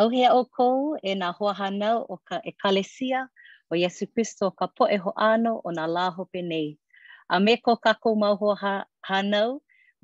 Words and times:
Au 0.00 0.08
hea 0.14 0.30
o 0.34 0.40
kou 0.56 0.78
e 1.08 1.12
nā 1.20 1.28
hoa 1.38 1.52
hanau 1.60 1.98
o 2.10 2.16
ka 2.28 2.36
ekalesia 2.50 3.20
o 3.70 3.78
Yesu 3.82 4.04
Christo 4.12 4.46
ka 4.58 4.66
po 4.76 4.84
e 4.90 4.98
ano 5.30 5.52
o 5.64 5.68
nā 5.78 5.84
lāho 5.96 6.22
pe 6.32 6.40
nei. 6.50 6.68
A 7.28 7.36
me 7.44 7.52
ko 7.64 7.72
kako 7.84 8.08
mau 8.22 8.34
hoa 8.40 8.56
ha 8.62 8.74
hanau 9.08 9.50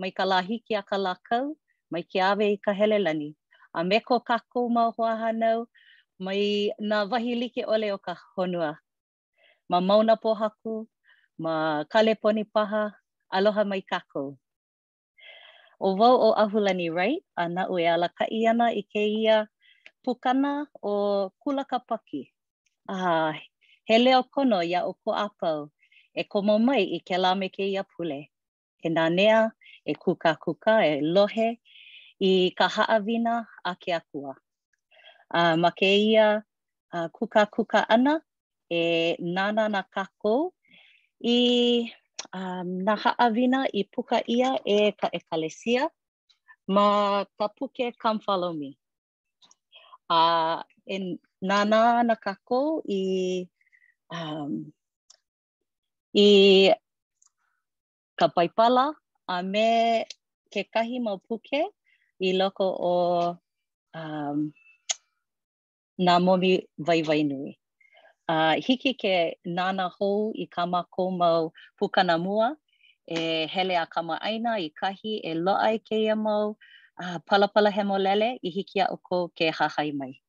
mai 0.00 0.10
ka 0.18 0.24
lahiki 0.30 0.74
a 0.78 0.82
ka 0.90 0.96
lakau 1.06 1.46
mai 1.90 2.02
ki 2.10 2.18
awe 2.30 2.44
i 2.46 2.56
ka 2.64 2.70
helelani. 2.78 3.30
A 3.74 3.80
me 3.88 3.96
ko 4.08 4.14
kako 4.30 4.58
mau 4.76 4.90
hoa 4.98 5.14
hanau 5.22 5.58
mai 6.24 6.42
nā 6.88 6.98
wahi 7.10 7.32
like 7.40 7.62
ole 7.72 7.88
o 7.92 7.98
ka 7.98 8.14
honua. 8.38 8.70
Ma 9.70 9.78
mauna 9.88 10.14
haku, 10.42 10.74
ma 11.44 11.52
kale 11.92 12.12
poni 12.22 12.44
paha, 12.54 12.82
aloha 13.36 13.62
mai 13.70 13.80
kako. 13.92 14.22
O 15.86 15.96
wau 16.00 16.16
o 16.30 16.34
ahulani 16.42 16.86
rai, 16.98 17.14
a 17.36 17.48
na 17.54 17.62
ue 17.72 17.82
ala 17.94 18.08
ka 18.18 18.24
iana 18.40 18.66
i 18.74 18.82
ke 18.92 19.02
ia, 19.24 19.48
pukana 20.04 20.66
o 20.82 21.30
kulakapaki. 21.40 22.32
Uh, 22.88 23.32
he 23.84 23.98
leo 23.98 24.22
kono 24.22 24.62
ia 24.66 24.84
o 24.84 24.92
ko 25.04 25.12
apau 25.14 25.70
e 26.14 26.22
komo 26.24 26.54
mai 26.58 26.82
i 26.82 26.98
ke 27.00 27.16
lame 27.18 27.48
ke 27.48 27.62
ia 27.64 27.82
pule. 27.84 28.28
E 28.84 28.88
nanea, 28.88 29.50
e 29.86 29.92
kuka 29.94 30.34
kuka, 30.42 30.74
e 30.86 31.00
lohe, 31.00 31.58
i 32.20 32.50
ka 32.58 32.68
haawina 32.68 33.44
a 33.64 33.72
ke 33.82 33.92
akua. 33.92 34.34
Uh, 35.34 35.56
ma 35.56 35.70
ke 35.70 35.86
ia 36.08 36.42
uh, 36.94 37.08
kuka 37.16 37.46
kuka 37.46 37.80
ana 37.88 38.20
e 38.70 39.16
nana 39.20 39.68
na 39.68 39.82
kakou 39.82 40.52
i 41.24 41.92
um, 42.32 42.80
na 42.88 42.94
haawina 42.96 43.66
i 43.72 43.82
puka 43.92 44.18
ia 44.26 44.50
e 44.64 44.92
ka 45.00 45.08
ekalesia 45.12 45.82
ma 46.66 47.24
ka 47.38 47.46
puke 47.56 47.86
come 48.02 48.20
follow 48.20 48.52
me. 48.52 48.79
a 50.10 50.62
e 50.94 51.18
nana 51.48 52.02
nakako 52.08 52.82
i 52.88 53.02
um, 54.16 54.72
i 56.14 56.30
ka 58.18 58.26
paipala 58.34 58.84
a 59.32 59.36
me 59.52 59.68
ke 60.52 60.60
kahi 60.74 60.96
mau 61.04 61.18
puke 61.26 61.60
i 62.20 62.28
loko 62.38 62.66
o 62.92 62.94
um, 63.98 64.38
nā 66.06 66.14
momi 66.26 66.54
vai 66.78 67.22
nui. 67.30 67.50
Uh, 68.30 68.54
hiki 68.66 68.92
ke 69.02 69.14
nana 69.44 69.88
ho 70.00 70.32
i 70.34 70.44
kama 70.46 70.80
mau 71.22 71.52
pukana 71.78 72.16
mua 72.24 72.48
e 73.06 73.46
hele 73.54 73.74
a 73.76 73.86
kama 73.94 74.14
aina 74.26 74.52
i 74.58 74.68
kahi 74.80 75.12
e 75.30 75.34
loa 75.34 75.66
i 75.74 75.78
ke 75.86 75.96
ia 76.02 76.16
mau. 76.16 76.56
uh, 77.00 77.18
pala 77.24 77.48
he 77.70 77.82
molele 77.82 78.38
i 78.44 78.50
hiki 78.50 78.80
a 78.80 78.88
uko 78.92 79.28
ke 79.34 79.50
hahai 79.50 79.92
mai. 79.96 80.20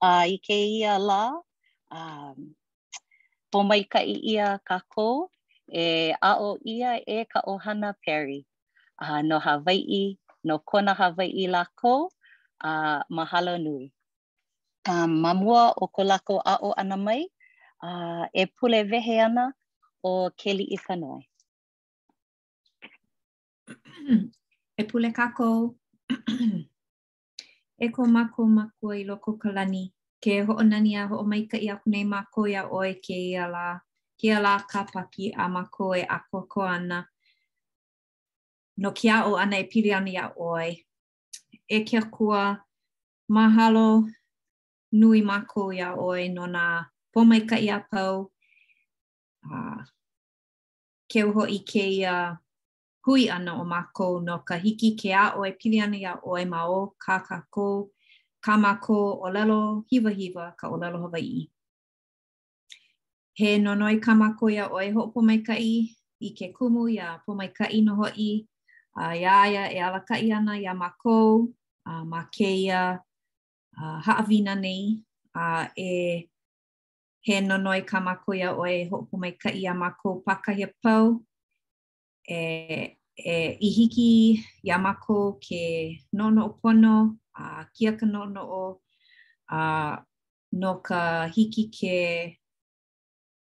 Uh, 0.00 0.24
I 0.34 0.38
ke 0.42 0.54
ia 0.80 0.98
la, 0.98 1.36
um, 1.90 2.56
pomai 3.52 3.88
ka 3.88 4.00
i 4.00 4.16
ia 4.34 4.58
ka 4.64 4.80
kou, 4.88 5.28
e 5.72 6.12
a 6.20 6.32
o 6.40 6.58
ia 6.66 6.98
e 7.06 7.24
ka 7.24 7.40
ohana 7.46 7.94
peri. 8.04 8.44
Uh, 9.02 9.22
no 9.22 9.38
Hawaii, 9.38 10.16
no 10.44 10.58
kona 10.58 10.94
Hawaii 10.94 11.46
la 11.46 11.64
ko, 11.76 12.10
uh, 12.64 13.00
mahalo 13.10 13.58
nui. 13.62 13.92
Uh, 14.88 15.06
mamua 15.06 15.74
o 15.76 15.86
ko 15.86 16.02
lako 16.04 16.42
a 16.44 16.56
o 16.62 16.72
ana 16.76 16.96
mai, 16.96 17.26
uh, 17.82 18.26
e 18.34 18.46
pule 18.46 18.82
vehe 18.86 19.20
ana 19.24 19.52
o 20.02 20.30
keli 20.30 20.64
i 20.78 20.78
whanoi. 20.86 21.20
e 24.78 24.82
pule 24.90 25.12
kakou. 25.14 25.74
e 27.78 27.86
ko 27.94 28.02
mako 28.14 28.42
mako 28.56 28.86
i 28.94 29.04
loko 29.04 29.30
kalani. 29.38 29.92
Ke 30.22 30.38
ho'o 30.46 30.62
nani 30.62 30.94
a 31.00 31.06
ho'o 31.08 31.24
maika 31.30 31.56
i 31.58 31.68
aku 31.74 31.86
nei 31.90 32.04
mako 32.14 32.40
i 32.46 32.54
a 32.54 32.62
oe 32.76 32.92
ke 33.04 33.16
i 33.16 33.32
ala. 33.44 33.66
Ke 34.20 34.28
ala 34.38 34.52
ka 34.70 34.80
paki 34.92 35.24
a 35.34 35.44
mako 35.54 35.86
e 35.94 36.02
a 36.02 36.16
koko 36.30 36.60
ana. 36.76 36.98
No 38.80 38.88
ki 38.96 39.08
a 39.14 39.18
o 39.26 39.32
ana 39.42 39.56
e 39.62 39.66
pili 39.70 39.90
ana 39.98 40.10
i 40.10 40.16
a 40.16 40.26
oe. 40.50 40.70
E 41.74 41.84
kia 41.86 42.02
kua 42.14 42.42
mahalo 43.34 43.86
nui 45.00 45.20
mako 45.30 45.62
i 45.72 45.80
a 45.86 45.90
oe 46.06 46.22
no 46.36 46.44
na 46.54 46.64
po 47.12 47.18
maika 47.30 47.56
i 47.58 47.68
a 47.68 47.78
pau. 47.90 48.16
ke 51.12 51.20
uho 51.28 51.42
i 51.50 51.58
ke 51.68 51.82
i 51.98 52.02
a 52.08 52.16
uh, 52.18 52.32
hui 53.06 53.22
ana 53.34 53.52
o 53.60 53.64
mākou 53.72 54.14
no 54.26 54.36
ka 54.48 54.54
hiki 54.64 54.90
ke 55.00 55.10
a 55.18 55.22
oe 55.38 55.50
pili 55.60 55.80
ana 55.84 55.96
ia 55.98 56.12
oe 56.28 56.44
ma 56.46 56.60
o 56.70 56.80
ka 57.04 57.18
ka 57.28 57.36
kō, 57.54 57.66
ka 58.44 58.54
mā 58.64 58.72
kō 58.84 58.98
o 59.26 59.30
lelo 59.34 59.56
hiva 59.90 60.10
hiva 60.10 60.44
ka 60.58 60.68
o 60.70 60.76
lelo 60.82 61.00
Hawaii. 61.02 61.48
He 63.38 63.58
no 63.58 63.74
noi 63.74 63.98
ka 64.00 64.12
mā 64.14 64.28
kō 64.38 64.52
ia 64.54 64.66
oe 64.70 64.90
hoko 64.94 65.22
mai 65.26 65.40
kai 65.46 65.68
i 66.22 66.28
ke 66.38 66.52
kumu 66.54 66.86
ia 66.90 67.18
po 67.26 67.34
mai 67.34 67.48
kai 67.48 67.80
no 67.82 67.94
hoi, 67.98 68.30
a 68.94 69.04
ia 69.18 69.36
ia 69.52 69.64
e 69.74 69.78
ala 69.82 69.98
kai 70.08 70.30
ana 70.30 70.52
ia 70.62 70.72
mā 70.74 70.88
kō, 71.02 71.14
a 71.90 72.04
mā 72.12 72.20
ke 72.36 72.46
ia 72.64 72.80
a 73.82 73.96
haawina 74.06 74.54
nei 74.54 75.02
a 75.34 75.44
e 75.76 75.88
he 77.26 77.40
no 77.48 77.56
noi 77.56 77.80
ka 77.88 77.98
mā 78.06 78.14
kō 78.24 78.32
ia 78.40 78.50
oe 78.60 78.86
hoko 78.92 79.14
mai 79.22 79.32
kai 79.42 79.54
ia 79.64 79.72
mā 79.80 79.88
kō 80.00 80.22
pakahia 80.26 80.68
pau, 80.82 81.22
e 82.28 82.96
e 83.16 83.50
ihiki 83.60 84.40
yamako 84.62 85.38
ke 85.40 85.98
nono 86.12 86.46
opono 86.48 87.18
a 87.36 87.66
kia 87.74 87.92
ka 87.92 88.06
nono 88.06 88.40
o 88.50 88.80
a 89.50 89.98
no 90.60 90.74
ka 90.80 91.26
hiki 91.26 91.64
ke 91.74 92.38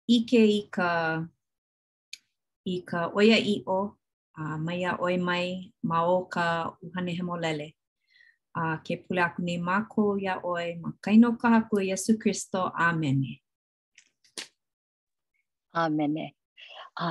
ike 0.06 0.41
i 0.41 0.60
ka 0.75 0.91
i 2.66 2.82
ka 2.88 2.99
oia 3.16 3.38
i 3.38 3.62
o 3.77 3.97
a 4.37 4.43
mai 4.65 4.83
a 4.84 4.93
oi 5.04 5.16
mai 5.28 5.48
ma 5.88 5.98
o 6.04 6.16
ka 6.33 6.71
uhane 6.84 7.12
hemo 7.19 7.34
hemolele 7.37 7.69
a 8.60 8.78
ke 8.84 8.94
pule 9.06 9.21
aku 9.27 9.41
ni 9.43 9.54
mako 9.59 10.19
ia 10.21 10.34
oi 10.44 10.66
ma 10.83 10.88
kaino 11.04 11.28
ka 11.41 11.48
haku 11.54 11.81
e 11.81 11.88
Yesu 11.91 12.19
Kristo 12.19 12.72
amene 12.84 13.31
amene 15.72 16.25
a 16.97 17.06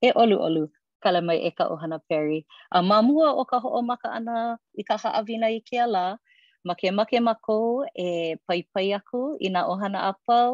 e 0.00 0.08
olu 0.20 0.36
olu 0.46 0.64
kala 1.02 1.18
mai 1.26 1.38
e 1.46 1.50
ka 1.58 1.64
ohana 1.74 1.98
peri. 2.08 2.40
A 2.76 2.82
mamua 2.90 3.28
o 3.40 3.44
ka 3.50 3.56
ho'o 3.62 3.80
maka 3.90 4.08
ana 4.18 4.36
i 4.74 4.82
ka 4.88 4.94
haawina 5.02 5.48
i 5.54 5.60
ke 5.68 5.76
ala, 5.86 6.04
ma 6.66 6.72
ke 6.78 6.88
make 6.98 7.18
mako 7.28 7.58
e 8.06 8.34
paipai 8.48 8.88
aku 8.98 9.22
i 9.40 9.48
na 9.54 9.60
ohana 9.72 10.00
a 10.10 10.14
pau, 10.26 10.50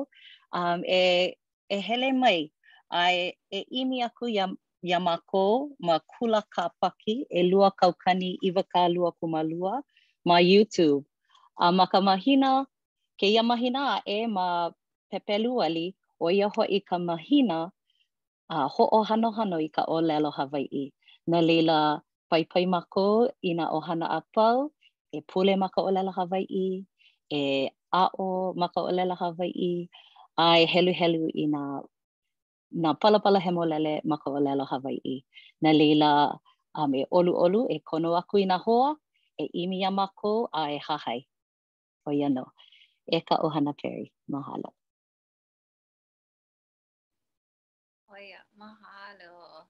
um, 0.58 0.80
e, 1.00 1.34
e 1.70 1.76
hele 1.86 2.08
mai, 2.22 2.40
a 2.92 3.12
e, 3.12 3.24
e 3.50 3.60
imi 3.80 3.98
aku 4.08 4.24
ya, 4.36 4.46
ia 4.88 4.98
mako 5.08 5.46
ma 5.86 5.96
kula 6.10 6.40
ka 6.54 6.64
paki 6.80 7.14
e 7.30 7.40
lua 7.50 7.68
kaukani 7.80 8.30
i 8.46 8.52
waka 8.56 8.82
lua 8.94 9.10
kumalua 9.18 9.74
ma 10.28 10.36
YouTube. 10.52 11.04
A 11.56 11.72
ma 11.72 11.86
mahina, 12.02 12.66
ke 13.18 13.26
ia 13.34 13.42
mahina 13.42 13.80
a 13.96 14.02
e 14.06 14.26
ma 14.26 14.70
pepelu 15.12 15.62
ali, 15.64 15.94
o 16.20 16.28
ia 16.30 16.48
ho 16.48 16.54
hoi 16.62 16.80
ka 16.80 16.98
mahina, 16.98 17.70
a 18.54 18.60
uh, 18.66 18.68
ho'o 18.74 18.98
hano 19.08 19.28
hano 19.36 19.56
i 19.66 19.68
ka 19.76 19.82
o 19.96 19.98
lelo 20.08 20.30
Hawaii. 20.38 20.84
Na 21.30 21.38
leila 21.48 21.78
paipai 22.30 22.66
mako 22.74 23.06
i 23.50 23.52
na 23.58 23.64
ohana 23.76 24.06
a 24.18 24.20
pau, 24.34 24.58
e 25.16 25.18
pule 25.28 25.54
ma 25.62 25.66
ka 25.74 25.80
o 25.88 25.90
lelo 25.96 26.12
Hawaii, 26.18 26.68
e 27.40 27.42
a'o 28.02 28.28
ma 28.60 28.68
ka 28.74 28.80
o 28.88 28.90
lelo 28.98 29.14
Hawaii, 29.22 29.74
a 30.46 30.46
e 30.62 30.66
helu 30.72 30.92
helu 31.00 31.22
i 31.42 31.44
na, 31.54 31.62
na 32.82 32.90
palapala 33.00 33.40
hemo 33.44 33.64
lele 33.72 33.94
ma 34.10 34.16
ka 34.22 34.28
o 34.36 34.38
lelo 34.46 34.64
Hawaii. 34.72 35.16
Na 35.62 35.70
leila 35.80 36.10
um, 36.78 36.94
e 37.02 37.02
olu 37.18 37.32
olu 37.44 37.60
e 37.76 37.78
kono 37.88 38.10
aku 38.20 38.36
i 38.44 38.46
na 38.50 38.56
hoa, 38.64 38.94
e 39.42 39.44
imi 39.62 39.78
a 39.88 39.90
mako 39.98 40.32
a 40.60 40.62
hahai. 40.86 41.20
O 42.06 42.10
ia 42.12 42.28
no, 42.36 42.44
e 43.16 43.18
ka 43.28 43.34
ohana 43.44 43.72
peri. 43.80 44.06
Mahalo. 44.30 44.70
Mahalo. 48.56 49.66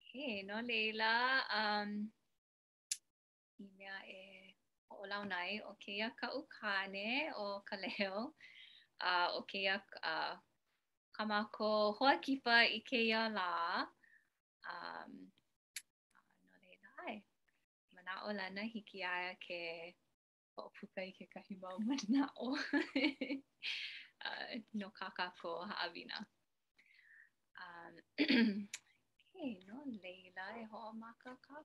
Hei, 0.00 0.42
no 0.42 0.60
leila. 0.62 1.44
Um, 1.52 2.08
I 3.60 3.66
mea 3.76 3.96
e 4.08 4.54
ola 4.90 5.08
lau 5.10 5.24
nai, 5.32 5.60
o 5.70 5.72
keia 5.82 6.08
ka 6.20 6.28
ukane 6.40 7.30
o 7.36 7.44
ka 7.68 7.76
leo, 7.84 8.22
uh, 9.08 9.28
o 9.38 9.42
keia 9.50 9.76
ka 9.90 9.98
uh, 10.12 10.36
kamako 11.16 11.68
hoa 11.98 12.14
kipa 12.24 12.56
i 12.78 12.80
keia 12.90 13.28
la. 13.36 13.84
Um, 14.74 15.12
no 16.48 16.54
leila 16.62 16.90
ai. 17.08 17.16
Mana 17.94 18.12
o 18.24 18.32
lana 18.40 18.62
hiki 18.72 19.04
aia 19.14 19.34
ke 19.46 19.92
o 20.56 20.70
puka 20.80 21.02
i 21.10 21.12
ke 21.20 21.28
kahi 21.36 21.60
mau 21.60 21.76
mana 21.90 22.30
o. 22.38 22.56
uh, 24.26 24.50
no 24.72 24.90
kakako 25.02 25.52
haawina. 25.74 26.16
Mm. 26.24 26.37
e 28.20 28.24
no 29.68 29.76
leila 30.02 30.46
e 30.60 30.62
ho 30.72 30.80
ma 31.02 31.10
ka 31.22 31.32
ka 31.46 31.58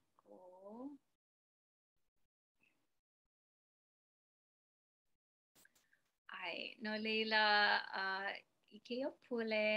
no 6.86 6.94
leila 7.06 7.44
a 8.02 8.02
uh, 8.04 8.30
i 8.78 8.80
ke 8.88 8.98
o 9.10 9.12
pule 9.28 9.68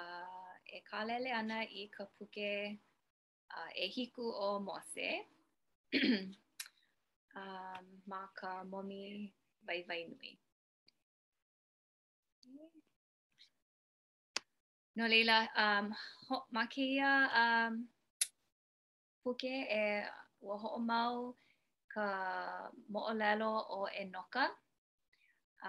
a 0.00 0.02
uh, 0.02 0.52
e 0.76 0.80
ka 0.88 0.98
lele 1.08 1.30
ana 1.40 1.58
i 1.80 1.82
ka 1.96 2.04
puke 2.16 2.50
a 2.68 2.70
uh, 3.58 3.70
e 3.84 3.86
hiku 3.96 4.24
o 4.46 4.48
mose 4.66 5.08
um, 7.42 7.84
ma 8.10 8.22
ka 8.40 8.50
momi 8.70 9.02
vai 9.66 9.80
vai 9.88 10.00
nui. 10.10 10.32
no 14.96 15.04
leila 15.12 15.38
um 15.66 15.86
ho 16.28 16.36
ma 16.54 16.62
um 17.68 17.88
poke 19.22 19.48
e 19.82 19.84
wa 20.46 20.54
ho 20.62 20.70
mau 20.90 21.16
ka 21.92 22.08
mo 22.92 23.00
o 23.78 23.80
e 24.02 24.04
noka 24.14 24.44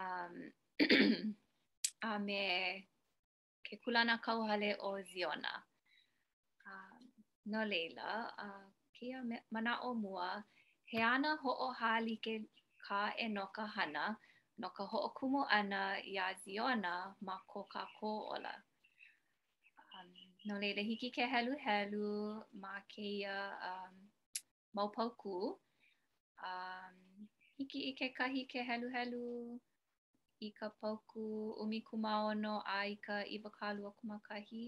um 0.02 0.34
a 2.10 2.12
me 2.26 2.44
ke 3.66 3.74
kulana 3.84 4.16
kau 4.26 4.40
hale 4.48 4.72
o 4.90 4.90
ziona 5.10 5.54
um 6.72 7.04
no 7.52 7.62
leila 7.72 8.08
a 8.30 8.30
uh, 8.46 8.64
kia 8.96 9.20
me, 9.30 9.38
mana 9.54 9.74
o 9.88 9.90
mua 10.04 10.30
he 10.90 11.00
ana 11.14 11.32
ho 11.42 11.50
o 11.68 11.68
hali 11.80 12.16
ke 12.26 12.36
ka 12.86 13.02
e 13.26 13.28
noka 13.38 13.66
hana 13.76 14.06
no 14.60 14.68
ka 14.76 14.84
ho 14.92 15.00
kumo 15.18 15.42
ana 15.58 15.82
ia 16.14 16.28
ziona 16.44 16.94
ma 17.26 17.36
ko 17.52 17.62
ka 17.74 17.84
ko 17.98 18.12
ola 18.36 18.54
No 20.46 20.60
leila, 20.62 20.82
hiki 20.86 21.10
ke 21.10 21.26
helu 21.34 21.54
helu 21.66 22.08
ma 22.62 22.74
keia 22.94 23.38
um, 23.70 23.94
maupau 24.78 25.10
kū. 25.22 25.38
Um, 26.50 26.96
hiki 27.58 27.80
i 27.90 27.92
ke 28.00 28.08
kahi 28.18 28.42
ke 28.52 28.60
helu 28.70 28.88
helu 28.96 29.26
i 30.48 30.50
ka 30.58 30.68
pauku 30.80 31.26
umi 31.62 31.80
kumaono 31.88 32.54
a 32.76 32.78
i 32.94 32.94
ka 33.06 33.18
iwa 33.36 33.50
kālua 33.58 33.92
kumakahi. 33.98 34.66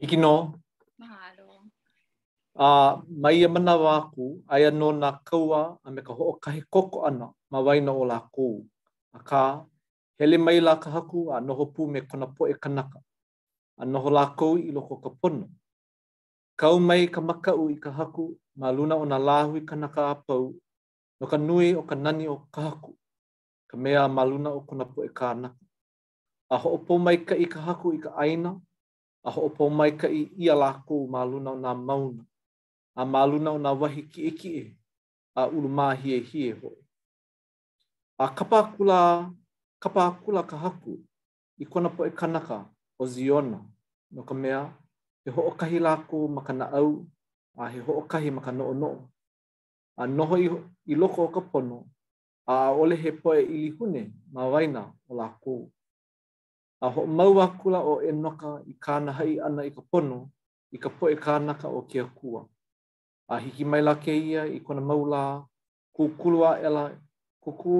Hiki 0.00 0.16
no. 0.24 0.34
Mahalo. 1.00 1.48
A 2.64 2.66
uh, 2.66 2.90
mai 3.22 3.40
e 3.46 3.48
mana 3.54 3.74
wāku, 3.86 4.24
ai 4.52 4.62
anō 4.70 4.88
nā 5.02 5.10
kaua 5.28 5.60
a 5.86 5.88
me 5.94 6.00
ka 6.06 6.12
ho'o 6.18 6.32
kahi 6.44 6.60
koko 6.74 6.98
ana 7.08 7.26
ma 7.50 7.58
waina 7.66 7.90
o 8.00 8.04
lā 8.12 8.20
kū. 8.34 8.48
A 9.16 9.18
ka 9.30 9.42
hele 10.18 10.38
mai 10.38 10.58
la 10.60 10.74
ka 10.82 10.90
haku 10.94 11.18
a 11.34 11.40
noho 11.46 11.64
pū 11.74 11.86
me 11.92 12.00
kona 12.00 12.26
poe 12.36 12.52
kanaka. 12.54 12.98
A 13.80 13.84
noho 13.86 14.10
la 14.10 14.26
kou 14.38 14.56
i 14.58 14.72
loko 14.74 14.96
ka 15.04 15.10
pono. 15.20 15.46
Kau 16.60 16.78
mai 16.80 17.06
ka 17.06 17.20
makau 17.20 17.68
i 17.70 17.76
ka 17.76 17.90
haku, 17.92 18.24
ma 18.58 18.70
luna 18.70 18.94
o 18.96 19.04
na 19.04 19.18
lāhu 19.18 19.56
i 19.62 19.64
kanaka 19.68 20.02
a 20.10 20.14
pau, 20.26 20.54
no 21.20 21.26
ka 21.32 21.36
nui 21.46 21.68
o 21.74 21.82
ka 21.90 21.94
nani 22.04 22.24
o 22.28 22.36
ka 22.54 22.60
haku, 22.66 22.90
ka 23.70 23.76
mea 23.82 24.08
ma 24.16 24.22
luna 24.30 24.50
o 24.50 24.60
kona 24.68 24.84
poe 24.92 25.08
kanaka. 25.18 25.56
A 26.50 26.56
ho'opo 26.62 26.92
mai 27.04 27.16
ka 27.28 27.34
i 27.36 27.44
ka 27.52 27.60
haku 27.66 27.88
i 27.92 27.98
ka 28.04 28.10
aina, 28.22 28.50
a 29.26 29.30
ho'opo 29.34 29.64
mai 29.78 29.90
ka 30.00 30.08
i 30.08 30.22
ia 30.44 30.54
la 30.62 30.70
kou 30.88 31.02
ma 31.12 31.20
luna 31.30 31.50
o 31.52 31.56
na 31.64 31.72
mauna, 31.88 32.22
a 32.96 33.02
ma 33.12 33.20
luna 33.30 33.50
o 33.52 33.58
na 33.64 33.70
wahi 33.80 34.02
ki 34.10 34.20
e 34.26 34.30
ki 34.38 34.50
e, 34.58 34.64
a 35.40 35.46
ulu 35.56 35.68
mā 35.70 35.86
hie 36.00 36.18
hie 36.28 36.50
ho. 36.58 36.70
A 38.24 38.34
kapa 38.36 38.60
ka 39.80 39.88
pākula 39.94 40.42
ka 40.42 40.56
haku 40.58 40.98
i 41.58 41.64
kona 41.66 41.88
poe 41.88 42.10
kanaka 42.10 42.58
o 42.98 43.06
ziona 43.06 43.58
no 44.14 44.22
ka 44.26 44.34
mea 44.34 44.64
he 45.24 45.30
ho'o 45.30 45.50
kahi 45.56 45.78
lāko 45.78 46.26
ma 46.28 46.42
ka 46.42 46.52
naau 46.52 47.04
a 47.58 47.68
he 47.70 47.80
ho'o 47.80 48.02
kahi 48.06 48.30
ma 48.32 48.42
ka 48.42 48.50
no'o 48.52 48.72
no'o. 48.74 49.00
A 49.98 50.06
noho 50.06 50.36
i, 50.38 50.46
i 50.86 50.94
loko 50.94 51.24
o 51.26 51.28
ka 51.28 51.40
pono 51.40 51.84
a 52.46 52.54
ole 52.70 52.96
he 52.96 53.12
poe 53.12 53.40
i 53.40 53.56
lihune 53.56 54.12
ma 54.32 54.46
waina 54.46 54.82
o 55.08 55.14
lāko. 55.18 55.70
A 56.82 56.88
ho 56.90 57.06
mau 57.06 57.34
kula 57.60 57.78
o 57.82 57.94
e 58.00 58.12
noka 58.12 58.62
i 58.66 58.74
kāna 58.78 59.12
hai 59.12 59.38
ana 59.40 59.64
i 59.66 59.70
ka 59.70 59.82
pono 59.90 60.26
i 60.74 60.78
ka 60.78 60.88
poe 60.90 61.14
kānaka 61.16 61.66
o 61.68 61.82
kia 61.82 62.04
kua. 62.04 62.46
A 63.30 63.38
hiki 63.38 63.64
mai 63.64 63.82
la 63.82 63.94
keia 63.94 64.46
i 64.46 64.60
kona 64.60 64.80
maulā 64.80 65.44
kukulua 65.96 66.58
ela 66.62 66.94
kuku 67.44 67.74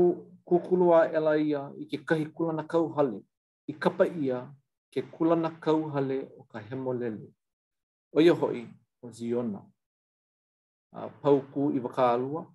kukulu 0.48 0.94
a 0.96 1.00
ela 1.12 1.36
ia 1.36 1.60
i 1.78 1.84
ke 1.86 1.98
kahi 2.08 2.24
kulana 2.32 2.64
kauhale, 2.64 3.20
i 3.68 3.72
kapa 3.72 4.06
ia 4.08 4.48
ke 4.92 5.02
kulana 5.12 5.50
kauhale 5.60 6.24
o 6.40 6.44
ka 6.48 6.58
hemolele. 6.58 7.28
O 8.16 8.20
ia 8.20 8.32
hoi 8.32 8.64
o 9.04 9.10
ziona. 9.12 9.60
A 10.96 11.08
pau 11.22 11.40
kū 11.52 11.76
i 11.76 11.80
waka 11.80 12.12
alua, 12.12 12.46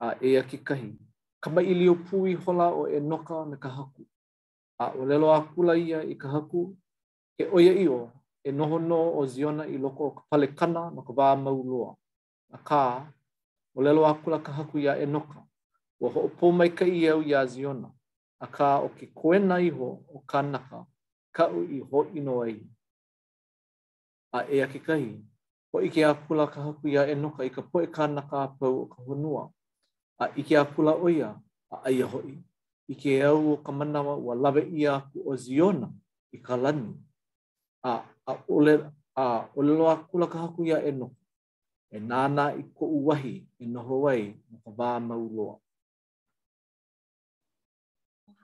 a 0.00 0.14
ea 0.22 0.42
ki 0.42 0.58
kahi. 0.58 0.92
Kama 1.42 1.62
i 1.62 1.74
lio 1.74 1.94
pui 1.94 2.34
hola 2.34 2.70
o 2.70 2.86
e 2.86 3.00
noka 3.00 3.44
me 3.50 3.56
ka 3.56 3.68
haku. 3.68 4.06
A 4.78 4.92
o 4.94 5.04
lelo 5.04 5.32
a 5.34 5.40
kula 5.42 5.74
ia 5.78 6.02
i 6.06 6.14
ka 6.14 6.28
haku, 6.30 6.76
e 7.38 7.44
oia 7.52 7.74
i 7.74 7.88
o, 7.88 8.06
e 8.46 8.52
noho 8.54 8.78
no 8.78 8.98
o 9.18 9.26
ziona 9.26 9.66
i 9.66 9.78
loko 9.78 10.04
o 10.06 10.10
ka 10.10 10.22
pale 10.30 10.46
kana 10.54 10.86
na 10.94 11.02
ka 11.02 11.12
wā 11.18 11.34
mauloa. 11.42 11.96
A 12.54 12.58
kā, 12.68 12.82
o 13.74 13.82
lelo 13.82 14.06
a 14.06 14.14
kula 14.22 14.38
ka 14.38 14.52
haku 14.54 14.78
ia 14.78 14.94
e 15.02 15.06
noka. 15.06 15.47
Wa 16.00 16.10
ho'o 16.14 16.28
pō 16.38 16.52
mai 16.54 16.68
ka 16.78 16.84
i 16.86 17.06
au 17.10 17.22
ia 17.30 17.40
ziona. 17.52 17.88
A 18.38 18.46
ka 18.56 18.66
o 18.86 18.88
ke 18.96 19.06
koe 19.18 19.38
iho 19.68 19.88
o 20.16 20.22
kanaka. 20.30 20.78
Ka 21.36 21.44
u 21.56 21.60
i 21.66 21.78
ho 21.88 21.98
ino 22.18 22.34
ai. 22.46 22.60
A 24.32 24.46
ea 24.56 24.66
ke 24.72 24.78
kahi. 24.86 25.12
Ho 25.72 25.76
i 25.82 25.88
ke 25.94 26.00
apula 26.06 26.46
ka 26.52 26.60
haku 26.64 26.88
ia 26.88 27.02
e 27.06 27.14
noka 27.22 27.44
i 27.44 27.50
ka 27.56 27.62
poe 27.70 27.86
kanaka 27.96 28.36
a 28.42 28.48
pau 28.58 28.76
o 28.82 28.86
ka 28.92 28.98
honua. 29.06 29.44
A 30.22 30.30
i 30.38 30.42
ke 30.48 30.54
apula 30.62 30.92
o 30.94 31.06
ia. 31.08 31.30
A 31.74 31.90
aia 31.90 32.06
ho'i. 32.12 32.34
I 32.88 32.94
ke 33.00 33.10
au 33.28 33.42
o 33.52 33.56
ka 33.64 33.72
manawa 33.78 34.14
ua 34.16 34.34
lawe 34.34 34.62
ia 34.80 34.92
aku 35.00 35.18
o 35.30 35.36
ziona. 35.36 35.88
I 36.32 36.38
ka 36.46 36.54
lani. 36.56 36.94
A, 37.90 38.04
a 38.30 38.38
ole 38.48 38.74
a 39.22 39.50
o 39.56 39.60
lelo 39.62 39.84
a 39.92 39.96
kula 40.10 40.26
ka 40.32 40.38
haku 40.46 40.60
ia 40.64 40.78
e 40.78 40.90
no. 40.94 41.08
E 41.90 41.98
nāna 42.10 42.44
i 42.54 42.62
ko 42.76 42.84
uwahi 42.86 43.36
e 43.58 43.64
noho 43.66 43.94
wai 44.06 44.24
no 44.50 44.56
ka 44.64 44.70
wā 44.78 45.00
mauloa. 45.08 45.58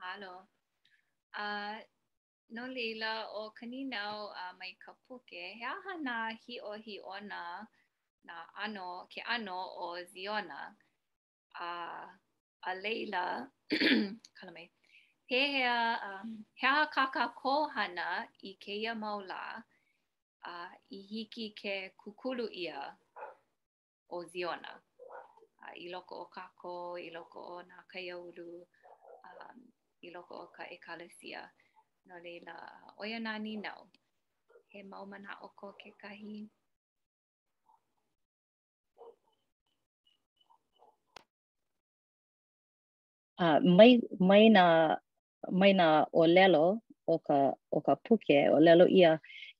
mahalo. 0.04 0.34
A 1.42 1.46
no 2.56 2.64
leila, 2.76 3.12
o 3.40 3.42
kaninau 3.58 4.16
a 4.42 4.46
mai 4.58 4.72
ka 4.84 4.92
puke, 5.06 5.40
he 5.58 5.64
aha 5.64 6.28
hi 6.46 6.56
o 6.70 6.72
hi 6.84 6.96
o 7.14 7.16
nā 7.30 7.42
na 8.28 8.34
ano, 8.64 9.06
ke 9.12 9.20
ano 9.34 9.56
o 9.86 9.98
ziona. 10.12 10.60
A, 11.68 11.70
a 12.70 12.72
leila, 12.84 13.48
kala 14.36 14.52
mai, 14.56 14.68
he 15.26 15.40
hea, 15.56 15.96
um, 16.08 16.44
he 16.60 16.66
aha 16.66 16.88
kaka 16.94 17.32
kohana 17.42 18.26
i 18.50 18.56
keia 18.62 18.94
maula 19.02 19.64
A 20.46 20.68
i 20.92 20.98
hiki 21.10 21.54
ke 21.56 21.92
kukulu 21.98 22.46
ia 22.52 22.94
o 24.10 24.24
ziona. 24.24 24.72
I 25.74 25.88
loko 25.90 26.14
o 26.24 26.28
kako, 26.36 26.74
i 27.00 27.08
loko 27.16 27.40
o 27.56 27.62
nā 27.64 27.78
kaiauru, 27.92 28.60
i 30.06 30.10
loko 30.16 30.34
o 30.44 30.46
ka 30.56 30.64
e 30.74 30.76
kalesia. 30.84 31.42
No 32.08 32.14
leila, 32.24 32.54
oia 33.02 33.18
nā 33.26 33.34
ni 33.44 33.56
nau. 33.64 33.88
He 34.70 34.80
maumana 34.90 35.36
o 35.46 35.48
ko 35.60 35.72
ke 35.80 35.90
kahi. 36.02 36.36
Uh, 43.42 43.58
mai, 43.78 43.98
mai, 44.28 44.44
na, 44.56 44.96
mai 45.60 45.72
na 45.80 45.88
o 46.22 46.24
lelo 46.36 46.66
o 47.08 47.16
ka, 47.26 47.38
o 47.76 47.80
ka 47.86 47.94
puke, 48.04 48.38
o 48.56 48.58
lelo 48.66 48.86
ia 48.98 49.12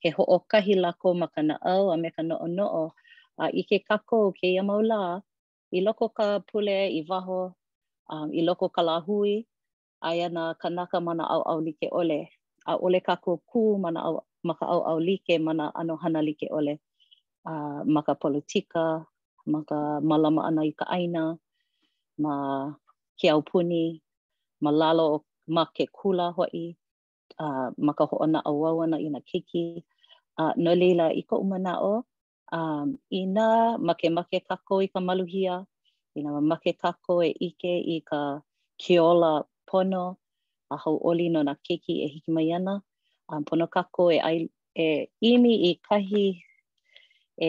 he 0.02 0.10
ho 0.16 0.22
o 0.36 0.38
kahi 0.50 0.74
lako 0.84 1.08
ma 1.20 1.26
ka 1.34 1.42
na 1.48 1.56
au 1.74 1.84
a 1.94 1.96
me 2.02 2.08
ka 2.16 2.22
noo 2.28 2.46
noo. 2.58 2.86
A 3.40 3.46
uh, 3.46 3.50
I 3.60 3.62
ke 3.68 3.78
kako 3.88 4.18
ke 4.38 4.46
ia 4.52 4.62
maula, 4.68 5.00
i 5.74 5.80
loko 5.86 6.06
ka 6.18 6.28
pule, 6.48 6.80
i 7.00 7.02
vaho 7.08 7.40
um, 8.12 8.28
i 8.40 8.42
loko 8.48 8.66
ka 8.76 8.82
lahui, 8.90 9.34
aya 10.04 10.28
na 10.28 10.52
kanaka 10.60 11.00
mana 11.00 11.24
au 11.24 11.40
au 11.42 11.58
like 11.64 11.88
ole. 11.92 12.28
A 12.68 12.76
ole 12.76 13.00
ka 13.00 13.16
ku 13.16 13.78
mana 13.80 14.00
au, 14.04 14.20
maka 14.44 14.64
au 14.68 14.80
au 14.84 14.98
like 15.00 15.40
mana 15.40 15.72
ano 15.74 15.96
hana 15.96 16.20
like 16.22 16.46
ole. 16.52 16.78
Uh, 17.44 17.84
maka 17.84 18.14
politika, 18.14 19.04
maka 19.46 20.00
malama 20.00 20.44
ana 20.48 20.62
i 20.64 20.72
ka 20.72 20.84
aina, 20.88 21.36
ma 22.18 22.70
ke 23.20 23.28
au 23.32 23.42
puni, 23.42 24.00
ma 24.62 24.70
lalo 24.70 25.04
o 25.14 25.24
ma 25.54 25.64
ke 25.76 25.84
kula 25.92 26.32
hoi, 26.36 26.76
uh, 27.42 27.68
maka 27.76 28.04
ho 28.04 28.16
ana 28.24 28.40
au 28.48 28.64
au 28.66 28.82
ana 28.82 28.96
i 29.00 29.08
na 29.12 29.20
keiki. 29.20 29.84
Uh, 30.40 30.52
no 30.56 30.72
leila 30.74 31.12
i 31.12 31.22
ka 31.28 31.36
umana 31.36 31.76
o, 31.84 32.02
um, 32.52 32.96
i 33.12 33.22
nā 33.28 33.78
make 33.78 34.08
make 34.10 34.40
kako 34.48 34.80
i 34.82 34.88
ka 34.88 35.00
maluhia, 35.00 35.64
i 36.16 36.20
nā 36.24 36.40
make 36.42 36.72
kako 36.82 37.22
e 37.22 37.28
ike 37.48 37.72
i 37.94 38.00
ka 38.02 38.40
kiola 38.82 39.44
pono 39.74 40.04
a 40.72 40.76
hau 40.82 40.94
oli 41.10 41.26
no 41.34 41.40
na 41.48 41.54
keiki 41.64 41.92
e 42.06 42.06
hiki 42.14 42.30
mai 42.36 42.46
ana. 42.58 42.74
Um, 43.30 43.42
pono 43.48 43.66
kako 43.74 44.02
e, 44.12 44.18
ai, 44.28 44.38
e 44.84 45.10
imi 45.30 45.54
i 45.70 45.72
kahi 45.86 46.26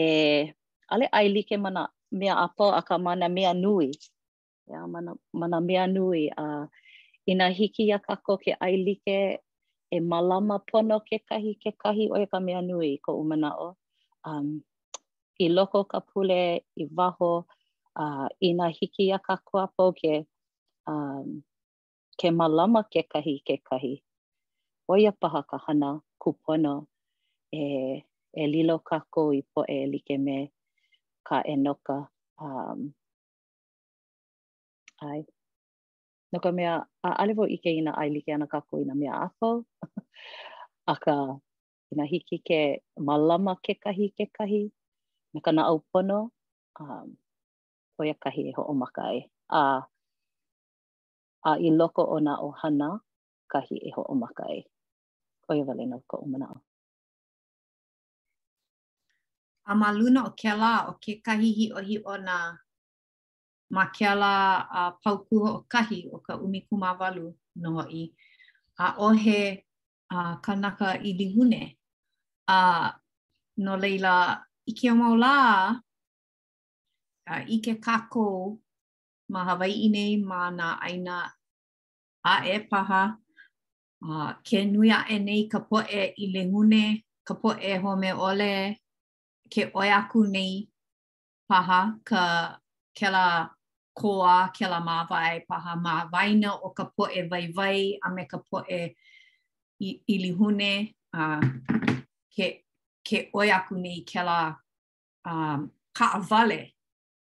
e 0.00 0.52
ale 0.92 1.06
ai 1.18 1.28
like 1.34 1.56
mana 1.64 1.82
mea 2.18 2.34
apo 2.46 2.64
a 2.78 2.82
ka 2.88 2.94
mana 3.06 3.26
mea 3.36 3.52
nui. 3.64 3.88
Ia, 4.68 4.72
yeah, 4.74 4.86
mana, 4.92 5.10
mana 5.40 5.58
mea 5.68 5.84
nui 5.96 6.22
a 6.36 6.42
uh, 6.44 6.64
ina 7.30 7.46
hiki 7.58 7.84
a 7.94 7.98
kako 8.06 8.32
ke 8.42 8.52
ai 8.64 8.74
like 8.86 9.16
e 9.94 9.98
malama 10.10 10.56
pono 10.70 10.96
ke 11.08 11.16
kahi 11.30 11.52
ke 11.62 11.70
kahi 11.82 12.04
o 12.10 12.16
e 12.18 12.26
ka 12.32 12.38
mea 12.46 12.60
nui 12.70 12.90
ko 13.06 13.10
umana 13.22 13.50
o. 13.54 13.68
Um, 14.28 14.48
I 15.38 15.46
loko 15.56 15.80
ka 15.92 16.00
pule 16.08 16.40
i 16.82 16.84
waho 16.98 17.30
uh, 18.02 18.26
ina 18.48 18.66
hiki 18.78 19.04
a 19.14 19.18
kako 19.28 19.54
apo 19.68 19.84
ke 20.00 20.14
um, 20.90 21.44
ke 22.16 22.32
malama 22.32 22.80
ke 22.88 23.04
kahi 23.04 23.44
ke 23.44 23.60
kahi. 23.60 24.00
O 24.88 24.96
ia 24.96 25.12
paha 25.12 25.44
ka 25.44 25.56
hana 25.68 26.00
kupono 26.18 26.88
e, 27.52 27.62
e 28.32 28.42
lilo 28.52 28.80
ka 28.88 28.96
i 29.36 29.44
po 29.52 29.60
e 29.76 29.86
like 29.92 30.16
me 30.24 30.38
ka 31.28 31.36
enoka. 31.52 32.08
Um, 32.40 32.94
ai. 35.02 35.22
No 36.32 36.38
mea, 36.52 36.84
a 37.04 37.08
alevo 37.22 37.44
ike 37.46 37.68
ina 37.70 37.92
ai 37.96 38.08
like 38.08 38.28
ana 38.28 38.46
ka 38.46 38.60
ina 38.76 38.94
mea 38.94 39.12
ako. 39.26 39.64
a 40.92 40.94
ka 41.04 41.16
ina 41.92 42.04
hiki 42.04 42.36
ke 42.48 42.60
malama 42.98 43.56
ke 43.64 43.72
kahi 43.84 44.06
ke 44.16 44.24
kahi. 44.38 44.70
Na 45.34 45.40
ka 45.40 45.50
na 45.52 45.66
au 45.68 45.84
pono. 45.92 46.30
Um, 46.80 47.16
o 47.98 48.04
ia 48.04 48.14
kahi 48.14 48.42
e 48.48 48.52
ho 48.56 48.62
o 48.64 48.72
maka 48.74 49.02
ai. 49.10 49.20
A... 49.50 49.60
Uh, 49.78 49.82
a 51.50 51.52
i 51.66 51.68
loko 51.78 52.02
o 52.14 52.16
nga 52.24 52.34
ohana 52.46 52.88
kahi 53.52 53.76
e 53.88 53.90
ho 53.96 54.02
o 54.12 54.14
makai. 54.22 54.58
O 55.48 55.54
i 55.54 55.62
wale 55.66 55.82
nga 55.88 55.98
ko 56.10 56.16
umana 56.26 56.46
o. 56.54 56.58
A 59.70 59.72
maluna 59.80 60.20
o 60.28 60.30
ke 60.40 60.50
la 60.62 60.72
o 60.90 60.92
ke 61.02 61.12
kahi 61.26 61.50
hi 61.58 61.64
o 61.76 61.80
hi 61.88 61.96
o 62.12 62.14
nga 62.26 62.38
ma 63.76 63.84
ke 63.96 64.10
la 64.22 64.34
a 64.78 64.82
pau 65.02 65.16
kuho 65.26 65.48
o 65.58 65.62
kahi 65.72 65.98
o 66.14 66.18
ka 66.26 66.34
umikuma 66.44 66.98
walu 66.98 67.26
no 67.62 67.70
i. 68.02 68.02
A 68.84 68.86
o 69.06 69.08
he 69.22 69.40
a 70.16 70.18
kanaka 70.44 70.88
i 71.08 71.10
lihune 71.18 71.62
a 72.58 72.58
no 73.64 73.72
leila 73.82 74.14
i 74.70 74.72
ke 74.78 74.90
o 75.08 75.10
la 75.24 75.36
a 77.32 77.34
i 77.54 77.58
ke 77.64 77.74
kako 77.86 78.28
ma 79.32 79.40
Hawaii 79.48 79.88
nei 79.94 80.12
ma 80.22 80.50
na 80.58 80.68
aina 80.86 81.16
a 82.34 82.42
e 82.44 82.54
paha, 82.70 83.02
a 84.04 84.08
uh, 84.12 84.30
ke 84.46 84.58
nui 84.72 84.90
a 84.90 84.98
e 85.16 85.18
nei 85.26 85.42
ka 85.52 85.58
poe 85.68 86.02
i 86.24 86.26
le 86.34 86.42
hune, 86.52 86.84
ka 87.26 87.34
poe 87.40 87.72
ho 87.82 87.90
me 88.02 88.10
ole, 88.28 88.52
ke 89.52 89.62
oi 89.80 89.88
aku 90.00 90.20
nei 90.34 90.52
paha 91.48 91.80
ka 92.08 92.22
ke 92.98 93.08
la 93.16 93.26
koa, 93.98 94.36
ke 94.56 94.64
la 94.72 94.78
mawai, 94.88 95.30
e 95.38 95.44
paha 95.48 95.72
mawaina 95.86 96.50
o 96.62 96.68
ka 96.78 96.84
poe 96.96 97.20
vai 97.30 97.44
vai 97.56 97.78
a 98.06 98.10
me 98.14 98.22
ka 98.32 98.38
poe 98.50 98.78
i, 99.84 99.90
i 100.12 100.18
hune, 100.40 100.72
a 101.14 101.22
uh, 101.22 101.42
ke, 102.34 102.46
ke 103.06 103.18
oi 103.38 103.48
aku 103.58 103.74
nei 103.84 103.98
ke 104.10 104.20
la 104.28 104.38
um, 105.30 105.60
ka 105.98 106.06
avale, 106.18 106.60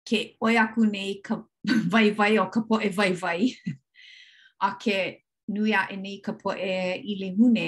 ke 0.09 0.19
oi 0.45 0.55
aku 0.65 0.81
nei 0.93 1.11
ka 1.25 1.33
vai 1.93 2.05
vai 2.19 2.33
o 2.37 2.45
ka 2.53 2.61
poe 2.67 2.89
vai 2.97 3.13
vai. 3.23 3.41
a 4.59 4.69
ke 4.83 4.97
nui 5.53 5.71
a 5.73 5.81
enei 5.93 6.17
ka 6.25 6.31
poe 6.41 6.73
i 7.11 7.13
le 7.21 7.27
hune 7.37 7.67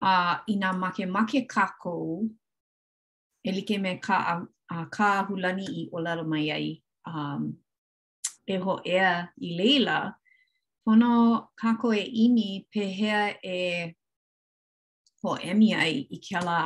a 0.00 0.10
uh, 0.12 0.34
ina 0.52 0.68
make 0.80 1.04
make 1.14 1.40
kakou 1.54 2.10
e 3.44 3.50
like 3.56 3.76
me 3.84 3.92
ka 4.06 4.16
a, 4.32 4.34
a 4.74 4.86
ka 4.96 5.08
hulani 5.28 5.66
i 5.80 5.82
o 5.94 5.98
lalo 6.04 6.24
mai 6.32 6.48
ai 6.56 6.66
um, 7.12 7.42
e 8.46 8.54
ho 8.64 8.74
ea 8.96 9.10
i 9.46 9.50
leila 9.58 9.96
pono 10.84 11.10
kako 11.60 11.88
e 11.94 12.04
ini 12.24 12.48
pehea 12.72 13.22
e 13.42 13.56
ho 15.22 15.30
emi 15.50 15.68
ai 15.82 15.94
i 16.10 16.16
ke 16.26 16.38
la 16.46 16.58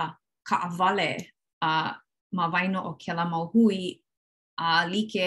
ka 0.48 0.56
avale 0.68 1.10
a 1.60 1.70
ma 2.36 2.44
waino 2.52 2.80
o 2.90 2.92
ke 3.02 3.12
la 3.18 3.24
mauhui 3.32 3.82
a 4.66 4.86
like 4.92 5.26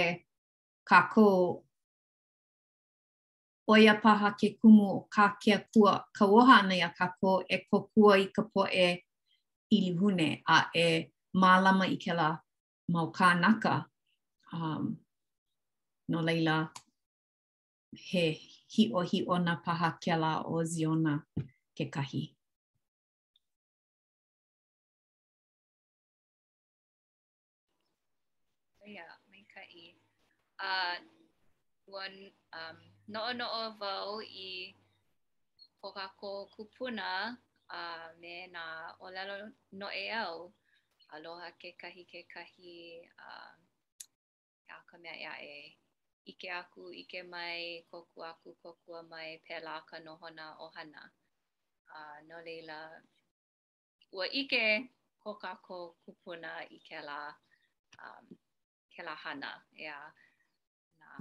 kako 0.89 1.27
oia 3.67 3.93
paha 3.99 4.29
ke 4.39 4.49
kumu 4.59 4.85
o 4.95 4.99
ka 5.11 5.25
kia 5.43 5.59
kua 5.73 5.99
kauoha 6.17 6.59
ana 6.63 6.75
ia 6.75 6.89
ka 6.97 7.07
ko 7.19 7.43
e 7.49 7.57
kokua 7.69 8.13
i 8.23 8.27
ka 8.35 8.43
po 8.47 8.61
e 8.67 8.87
ilihune 9.75 10.41
a 10.57 10.59
e 10.73 10.87
mālama 11.41 11.85
i 11.95 11.97
ke 12.03 12.13
la 12.19 12.29
mau 12.93 13.11
kā 13.11 13.35
naka. 13.39 13.85
Um, 14.53 14.97
no 16.07 16.19
leila, 16.21 16.71
he 18.09 18.25
hi 18.73 18.89
o 18.95 19.01
hi 19.09 19.19
o 19.27 19.35
na 19.37 19.55
paha 19.65 19.89
ke 20.03 20.15
la 20.21 20.33
o 20.55 20.63
ziona 20.63 21.19
ke 21.75 21.91
kahi. 21.91 22.23
Yeah, 28.87 29.11
mai 29.29 29.43
ka 29.51 29.61
Uh, 30.59 30.97
one, 31.85 32.31
um, 32.51 32.96
noo 33.13 33.31
noo 33.39 33.61
vau 33.81 34.13
i 34.47 34.49
pokako 35.79 36.31
kupuna 36.55 37.09
a 37.79 37.81
uh, 37.81 38.09
me 38.21 38.35
na 38.55 38.63
olelo 39.05 39.35
no 39.79 39.87
e 40.03 40.05
au 40.23 40.39
aloha 41.13 41.49
ke 41.59 41.69
kahi 41.81 42.03
ke 42.11 42.21
kahi 42.33 42.75
uh, 43.27 43.53
a 44.75 44.77
ka 44.89 44.95
mea 45.03 45.15
ea 45.25 45.33
e 45.53 45.55
ike 46.31 46.49
aku 46.61 46.83
ike 47.01 47.19
mai 47.33 47.61
koku 47.91 48.19
aku 48.31 48.49
koku 48.63 48.89
mai 49.11 49.31
pela 49.47 49.73
ka 49.89 49.97
nohona 50.05 50.45
ohana 50.65 51.01
a 51.97 51.99
no 52.27 52.37
leila 52.45 52.79
ua 54.15 54.25
ike 54.41 54.63
kokako 55.23 55.79
kupuna 56.03 56.51
i 56.77 56.79
ke 56.87 56.99
la 57.09 57.19
um, 58.05 58.25
ke 58.93 59.01
hana 59.23 59.51
ea 59.83 59.99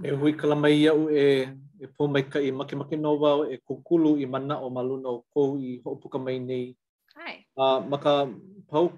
e 0.03 0.11
hui 0.11 0.33
kala 0.33 0.55
mai 0.55 0.87
au 0.87 1.09
e 1.09 1.41
e 1.79 1.85
pō 1.95 2.07
mai 2.11 2.23
ka 2.29 2.39
i 2.39 2.51
make 2.51 2.75
make 2.75 2.95
no 2.97 3.11
wau 3.21 3.41
e 3.53 3.57
kukulu 3.67 4.17
i 4.17 4.25
mana 4.25 4.55
o 4.65 4.69
maluna 4.69 5.09
o 5.09 5.19
kou 5.33 5.57
i 5.57 5.81
hoopuka 5.83 6.19
mai 6.19 6.39
nei. 6.39 6.77
Uh, 7.57 7.81
maka 7.89 8.27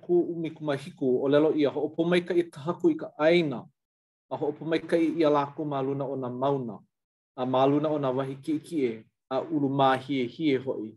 ku 0.03 0.15
umi 0.31 0.51
kumahiku 0.51 1.23
o 1.23 1.27
lelo 1.31 1.55
ia 1.55 1.69
hoopo 1.69 2.03
mai 2.03 2.19
ka 2.21 2.33
i 2.35 2.43
tahaku 2.43 2.89
i 2.91 2.95
ka 2.95 3.07
aina 3.17 3.63
a 4.29 4.35
hoopo 4.37 4.65
mai 4.65 4.79
ka 4.79 4.97
i 4.97 5.13
ia 5.17 5.29
lako 5.29 5.63
maluna 5.65 6.03
o 6.05 6.15
na 6.15 6.29
mauna 6.29 6.75
a 7.35 7.45
maluna 7.45 7.87
o 7.89 7.97
na 7.99 8.11
wahi 8.11 8.35
ki 8.43 8.53
i 8.53 8.59
kie 8.59 8.91
a 9.29 9.39
ulu 9.41 9.69
mā 9.69 9.95
hie 9.99 10.27
hie 10.27 10.57
hoi. 10.57 10.91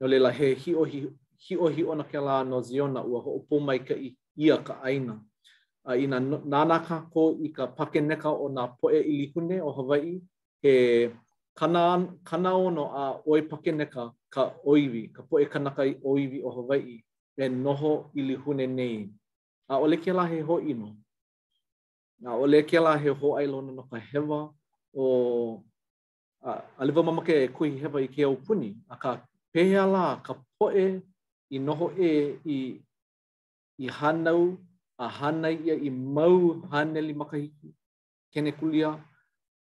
Nō 0.00 0.06
lela 0.08 0.30
he 0.32 0.54
hi 0.54 0.74
o 0.74 0.84
hi 0.84 1.54
ohi 1.60 1.84
ona 1.84 2.04
ke 2.04 2.18
la 2.20 2.42
no 2.44 2.60
ziona 2.60 3.04
ua 3.04 3.20
hoopo 3.20 3.60
mai 3.60 3.78
ka 3.84 3.94
i 3.94 4.16
ia 4.36 4.56
ka 4.58 4.80
aina. 4.82 5.20
a 5.86 5.90
uh, 5.92 5.96
ina 6.00 6.18
nānaka 6.20 7.10
ko 7.12 7.36
i 7.42 7.48
ka 7.48 7.66
pakeneka 7.66 8.30
o 8.32 8.48
nā 8.48 8.68
poe 8.80 8.92
ilihune 9.02 9.60
o 9.60 9.70
Hawaii, 9.72 10.20
ke 10.62 11.12
kana, 11.56 12.06
kanao 12.24 12.72
no 12.74 12.84
a 12.88 13.20
oi 13.28 13.42
pakeneka 13.42 14.10
ka 14.30 14.52
oivi 14.66 15.12
ka 15.14 15.22
poe 15.22 15.44
kanaka 15.44 15.82
i 15.84 15.94
oivi 16.02 16.40
o 16.42 16.50
Hawaii, 16.50 17.02
e 17.38 17.48
noho 17.48 18.10
ilihune 18.16 18.66
nei. 18.68 19.10
A 19.68 19.76
ole 19.78 19.96
ke 19.98 20.08
la 20.12 20.24
he 20.26 20.40
ho 20.40 20.56
ino. 20.58 20.96
na 22.20 22.32
ole 22.34 22.62
ke 22.64 22.80
la 22.80 22.96
he 22.96 23.10
ho 23.10 23.28
ailona 23.36 23.72
no 23.74 23.82
ka 23.82 23.98
hewa 24.12 24.50
o... 24.96 25.60
A, 26.44 26.62
a 26.78 26.84
lewa 26.84 27.02
mamake 27.02 27.32
e 27.44 27.48
kuhi 27.48 27.78
hewa 27.80 28.00
i 28.02 28.06
ke 28.08 28.22
au 28.24 28.36
puni, 28.36 28.76
a 28.90 28.96
ka 28.96 29.20
pehea 29.52 30.20
ka 30.24 30.34
poe 30.58 31.00
i 31.50 31.58
noho 31.58 31.88
e 31.98 32.10
i, 32.44 32.58
i 33.80 33.86
hanau 33.88 34.56
a 34.98 35.08
hana 35.08 35.48
ia 35.50 35.74
i 35.74 35.90
mau 35.90 36.60
hana 36.70 37.00
li 37.00 37.14
makahiki 37.20 37.70
kene 38.32 38.50
kulia 38.58 38.90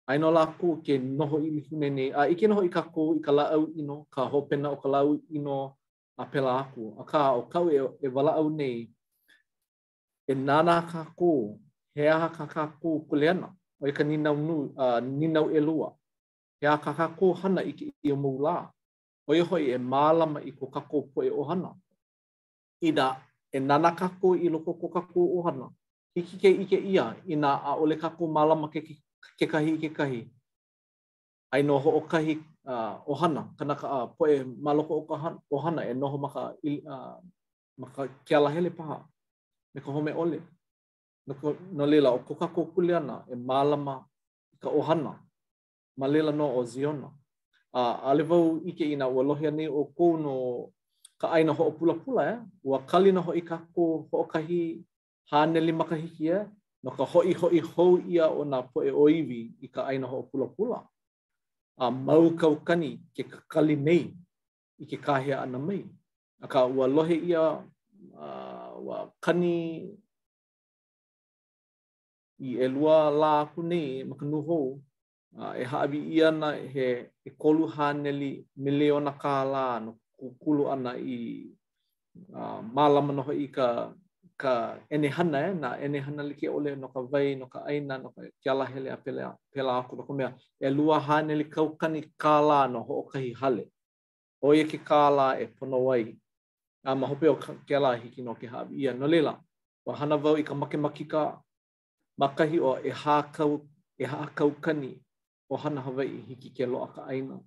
ai 0.09 0.17
no 0.19 0.31
lako 0.37 0.67
ke 0.85 0.95
noho 1.17 1.37
i 1.47 1.49
hune 1.69 1.89
ne, 1.97 2.05
a 2.11 2.27
i 2.33 2.35
ke 2.35 2.47
noho 2.47 2.61
i 2.67 2.71
ka 2.75 2.81
ko 2.93 3.15
i 3.15 3.21
ka 3.25 3.31
laau 3.39 3.63
i 3.79 3.81
no 3.87 3.95
ka 4.13 4.23
hopena 4.31 4.67
o 4.75 4.77
ka 4.83 4.87
laau 4.93 5.15
i 5.37 5.39
no 5.39 5.57
a 6.21 6.23
pela 6.31 6.51
aku 6.63 6.83
a 7.01 7.03
ka 7.11 7.21
o 7.39 7.41
ka 7.51 7.59
e, 7.77 7.79
e 8.05 8.07
wala 8.15 8.31
au 8.39 8.49
nei 8.49 8.79
e 10.27 10.33
nana 10.47 10.75
ka 10.91 11.03
ko 11.19 11.31
hea 11.95 12.15
aha 12.15 12.27
ka 12.37 12.45
ka 12.55 12.63
kule 13.07 13.27
ana, 13.33 13.47
o 13.81 13.83
i 13.87 13.91
e 13.91 13.95
ka 13.97 14.03
ninau 14.09 14.37
nu 14.47 14.57
a 14.83 14.85
uh, 14.85 14.99
ninau 15.19 15.45
e 15.57 15.59
lua 15.67 15.87
he 16.59 16.67
ka 16.85 16.91
ka 16.99 17.07
ko 17.19 17.25
hana 17.39 17.61
i 17.71 17.73
ke 17.77 17.85
i 18.07 18.11
o 18.15 18.17
mou 18.23 18.35
la 18.45 18.57
i 19.39 19.43
hoi 19.49 19.63
e 19.75 19.77
malama 19.91 20.39
i 20.49 20.51
ko 20.57 20.65
ka 20.73 20.81
ko 20.89 20.97
poe 21.13 21.29
o 21.39 21.43
hana 21.49 21.71
i 22.87 22.91
da 22.97 23.07
e 23.53 23.59
nana 23.59 23.91
kaku 23.93 24.35
i 24.35 24.49
loko 24.49 24.73
ko 24.73 24.89
kaku 24.89 25.21
ohana. 25.37 25.69
Hiki 26.15 26.37
ke 26.41 26.49
ike 26.61 26.77
ia 26.77 27.15
i 27.25 27.35
nā 27.35 27.57
a 27.63 27.75
ole 27.77 27.95
kaku 27.97 28.27
malama 28.27 28.67
ke, 28.69 28.81
ke 29.39 29.45
kahi 29.47 29.73
i 29.73 29.77
ke 29.77 29.89
kahi. 29.93 30.23
Ai 31.53 31.61
noho 31.61 31.97
o 31.97 32.01
kahi 32.01 32.37
uh, 32.65 32.97
ohana, 33.05 33.47
kanaka 33.57 33.87
a 33.87 34.03
uh, 34.03 34.07
poe 34.07 34.43
maloko 34.43 34.91
o 35.05 35.57
ohana 35.57 35.85
e 35.89 35.93
noho 35.93 36.17
maka, 36.19 36.53
uh, 36.67 37.17
maka 37.77 38.07
kiala 38.25 38.49
hele 38.49 38.69
paha. 38.69 39.05
Me 39.75 39.81
ko 39.81 39.91
home 39.91 40.13
ole. 40.17 40.39
No, 41.27 41.33
ko, 41.35 41.55
no 41.73 41.85
lila 41.85 42.09
o 42.11 42.19
ko 42.19 42.35
kaku 42.35 42.65
kuleana 42.73 43.25
e 43.31 43.35
malama 43.35 44.03
ka 44.59 44.69
ohana. 44.69 45.17
Malila 45.99 46.33
no 46.35 46.57
o 46.57 46.63
ziona. 46.65 47.09
Uh, 47.73 47.97
a 48.09 48.13
ike 48.65 48.81
i 48.93 48.95
nā 48.95 49.05
ua 49.13 49.23
lohia 49.23 49.51
ni 49.51 49.67
o 49.67 49.83
kou 49.97 50.17
no 50.17 50.73
ka 51.23 51.31
aina 51.37 51.53
ho 51.59 51.63
pula 51.77 51.93
pula 52.03 52.21
e? 52.21 52.27
ya 52.29 52.35
eh? 52.35 52.39
wa 52.69 52.77
kali 52.91 53.09
ho 53.25 53.31
i 53.31 53.43
ka 53.49 53.55
ko 53.75 53.83
ho 54.11 54.23
ka 54.31 54.39
hi 54.47 54.61
hane 55.31 55.59
li 55.65 55.71
maka 55.79 55.95
hi 56.01 56.07
kia 56.17 56.37
no 56.83 56.89
ka 56.97 57.03
ho 57.11 57.19
i 57.31 57.61
ho 57.75 57.83
ia 58.15 58.25
o 58.39 58.43
na 58.51 58.57
po 58.71 58.77
e 58.89 58.91
oivi 59.05 59.41
i 59.65 59.67
ka 59.75 59.81
aina 59.91 60.05
ho 60.11 60.17
pula 60.29 60.47
pula 60.55 60.79
a 61.79 61.85
mau 62.07 62.25
kau 62.41 62.55
kani 62.67 62.91
ke 63.15 63.21
ka 63.31 63.39
kali 63.53 63.75
mei 63.87 64.03
i 64.83 64.85
ke 64.91 64.97
kahia 65.05 65.35
ana 65.43 65.59
mei 65.67 65.81
a 66.43 66.45
ka 66.53 66.59
ua 66.75 66.85
lohe 66.95 67.17
ia 67.31 67.43
a, 68.23 68.25
uh, 68.25 68.69
wa 68.87 68.95
kani 69.25 69.55
i 72.47 72.49
e 72.65 72.67
lua 72.75 72.97
la 73.21 73.31
aku 73.47 73.61
nei 73.71 73.87
maka 74.09 74.25
nuho 74.31 74.59
uh, 75.39 75.53
e 75.61 75.63
haabi 75.71 75.99
e 76.03 76.11
ia 76.17 76.29
he 76.73 76.85
e 77.27 77.29
kolu 77.41 77.63
haneli 77.75 78.31
miliona 78.65 79.11
kā 79.23 79.35
la 79.55 79.65
no 79.85 79.93
kulu 80.43 80.71
ana 80.71 80.95
i 80.97 81.49
uh, 82.35 82.61
malama 82.63 83.11
noho 83.13 83.33
i 83.33 83.47
ka 83.51 83.91
ka 84.37 84.79
enehana 84.89 85.37
e, 85.49 85.53
na 85.53 85.69
ene 85.77 85.97
enehana 85.99 86.23
like 86.23 86.47
ole 86.49 86.75
no 86.75 86.87
ka 86.87 87.01
vai, 87.01 87.35
no 87.35 87.45
ka 87.47 87.59
aina, 87.67 87.97
no 87.97 88.09
ka 88.09 88.21
kiala 88.43 88.65
hele 88.65 88.89
a 88.89 88.97
pela, 88.97 89.35
pela 89.55 89.79
aku 89.79 89.95
no 89.95 90.13
mea, 90.15 90.33
e 90.61 90.69
lua 90.69 90.99
hane 90.99 91.35
li 91.37 91.43
kaukani 91.45 92.03
kāla 92.19 92.71
no 92.71 92.81
ho 92.83 92.93
o 92.95 93.03
kahi 93.09 93.33
hale. 93.35 93.69
O 94.41 94.53
ia 94.53 94.63
e 94.63 94.67
ke 94.67 94.77
kāla 94.77 95.39
e 95.41 95.47
pono 95.47 95.83
wai, 95.85 96.15
a 96.85 96.95
ma 96.95 97.07
hope 97.07 97.23
o 97.27 97.35
kiala 97.69 97.97
hiki 98.01 98.21
no 98.21 98.33
ke 98.35 98.47
hawi 98.49 98.75
ia 98.77 98.93
no 98.93 99.07
lela. 99.07 99.39
Wa 99.85 99.95
hana 99.95 100.17
vau 100.17 100.33
i 100.35 100.43
ka 100.43 100.53
makemaki 100.53 101.07
ka 101.09 101.37
makahi 102.19 102.59
o 102.59 102.77
e 102.83 102.89
ha 102.89 103.21
kau, 103.31 103.67
e 103.99 104.05
hākau 104.05 104.51
kani 104.61 104.99
o 105.49 105.57
hana 105.57 105.81
hawai 105.81 106.07
hiki 106.27 106.49
ke 106.53 106.65
loa 106.67 106.87
ka 106.87 107.05
aina. 107.07 107.39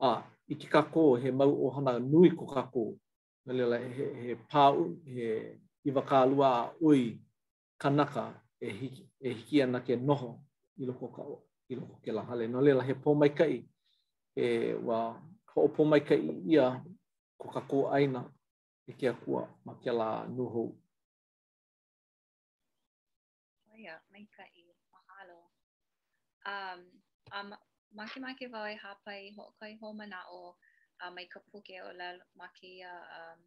A, 0.00 0.24
i 0.50 0.54
ki 0.56 0.66
kako 0.68 1.14
he 1.16 1.30
mau 1.30 1.52
o 1.66 1.70
hana 1.70 1.98
nui 2.00 2.30
ko 2.36 2.46
kako 2.46 2.98
na 3.46 3.52
lela 3.52 3.78
he, 3.78 4.04
he 4.22 4.34
pāu 4.34 4.98
he 5.06 5.28
i 5.84 5.90
wakālua 5.90 6.48
a 6.60 6.72
ui 6.80 7.20
kanaka 7.78 8.42
e 8.60 8.70
hiki, 8.70 9.10
e 9.20 9.28
hiki 9.30 9.62
ana 9.62 9.80
ke 9.80 9.96
noho 9.96 10.42
i 10.76 10.84
loko 10.86 11.08
ka 11.14 11.22
o 11.22 11.36
i 11.68 11.74
loko 11.76 12.00
ke 12.02 12.12
la 12.12 12.22
hale. 12.22 12.48
Nō 12.48 12.62
lela 12.62 12.82
he 12.82 12.94
pomaikai 12.94 13.62
e 14.36 14.74
wā 14.74 15.14
ho 15.54 15.68
pomaikai 15.76 16.18
ia 16.50 16.82
ko 17.38 17.48
kako 17.54 17.84
kō 17.86 17.94
aina 17.94 18.24
e 18.90 18.92
ke 18.92 19.08
akua 19.14 19.46
ma 19.64 19.74
ke 19.74 19.92
la 19.94 20.26
nuhu. 20.26 20.66
mahalo. 24.90 25.38
Um, 26.44 26.82
um, 27.32 27.54
makemake 27.98 28.44
wau 28.54 28.66
e 28.72 28.76
hapai 28.84 29.20
hoʻokai 29.36 29.72
hou 29.80 29.92
manaʻo 30.00 30.40
a 31.04 31.10
mai 31.14 31.26
ka 31.32 31.40
puke 31.50 31.74
o 31.82 31.90
la 32.00 32.08
ma 32.40 32.46
kēia 32.58 32.90
um, 33.18 33.40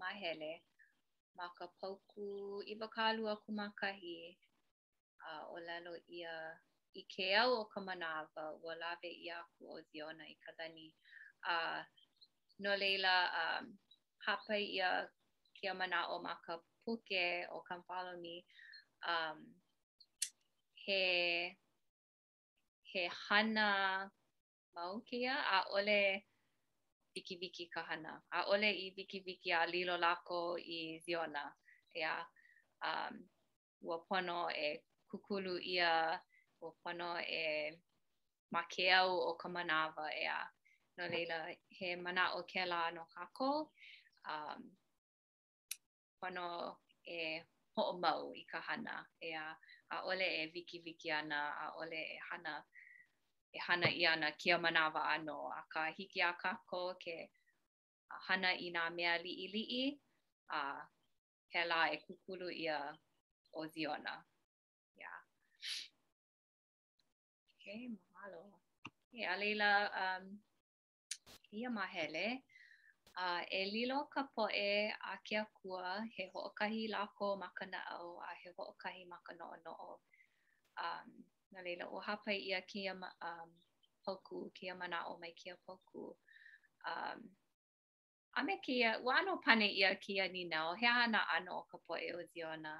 mahele 0.00 0.52
ma 1.38 1.46
ka 1.58 1.66
pauku 1.80 2.26
iwa 2.72 2.88
kālu 2.96 3.22
a 3.34 3.36
kumakahi 3.44 4.18
a 5.30 5.32
uh, 5.54 5.90
o 5.92 5.96
ia 6.18 6.34
i 6.94 7.02
ke 7.14 7.26
au 7.42 7.50
o 7.60 7.64
ka 7.72 7.80
manawa 7.80 8.44
ua 8.64 8.74
lawe 8.82 9.10
i 9.24 9.30
aku 9.40 9.62
o 9.76 9.78
ziona 9.90 10.24
i 10.32 10.36
ka 10.44 10.50
dani 10.58 10.86
a 11.54 11.56
no 12.62 12.70
leila 12.80 13.14
um, 13.42 13.64
hapai 14.26 14.62
ia 14.76 14.90
kia 15.56 15.74
mana 15.74 15.98
o 16.14 16.18
ma 16.24 16.34
ka 16.46 16.52
puke 16.84 17.24
o 17.50 17.58
ka 17.68 17.74
mpalo 17.82 18.12
mi 18.24 18.36
um, 19.12 19.36
he 20.84 21.02
ke 22.90 23.06
hana 23.30 24.02
mau 24.74 24.98
kia 25.06 25.30
a 25.30 25.58
ole 25.78 26.26
viki 27.14 27.38
viki 27.42 27.64
ka 27.70 27.82
hana. 27.86 28.18
A 28.34 28.50
ole 28.50 28.66
i 28.66 28.90
viki 28.98 29.22
viki 29.22 29.54
a 29.54 29.62
lilo 29.70 29.94
lako 29.94 30.58
i 30.58 30.98
ziona. 31.06 31.46
Ea, 31.94 32.18
um, 32.82 33.14
ua 33.86 33.98
pono 34.10 34.50
e 34.50 34.82
kukulu 35.10 35.58
ia, 35.62 36.18
ua 36.62 36.70
pono 36.82 37.14
e 37.22 37.44
makeau 38.50 39.10
o 39.30 39.32
ka 39.38 39.48
manawa 39.48 40.10
ea. 40.10 40.18
Yeah. 40.22 40.46
No 40.98 41.04
leila, 41.06 41.46
he 41.70 41.96
mana 41.96 42.34
o 42.34 42.42
ke 42.42 42.66
la 42.66 42.90
no 42.90 43.06
kako, 43.14 43.70
um, 44.28 44.62
pono 46.22 46.76
e 47.06 47.40
ho'o 47.78 47.98
mau 47.98 48.32
i 48.34 48.44
ka 48.50 48.60
hana. 48.66 49.06
Ea, 49.22 49.46
a 49.90 50.02
ole 50.06 50.26
e 50.42 50.46
viki 50.54 50.78
viki 50.86 51.10
ana, 51.10 51.40
a 51.64 51.72
ole 51.82 51.98
e 52.02 52.18
hana 52.30 52.58
kukulu. 52.62 52.76
e 53.56 53.58
hana 53.66 53.88
i 54.00 54.06
ana 54.06 54.30
kia 54.40 54.58
manawa 54.58 55.02
ano 55.14 55.36
a 55.60 55.62
ka 55.72 55.82
hiki 55.96 56.22
a 56.22 56.32
ko 56.70 56.82
ke 57.04 57.16
hana 58.26 58.50
i 58.66 58.68
nga 58.74 58.84
mea 58.96 59.14
li 59.24 59.32
i 59.52 59.84
a 60.60 60.60
he 61.52 61.60
la 61.70 61.80
e 61.94 61.96
kukulu 62.04 62.48
ia 62.64 62.78
o 63.60 63.62
ziona. 63.74 64.14
Yeah. 65.02 65.20
Ok, 67.54 67.64
mahalo. 68.12 68.42
Ok, 69.04 69.12
a 69.32 69.34
leila, 69.42 69.70
um, 70.02 70.24
ia 71.56 71.68
mahele. 71.78 72.28
A 73.24 73.26
uh, 73.26 73.42
e 73.60 73.62
lilo 73.74 73.98
ka 74.14 74.22
poe 74.36 74.66
a 75.12 75.16
ke 75.26 75.36
akua 75.42 75.86
he 76.16 76.24
hoʻokahi 76.34 76.82
lako 76.94 77.26
makana 77.42 77.80
au 77.98 78.10
a 78.28 78.30
he 78.40 78.48
hoʻokahi 78.58 79.02
makana 79.14 79.44
o 79.54 79.56
noʻo. 79.66 79.90
Um, 80.86 81.08
na 81.50 81.62
leila 81.62 81.88
o 81.88 81.98
hapa 82.00 82.32
ia 82.34 82.60
kia 82.62 82.94
ma 82.94 83.12
um 83.22 83.50
poku 84.04 84.50
kia 84.54 84.74
mana 84.74 85.06
o 85.06 85.18
mai 85.18 85.32
kia 85.32 85.56
poku 85.66 86.16
um 86.86 87.20
a 88.34 88.42
me 88.44 88.58
kia 88.62 88.98
wa 89.02 89.20
no 89.22 89.36
pane 89.46 89.66
ia 89.70 89.94
kia 89.94 90.28
ni 90.28 90.44
na 90.44 90.74
he 90.80 90.86
ana 90.86 91.26
ano 91.36 91.52
o 91.60 91.62
ka 91.70 91.78
poe 91.86 92.08
o 92.18 92.22
ziona 92.32 92.74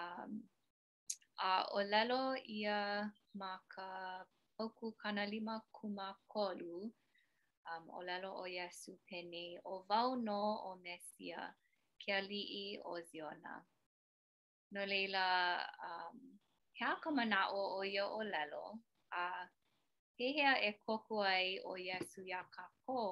um 0.00 0.42
a 1.38 1.48
o 1.78 1.82
lelo 1.92 2.22
ia 2.46 2.78
ma 3.34 3.52
ka 3.68 3.88
poku 4.58 4.92
kana 4.94 5.26
lima 5.26 5.62
kuma 5.72 6.08
kolu 6.28 6.76
um 7.70 7.84
o 7.98 8.02
lelo 8.02 8.30
o 8.42 8.46
yesu 8.46 8.92
pene 9.08 9.44
o 9.64 9.82
vau 9.88 10.16
no 10.16 10.42
o 10.70 10.74
mesia 10.84 11.54
kia 11.98 12.20
lii 12.20 12.78
o 12.92 12.94
ziona 13.00 13.54
no 14.72 14.86
leila 14.86 15.26
um 15.90 16.31
kā 16.82 16.92
ka 17.02 17.10
manao 17.14 17.58
o 17.78 17.82
ia 17.86 18.04
o 18.18 18.22
lalo 18.28 18.62
a 19.18 19.24
hehea 20.18 20.54
e 20.68 20.70
koko 20.86 21.20
ai 21.32 21.52
o 21.70 21.74
Yesu 21.88 22.20
ia 22.30 22.40
ka 22.56 22.64
kō 22.88 23.02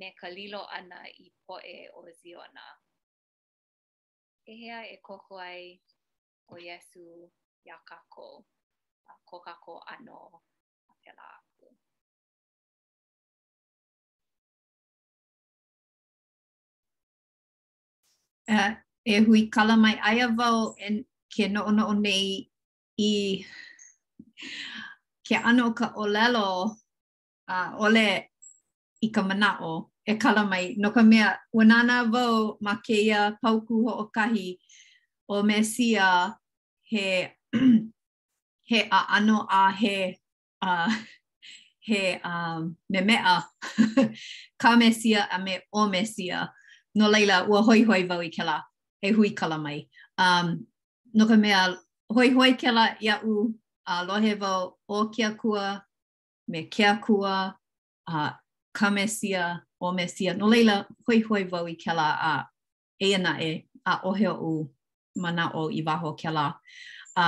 me 0.00 0.08
ka 0.20 0.28
lilo 0.36 0.62
ana 0.78 0.98
i 1.26 1.30
poe 1.46 1.76
o 2.00 2.02
ziona. 2.22 2.66
Hehea 4.48 4.80
e 4.94 4.98
koko 5.10 5.38
ai 5.46 5.78
o 6.48 6.56
Yesu 6.58 7.04
ia 7.68 7.78
ka 7.92 8.00
kō, 8.16 8.28
a 9.12 9.14
ko 9.30 9.40
ka 9.46 9.54
kō 9.66 9.74
ano 9.94 10.42
a 10.90 10.92
pela 11.02 11.26
aku. 11.38 11.66
Uh, 18.50 18.70
e 19.04 19.20
hui 19.26 19.46
kala 19.54 19.76
mai 19.76 19.96
aia 20.02 20.26
vau 20.38 20.58
ke 21.34 21.42
no 21.52 21.60
noʻonoʻo 21.66 21.94
nei 22.04 22.24
i 22.98 23.10
ke 25.26 25.36
ano 25.50 25.64
ka 25.78 25.86
ʻōlelo 25.96 26.46
a 27.48 27.56
uh, 27.56 27.70
ʻole 27.82 28.06
i 29.04 29.08
ka 29.14 29.20
manaʻo 29.28 29.72
e 30.10 30.16
kala 30.22 30.42
mai 30.50 30.64
no 30.80 30.88
ka 30.96 31.02
mea 31.10 31.28
wanana 31.56 31.96
vo 32.12 32.22
wau 32.30 32.44
ma 32.64 32.74
kēia 32.86 33.20
pauku 33.42 33.72
hoʻokahi 33.86 34.48
o 35.32 35.42
Mesia 35.48 36.06
he 36.92 37.04
he 38.70 38.78
a 38.90 39.00
ano 39.18 39.38
a 39.60 39.72
he 39.80 39.96
a 40.66 40.70
he 41.86 42.00
um 42.30 42.76
me 42.90 43.00
mea 43.08 43.34
ka 44.62 44.68
mesia 44.82 45.20
a 45.30 45.36
me 45.44 45.54
o 45.72 45.80
mesia 45.92 46.38
no 46.98 47.06
leila 47.12 47.36
ua 47.50 47.58
hoi 47.66 47.80
hoi 47.88 48.02
vau 48.08 48.22
i 48.26 48.30
kela 48.36 48.56
e 49.02 49.08
hui 49.16 49.30
kala 49.40 49.56
mai 49.64 49.78
um, 50.24 50.46
no 51.14 51.24
ka 51.28 51.36
mea 51.36 51.66
hoi 52.14 52.28
hoi 52.34 52.52
ke 52.60 52.70
la 52.74 52.84
ia 53.00 53.20
u 53.24 53.52
a 53.86 54.04
lohe 54.04 54.34
vau 54.40 54.78
o 54.88 55.08
kia 55.14 55.30
kua 55.40 55.80
me 56.50 56.62
kia 56.70 56.98
kua 57.06 57.34
a 58.08 58.16
ka 58.78 58.90
mesia 58.90 59.58
o 59.80 59.92
mesia. 59.92 60.34
No 60.34 60.46
leila 60.50 60.84
hoi 61.06 61.20
hoi 61.28 61.44
vau 61.50 61.66
i 61.66 61.74
ke 61.82 61.92
la 61.98 62.08
a 62.30 62.32
e 63.06 63.14
ana 63.16 63.32
e 63.40 63.50
a 63.84 63.92
ohe 64.08 64.26
o 64.28 64.50
u 64.50 64.52
mana 65.22 65.44
o 65.54 65.62
i 65.70 65.82
waho 65.86 66.14
ke 66.20 66.30
la. 66.36 66.46
A... 67.16 67.26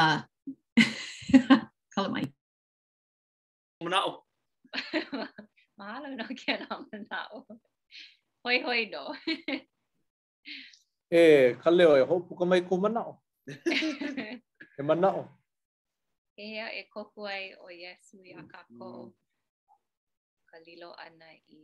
Kala 1.95 2.09
mai. 2.09 2.25
Mana 3.85 3.99
o. 4.09 4.13
Mahalo 5.79 6.09
no 6.19 6.25
ke 6.41 6.55
la 6.63 6.73
mana 6.91 7.19
o. 7.37 7.45
Hoi 8.45 8.57
hoi 8.67 8.81
no. 8.93 9.03
e, 11.19 11.55
ka 11.63 11.71
leo 11.71 11.97
e 12.01 12.03
hopuka 12.11 12.45
mai 12.51 12.61
ko 12.69 12.77
mana 12.83 13.01
o. 13.01 13.23
e 14.79 14.83
manao. 14.89 15.21
Ea 16.47 16.67
e 16.73 16.83
koku 16.95 17.23
ai 17.27 17.47
o 17.65 17.69
Yesu 17.83 18.17
i 18.25 18.33
a 18.35 18.43
kako. 18.53 18.89
Mm. 19.07 19.13
Ka 20.51 20.57
lilo 20.67 20.91
ana 21.05 21.29
i... 21.49 21.61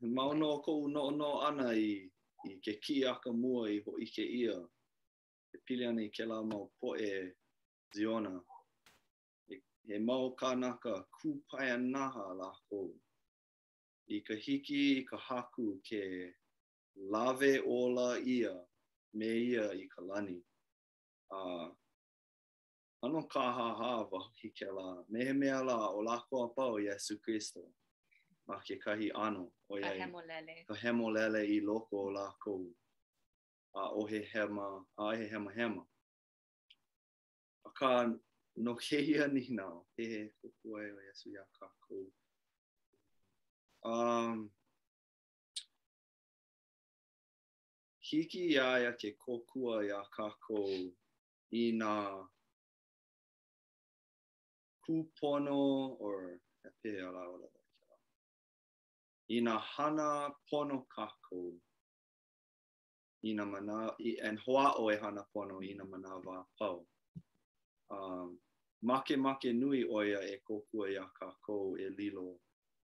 He 0.00 0.06
mauno 0.16 0.46
o 0.54 0.58
kou 0.66 0.82
no 0.94 1.02
no 1.20 1.30
ana 1.48 1.68
i, 1.88 2.08
i 2.48 2.52
ke 2.64 2.72
ki 2.84 2.96
a 3.10 3.16
ka 3.22 3.30
mua 3.42 3.62
i 3.74 3.78
ho 3.84 3.90
i 4.00 4.06
ke 4.16 4.24
ia. 4.40 4.56
E 5.56 5.60
pili 5.64 5.84
ana 5.88 6.02
i 6.02 6.08
ke 6.16 6.24
la 6.24 6.38
mau 6.42 6.66
po 6.80 6.88
e 7.10 7.32
ziona. 7.96 8.32
E, 9.52 9.56
he 9.88 9.98
mau 10.08 10.24
ka 10.40 10.48
naka 10.54 10.94
kūpaya 11.18 11.76
naha 11.92 12.24
la 12.40 12.50
kou. 12.70 12.88
I 14.14 14.20
ka 14.26 14.34
hiki 14.40 14.80
i 14.98 15.04
ka 15.08 15.16
haku 15.20 15.68
ke 15.88 16.02
lave 17.12 17.58
ola 17.80 18.16
ia. 18.20 18.56
me 19.16 19.26
ia 19.26 19.72
i 19.72 19.88
ka 19.88 20.02
lani. 20.04 20.36
uh, 21.32 21.68
ano 23.02 23.20
ka 23.32 23.44
ha 23.56 23.68
ha 23.80 23.92
wa 24.12 24.20
ki 24.40 24.50
ke 24.52 24.66
la, 24.68 25.02
me 25.08 25.32
mea 25.32 25.62
la 25.64 25.76
o 25.88 26.02
lako 26.02 26.44
a 26.44 26.48
pao 26.52 26.76
Yesu 26.78 27.18
Christo, 27.22 27.60
ma 28.46 28.58
ke 28.60 28.76
kahi 28.84 29.10
ano 29.14 29.50
o 29.70 29.78
ia. 29.78 29.84
Ka 29.84 30.06
hemolele. 30.74 31.40
Ka 31.40 31.54
i 31.54 31.60
loko 31.60 31.96
o 31.96 32.10
lako 32.18 32.66
A 33.78 33.90
o 33.92 34.06
he 34.06 34.22
hema, 34.32 34.84
a 34.98 35.16
he 35.16 35.28
hema 35.28 35.52
hema. 35.54 35.84
A 37.66 37.70
ka 37.78 38.06
no 38.56 38.74
ke 38.74 38.92
ia 39.00 39.26
ni 39.28 39.48
nao, 39.50 39.84
he 39.96 40.04
he 40.04 40.30
kukua 40.40 40.84
e 40.84 40.90
o 40.92 41.00
Yesu 41.08 41.30
ia 41.32 41.44
ka 41.58 41.68
kou. 41.88 42.06
Um, 43.84 44.50
hiki 48.10 48.46
ia 48.52 48.78
ia 48.78 48.92
ke 48.92 49.10
kokua 49.18 49.84
ia 49.84 50.00
kako 50.16 50.60
i 51.50 51.72
nga 51.78 51.94
kūpono 54.84 55.60
or 56.06 56.16
e 56.66 56.70
pē 56.80 56.92
ala 57.08 57.22
ola 57.34 57.48
da 57.54 57.58
ki 57.64 57.78
ala. 57.84 57.96
I 59.28 59.36
nga 59.42 59.56
hana 59.74 60.08
pono 60.50 60.78
kako 60.96 61.42
i 63.22 63.30
nga 63.34 63.44
mana, 63.52 63.74
i, 63.98 64.10
en 64.28 64.36
hoa 64.44 64.68
o 64.82 64.90
e 64.90 64.96
hana 65.02 65.22
pono 65.34 65.56
i 65.62 65.70
nga 65.76 65.84
mana 65.92 66.10
wā 66.26 66.38
pau. 66.58 66.78
Um, 67.96 68.28
make 68.88 69.12
make 69.24 69.48
nui 69.60 69.80
oia 69.98 70.20
e 70.22 70.34
kokua 70.46 70.84
ia 70.94 71.04
kako 71.18 71.56
e 71.78 71.86
lilo 71.98 72.28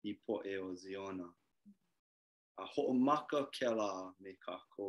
i 0.03 0.11
po 0.23 0.35
e 0.45 0.55
o 0.57 0.67
ziona. 0.83 1.27
a 2.59 2.65
ho 2.65 2.81
o 2.91 2.93
maka 2.93 3.39
ke 3.53 3.67
la 3.79 3.91
me 4.21 4.31
ka 4.45 4.55
ko 4.75 4.85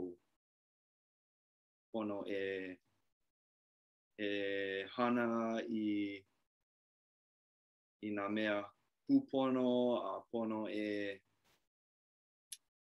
pono 1.92 2.18
e 2.26 2.42
e 4.18 4.84
hana 4.94 5.26
i 5.70 5.84
i 8.02 8.08
na 8.16 8.24
mea 8.34 8.56
pu 9.06 9.16
a 9.30 10.12
pono 10.30 10.60
e 10.86 11.20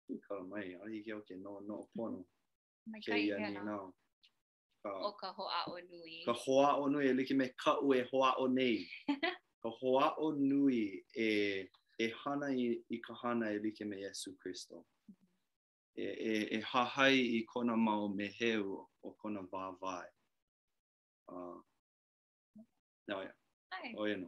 i 0.09 0.15
ka 0.25 0.35
mai 0.49 0.69
a 0.83 0.85
i 0.95 0.99
ke 1.05 1.11
o 1.13 1.21
ke 1.27 1.35
no 1.43 1.53
no 1.67 1.77
pono 1.95 2.21
mai 2.91 2.99
ka 3.05 3.15
i 3.17 3.29
ana 3.35 3.61
na 3.67 3.75
o 5.07 5.11
ka 5.21 5.27
hoa 5.37 5.59
o 5.73 5.77
nui 5.91 6.15
ka 6.27 6.33
hoa 6.41 6.69
o 6.81 6.87
nui 6.91 7.03
e 7.09 7.13
like 7.17 7.33
me 7.39 7.45
e 7.45 7.51
ka 7.61 7.71
u 7.81 7.89
e 7.97 8.03
hoa 8.11 8.29
o 8.43 8.47
nei 8.57 8.77
ka 9.61 9.69
hoa 9.79 10.05
o 10.17 10.27
nui 10.49 10.79
e 11.27 11.69
e 11.97 12.07
hana 12.11 12.47
i, 12.51 12.81
i 12.89 12.97
ka 13.05 13.13
hana 13.21 13.45
e 13.51 13.57
like 13.63 13.83
me 13.89 13.95
Yesu 14.03 14.29
Christo. 14.41 14.77
E, 15.95 16.03
e, 16.31 16.35
e 16.57 16.61
hahai 16.71 17.17
i 17.37 17.43
kona 17.51 17.75
mau 17.87 18.03
me 18.17 18.25
heu 18.39 18.67
o 19.05 19.09
kona 19.21 19.41
vāvai. 19.51 20.07
Uh, 21.29 21.55
no, 23.07 23.21
yeah. 23.21 23.33
Oia 23.97 24.15
no. 24.17 24.27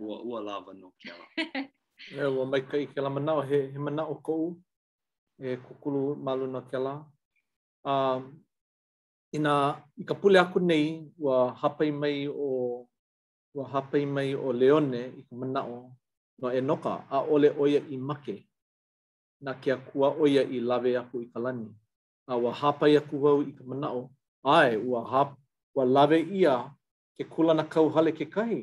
Ua, 0.00 0.20
ua 0.28 0.40
lava 0.40 0.72
no 0.74 0.92
kia 1.00 1.14
la. 1.18 1.60
e, 2.20 2.24
ua 2.26 2.44
mai 2.46 2.60
kai 2.60 2.86
kia 2.86 3.02
la 3.02 3.10
manao, 3.10 3.40
he, 3.48 3.58
he 3.72 3.78
manao 3.78 4.14
kou, 4.22 4.56
e 5.40 5.56
kukulu 5.56 6.16
malu 6.16 6.46
no 6.46 6.60
kia 6.70 6.78
la. 6.80 6.94
Um, 7.84 8.22
ina 9.32 9.80
i 9.98 10.04
ka 10.04 10.14
pule 10.14 10.36
aku 10.40 10.58
nei 10.60 11.02
ua 11.18 11.56
hapai 11.60 11.90
mai 12.00 12.28
o 12.28 12.48
ua 13.54 13.64
hapai 13.72 14.04
mai 14.14 14.34
o 14.36 14.52
Leone 14.52 15.00
i 15.18 15.22
ka 15.28 15.34
manao 15.36 15.96
no 16.42 16.48
e 16.58 16.60
noka 16.68 16.92
a 17.16 17.18
ole 17.32 17.48
oia 17.62 17.80
i 17.94 17.96
make 18.08 18.36
na 19.44 19.52
kia 19.60 19.76
kua 19.86 20.08
oia 20.22 20.42
i 20.56 20.58
lawe 20.68 20.90
aku 21.00 21.16
i 21.24 21.26
kalani. 21.32 21.68
A 22.30 22.34
wa 22.42 22.52
hapai 22.60 22.96
aku 23.00 23.14
wau 23.24 23.38
i 23.50 23.52
ka 23.58 23.64
manao, 23.68 24.00
ai 24.56 24.76
ua, 24.86 25.00
hap, 25.12 25.28
wa 25.76 25.84
lawe 25.94 26.18
ia 26.38 26.54
ke 27.18 27.24
kula 27.32 27.54
na 27.54 27.62
hale 27.94 28.12
ke 28.18 28.26
kahi. 28.34 28.60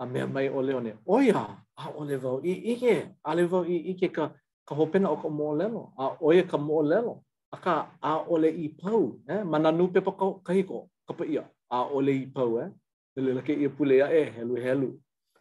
A 0.00 0.06
mea 0.06 0.26
mai 0.34 0.48
ole 0.48 0.72
one, 0.78 0.92
oia, 1.06 1.44
a 1.82 1.84
ole 1.98 2.16
wau 2.22 2.38
i 2.42 2.52
ike, 2.72 2.94
a 3.24 3.30
le 3.36 3.44
wau 3.50 3.64
i 3.64 3.76
ike 3.92 4.08
ka, 4.16 4.32
ka 4.66 4.74
hopena 4.74 5.08
o 5.10 5.16
ka 5.16 5.28
moolelo, 5.28 5.92
a 5.98 6.16
oia 6.20 6.42
ka 6.42 6.58
moolelo. 6.58 7.22
A 7.54 7.56
ka 7.64 7.74
a 8.02 8.12
ole 8.28 8.50
i 8.50 8.68
pau, 8.68 9.18
eh? 9.30 9.44
mana 9.44 9.70
nupe 9.72 10.00
pa 10.04 10.10
kahiko, 10.46 10.90
ka 11.06 11.12
pa 11.18 11.24
ia, 11.24 11.44
a 11.70 11.84
ole 11.94 12.12
i 12.12 12.26
pau, 12.26 12.58
eh? 12.60 12.68
Nelelake 13.16 13.54
ia 13.54 13.68
pule 13.70 13.96
ia 13.96 14.08
e, 14.10 14.20
eh, 14.22 14.32
helu 14.36 14.56
helu. 14.62 14.90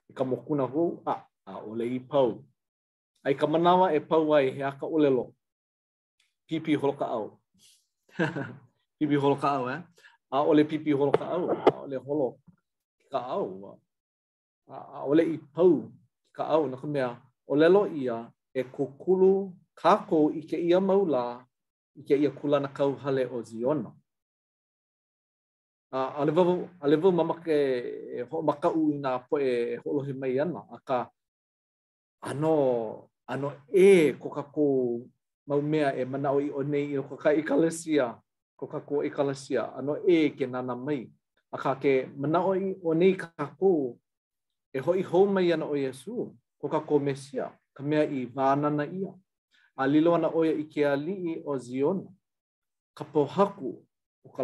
I 0.09 0.13
ka 0.13 0.23
mokuna 0.23 0.63
hou, 0.69 1.01
a 1.05 1.26
a 1.47 1.53
ole 1.69 1.85
i 1.87 1.99
pau. 1.99 2.43
Ai 3.25 3.33
ka 3.39 3.45
manawa 3.47 3.85
e 3.95 3.99
pau 4.09 4.25
ai 4.37 4.47
he 4.55 4.61
aka 4.71 4.85
ole 4.95 5.09
lo. 5.17 5.25
Pipi 6.47 6.75
holoka 6.81 7.05
au. 7.17 7.25
pipi 8.97 9.15
holoka 9.23 9.47
au, 9.57 9.63
eh? 9.75 9.81
A 10.31 10.37
ole 10.49 10.63
pipi 10.69 10.91
holoka 10.99 11.25
au. 11.35 11.43
A 11.51 11.77
ole 11.83 11.97
holo 12.05 12.27
ka 13.11 13.19
au. 13.37 13.45
A, 14.67 15.03
ole 15.09 15.23
i 15.35 15.37
pau 15.55 15.73
ka 16.37 16.43
au. 16.55 16.63
Nā 16.71 16.77
ka 16.81 16.87
mea, 16.93 17.09
ole 17.51 17.65
lo 17.75 17.81
ia 18.01 18.15
e 18.55 18.61
kukulu 18.75 19.31
kako 19.81 20.19
i 20.35 20.41
ke 20.49 20.57
ia 20.67 20.79
maula 20.89 21.25
i 21.95 22.01
ke 22.07 22.15
ia 22.23 22.31
kulana 22.39 22.67
kau 22.77 22.91
hale 23.03 23.23
o 23.27 23.37
ziona. 23.49 23.91
A, 25.97 26.19
a 26.19 26.25
levo, 26.27 26.41
a 26.83 26.87
levo 26.91 27.09
mamake 27.17 27.57
e 28.19 28.23
ho 28.29 28.37
makau 28.49 28.75
ina 28.91 29.11
po 29.27 29.35
e 29.49 29.77
holohi 29.83 30.11
mai 30.21 30.35
ana. 30.43 30.61
aka 30.77 30.99
ano 32.23 32.53
ano 33.27 33.47
e 33.69 34.13
kokako 34.17 34.99
ka 35.01 35.05
mau 35.47 35.61
mea 35.61 35.93
e 35.95 36.03
mana 36.05 36.31
o 36.31 36.41
i 36.41 36.49
o 36.49 36.63
nei 36.63 36.91
i 36.91 36.97
ka 37.03 37.15
ka 37.15 37.29
i 37.33 37.43
kalesia 37.43 38.17
kokako 38.59 39.01
ka 39.05 39.05
i 39.07 39.09
kalesia 39.11 39.69
ano 39.75 40.01
e 40.07 40.29
ke 40.31 40.45
nana 40.47 40.75
mai 40.75 41.07
aka 41.53 41.75
ke 41.79 41.93
mana 42.17 42.41
o 42.43 42.53
i 42.55 42.75
o 42.83 42.93
nei 42.93 43.13
ka 43.15 43.31
e 44.73 44.79
hoi 44.79 45.01
ho 45.01 45.19
mai 45.25 45.51
ana 45.53 45.65
o 45.65 45.75
yesu 45.75 46.33
kokako 46.59 46.99
mesia 46.99 47.53
ka 47.73 47.83
mea 47.83 48.03
i 48.03 48.25
vana 48.25 48.83
ia 48.85 49.13
a 49.77 49.87
lilo 49.87 50.15
ana 50.15 50.27
o 50.29 50.43
i 50.43 50.65
ke 50.67 50.83
ali 50.85 51.13
i 51.37 51.41
o 51.45 51.55
zion 51.57 52.07
ka 52.97 53.05
po 53.05 53.23
haku 53.25 53.85
o 54.25 54.29
ka 54.29 54.43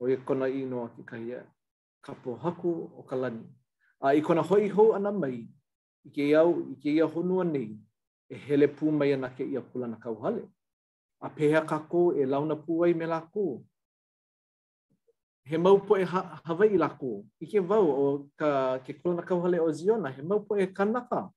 o 0.00 0.08
e 0.08 0.16
kona 0.24 0.48
i 0.50 0.64
no 0.66 0.88
ki 0.96 1.02
e. 1.02 1.04
ka 1.04 1.16
ia 1.18 1.44
ka 2.02 2.14
po 2.14 2.34
haku 2.34 2.90
o 2.96 3.02
ka 3.06 3.14
a 4.02 4.14
i 4.18 4.22
kona 4.22 4.42
hoi 4.42 4.66
ho 4.68 4.92
ana 4.98 5.12
mai 5.14 5.46
i 6.04 6.10
ke 6.10 6.22
iau, 6.28 6.54
i 6.70 6.74
ke 6.82 6.90
ia 6.96 7.04
honua 7.06 7.44
nei, 7.48 7.68
e 8.32 8.36
hele 8.46 8.66
pū 8.78 8.90
mai 8.98 9.12
ana 9.16 9.28
ke 9.36 9.44
ia 9.44 9.60
kula 9.72 9.86
na 9.90 9.96
kauhale. 10.04 10.42
A 11.20 11.28
pēhea 11.36 11.62
ka 11.68 11.78
kō 11.90 12.02
e 12.18 12.26
launa 12.26 12.54
pū 12.66 12.80
ai 12.86 12.94
me 12.94 13.06
la 13.06 13.20
kō. 13.34 13.44
He 15.50 15.56
mau 15.58 15.78
po 15.86 15.96
e 15.98 16.04
ha 16.12 16.22
Hawaii 16.48 16.78
la 16.78 16.88
kō. 17.00 17.12
I 17.40 17.46
ke 17.52 17.60
vau 17.70 17.86
o 17.90 18.04
ka, 18.40 18.50
ke 18.84 18.92
kula 18.98 19.14
na 19.14 19.22
kauhale 19.30 19.60
o 19.60 19.70
Ziona, 19.72 20.10
he 20.16 20.22
mau 20.22 20.40
po 20.48 20.56
e 20.58 20.66
kanaka. 20.66 21.28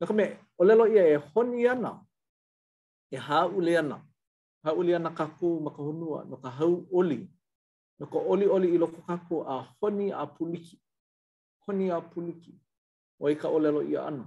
Nā 0.00 0.06
ka 0.08 0.14
me, 0.14 0.28
o 0.58 0.64
lelo 0.64 0.86
ia 0.86 1.02
e 1.14 1.18
honi 1.34 1.66
ana, 1.68 1.92
e 3.10 3.16
haule 3.16 3.78
ana. 3.78 3.98
Haule 4.66 4.96
ana 4.98 5.10
ka 5.18 5.26
kō 5.40 5.58
ma 5.62 5.70
ka 5.74 5.82
honua, 5.82 6.24
no 6.30 6.36
ka 6.36 6.50
hau 6.60 6.86
oli. 6.92 7.20
No 7.98 8.06
oli 8.32 8.46
oli 8.46 8.68
i 8.74 8.78
loko 8.78 9.00
ka 9.06 9.18
a 9.46 9.58
honi 9.80 10.10
a 10.12 10.26
puliki. 10.26 10.78
Honi 11.66 11.90
a 11.90 12.00
puliki. 12.00 12.54
o 13.22 13.30
i 13.30 13.36
ka 13.38 13.48
olelo 13.48 13.82
ia 13.82 14.02
ana. 14.06 14.24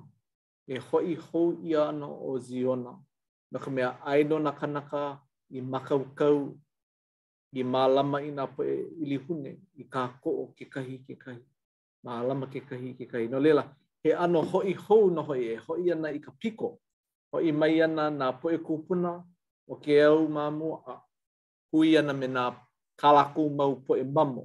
E 0.68 0.80
hoi 0.80 1.16
hou 1.16 1.54
ia 1.64 1.90
ana 1.90 2.08
o 2.08 2.40
ziona. 2.40 2.96
Na 3.52 3.60
ka 3.60 3.70
mea 3.72 3.98
aino 4.06 4.40
na 4.40 4.52
kanaka 4.52 5.22
i 5.50 5.60
kau 6.16 6.58
i 7.54 7.64
malama 7.64 8.22
i 8.22 8.32
nga 8.32 8.46
poe 8.56 8.74
ilihune, 9.02 9.52
i 9.76 9.84
ka 9.84 10.20
koo 10.24 10.54
ke 10.58 10.66
kahi 10.66 11.00
ke 11.08 11.16
kahi. 11.16 11.40
Malama 12.04 12.48
ke 12.48 12.60
kahi 12.62 12.94
ke 12.98 13.06
kahi. 13.06 13.28
No 13.28 13.40
lela, 13.40 13.74
he 14.04 14.14
ano 14.14 14.42
hoi 14.42 14.74
hou 14.74 15.10
no 15.10 15.22
hoi 15.22 15.44
e, 15.44 15.56
hoi 15.56 15.92
ana 15.92 16.10
i 16.12 16.20
ka 16.20 16.32
piko. 16.40 16.80
Hoi 17.34 17.52
mai 17.52 17.82
ana 17.82 18.12
nga 18.12 18.28
poe 18.42 18.58
kupuna 18.58 19.24
o 19.70 19.76
ke 19.76 20.02
au 20.04 20.28
mamu 20.28 20.74
a 20.88 20.94
hui 21.72 21.98
ana 21.98 22.14
me 22.14 22.28
nga 22.28 22.44
kalaku 23.02 23.44
mau 23.58 23.76
poe 23.86 24.04
mamu. 24.04 24.44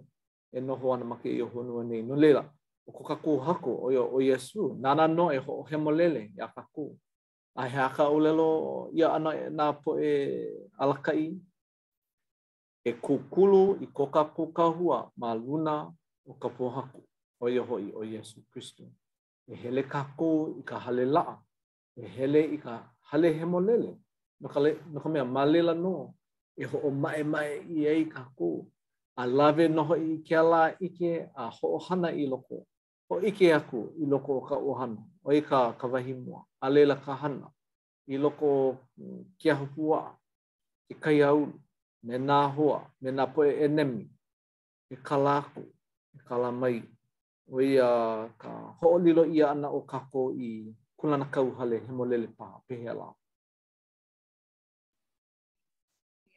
E 0.52 0.58
noho 0.60 0.92
ana 0.94 1.04
make 1.04 1.26
i 1.30 1.42
ohonua 1.42 1.84
nei. 1.84 2.02
No 2.02 2.14
lela, 2.14 2.44
o 2.90 2.90
ko 2.92 3.04
kaku 3.08 3.32
hako 3.38 3.70
o 3.86 3.88
o 4.16 4.18
Yesu 4.20 4.76
nana 4.80 5.06
no 5.08 5.30
e 5.32 5.38
ho 5.38 5.64
hemolele 5.70 6.32
ya 6.36 6.48
kaku 6.48 6.96
a 7.56 7.68
ha 7.68 7.88
ka 7.88 8.10
ulelo 8.10 8.90
ya 8.92 9.14
ana 9.14 9.50
na 9.50 9.72
po 9.72 9.98
e 9.98 10.68
alakai 10.78 11.38
e 12.84 12.92
kukulu 12.92 13.78
i 13.82 13.86
ko 13.86 14.06
kaku 14.06 14.52
kahua 14.52 15.08
ma 15.16 15.34
luna 15.34 15.86
o 16.26 16.34
ka 16.34 16.48
po 16.48 16.70
hako 16.70 17.02
o 17.40 17.46
yo 17.48 17.62
ho 17.64 17.78
i 17.78 17.92
o 17.94 18.02
Yesu 18.02 18.42
Kristo 18.50 18.82
e 19.48 19.54
hele 19.54 19.82
kaku 19.82 20.58
i 20.58 20.62
ka 20.62 20.78
hale 20.78 21.04
la 21.06 21.38
e 21.96 22.06
hele 22.06 22.40
i 22.54 22.58
ka 22.58 22.90
hale 23.12 23.28
hemolele 23.38 23.94
no 24.40 24.48
ka 24.48 24.60
le 24.60 24.70
no 24.92 25.00
ka 25.00 25.08
mea 25.08 25.24
malela 25.24 25.74
no 25.74 26.14
e 26.58 26.64
ho 26.66 26.78
o 26.82 26.90
mai 26.90 27.22
mai 27.22 27.62
i 27.70 27.86
ai 27.86 28.04
kaku 28.04 28.66
a 29.16 29.26
lave 29.26 29.68
noho 29.68 29.94
i 29.96 30.18
ke 30.26 30.34
ala 30.36 30.72
ike 30.80 31.28
a 31.36 31.50
ho 31.54 31.78
hana 31.78 32.08
i 32.10 32.26
loko 32.26 32.66
o 33.14 33.16
ike 33.28 33.46
aku 33.58 33.80
i 34.02 34.06
loko 34.06 34.30
o 34.38 34.40
ka 34.46 34.54
ohana, 34.56 35.02
o 35.26 35.34
i 35.34 35.42
ka 35.42 35.72
kawahi 35.74 36.14
mua, 36.14 36.46
a 36.62 36.70
leila 36.70 36.94
ka 36.96 37.14
hana, 37.14 37.50
i 38.06 38.16
loko 38.16 38.76
mm, 38.98 39.34
kia 39.38 39.54
hukua, 39.54 40.16
i 40.90 40.94
kai 40.94 41.22
aulu, 41.22 41.52
me 42.04 42.18
nā 42.18 42.36
hoa, 42.54 42.86
me 43.02 43.10
nā 43.10 43.26
poe 43.34 43.50
e 43.64 43.68
nemi, 43.68 44.06
i 44.90 44.96
ka 44.96 45.16
lāku, 45.18 45.62
i 46.16 46.22
ka 46.28 46.38
la 46.38 46.50
mai, 46.52 46.82
o 47.50 47.58
i 47.60 47.74
a 47.78 47.90
ka 48.38 48.50
hoolilo 48.78 49.24
i 49.26 49.42
ana 49.42 49.68
o 49.70 49.80
kako 49.82 50.30
i 50.38 50.70
kulana 50.96 51.26
kauhale 51.34 51.78
he 51.86 51.92
mo 51.92 52.04
lele 52.06 52.28
paha, 52.38 52.62
pehe 52.68 52.86
ala. 52.90 53.10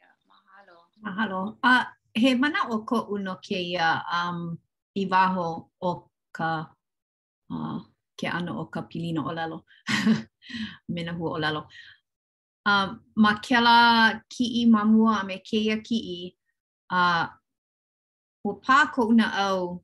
Yeah, 0.02 0.18
mahalo. 0.26 0.76
Mahalo. 1.06 1.40
Uh, 1.64 1.86
he 2.18 2.34
mana 2.34 2.66
o 2.74 2.82
ko 2.82 3.06
uno 3.14 3.36
ke 3.46 3.62
ia 3.62 4.02
um, 4.12 4.58
i 4.98 5.06
waho 5.06 5.70
o 5.82 6.10
ka 6.38 6.74
uh, 7.54 7.78
ke 8.18 8.26
ano 8.26 8.52
o 8.66 8.66
ka 8.74 8.82
pilino 8.90 9.22
o 9.30 9.32
lalo. 9.32 9.58
Mena 10.94 11.14
hua 11.14 11.30
o 11.38 11.38
lalo. 11.38 11.62
Uh, 12.66 12.90
ma 13.22 13.32
ke 13.44 13.56
ki 14.34 14.46
i 14.64 14.64
mamua 14.74 15.22
a 15.22 15.24
me 15.28 15.36
ke 15.48 15.58
ia 15.68 15.78
ki 15.88 15.98
i, 16.18 16.20
uh, 17.00 17.28
ua 18.46 18.54
pā 18.64 18.78
ko 18.94 19.02
una 19.12 19.28
au 19.48 19.84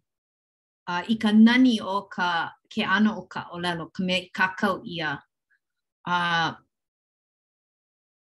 uh, 0.92 1.04
i 1.08 1.16
ka 1.22 1.32
nani 1.32 1.76
o 1.96 2.08
ka 2.08 2.56
ke 2.72 2.82
ano 2.84 3.12
o 3.22 3.28
ka 3.28 3.42
o 3.54 3.60
lalo, 3.60 3.92
ka 3.94 4.02
mea 4.04 4.18
i 4.24 4.30
kakau 4.38 4.82
ia. 4.84 5.12
Uh, 6.08 6.52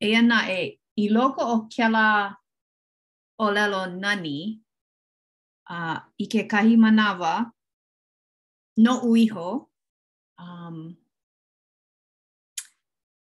e 0.03 0.09
ana 0.21 0.41
e, 0.51 0.63
i 0.99 1.05
loko 1.15 1.43
o 1.47 1.57
ke 1.73 1.87
la 1.89 2.35
o 3.39 3.45
lalo 3.57 3.87
nani, 4.03 4.59
uh, 5.71 5.99
i 6.19 6.25
ke 6.27 6.43
kahi 6.51 6.75
manawa, 6.77 7.53
no 8.83 9.01
uiho 9.13 9.69
um 10.39 10.97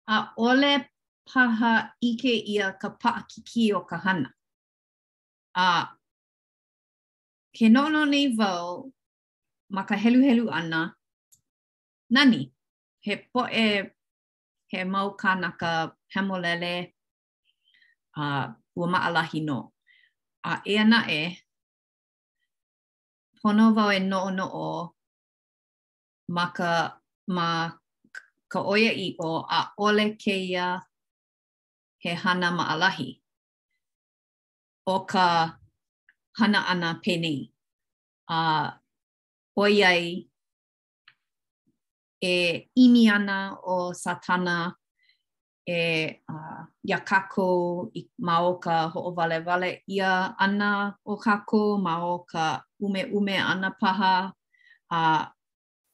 a 0.07 0.15
ole 0.37 0.75
paha 1.27 1.95
ike 2.01 2.35
ia 2.53 2.73
ka 2.81 2.89
pa 3.01 3.11
kiki 3.29 3.63
o 3.73 3.79
ka 3.89 3.97
hana 4.05 4.29
a 5.55 5.65
ke 7.57 7.65
no 7.73 7.83
nei 8.11 8.27
vau 8.39 8.91
ma 9.75 9.81
ka 9.89 9.95
helu 10.03 10.19
helu 10.27 10.45
ana 10.59 10.79
nani 12.13 12.39
he 13.05 13.13
po 13.31 13.41
e 13.63 13.65
he 14.71 14.79
mau 14.93 15.07
kanaka 15.21 15.71
hemolele 16.13 16.73
a 18.19 18.21
uh, 18.21 18.45
ua 18.77 18.85
maalahi 18.93 19.39
no. 19.47 19.57
A 20.51 20.53
e 20.71 20.75
ana 20.83 20.99
e, 21.19 21.21
pono 23.39 23.65
vau 23.77 23.89
e 23.97 23.99
no 24.11 24.19
no 24.37 24.45
o 24.67 24.94
ma 26.33 26.45
ka 26.57 26.71
ma 27.35 27.47
ka 28.51 28.59
oia 28.71 28.91
i 29.07 29.07
o 29.21 29.31
a 29.59 29.61
ole 29.85 30.05
keia 30.21 30.65
he 32.03 32.11
hana 32.23 32.47
maalahi 32.57 33.09
o 34.95 34.97
ka 35.11 35.25
hana 36.37 36.59
ana 36.71 36.89
pene 37.03 37.33
a 38.37 38.39
oiai 39.63 40.05
e 42.21 42.35
imi 42.83 43.03
ana 43.17 43.37
o 43.61 43.75
satana 44.03 44.57
e 45.65 45.77
uh, 46.33 46.61
ia 46.89 46.99
kako 47.09 47.49
i 47.99 48.01
ma 48.25 48.33
o 48.49 48.57
ka 48.63 48.75
vale 49.17 49.37
wale 49.47 49.69
ia 49.95 50.11
ana 50.45 50.69
o 51.05 51.13
kako 51.25 51.61
ma 51.85 51.93
o 52.13 52.17
ka 52.31 52.45
ume 52.83 53.01
ume 53.17 53.35
ana 53.51 53.69
paha 53.81 54.13
a 54.91 54.99
uh, 55.19 55.23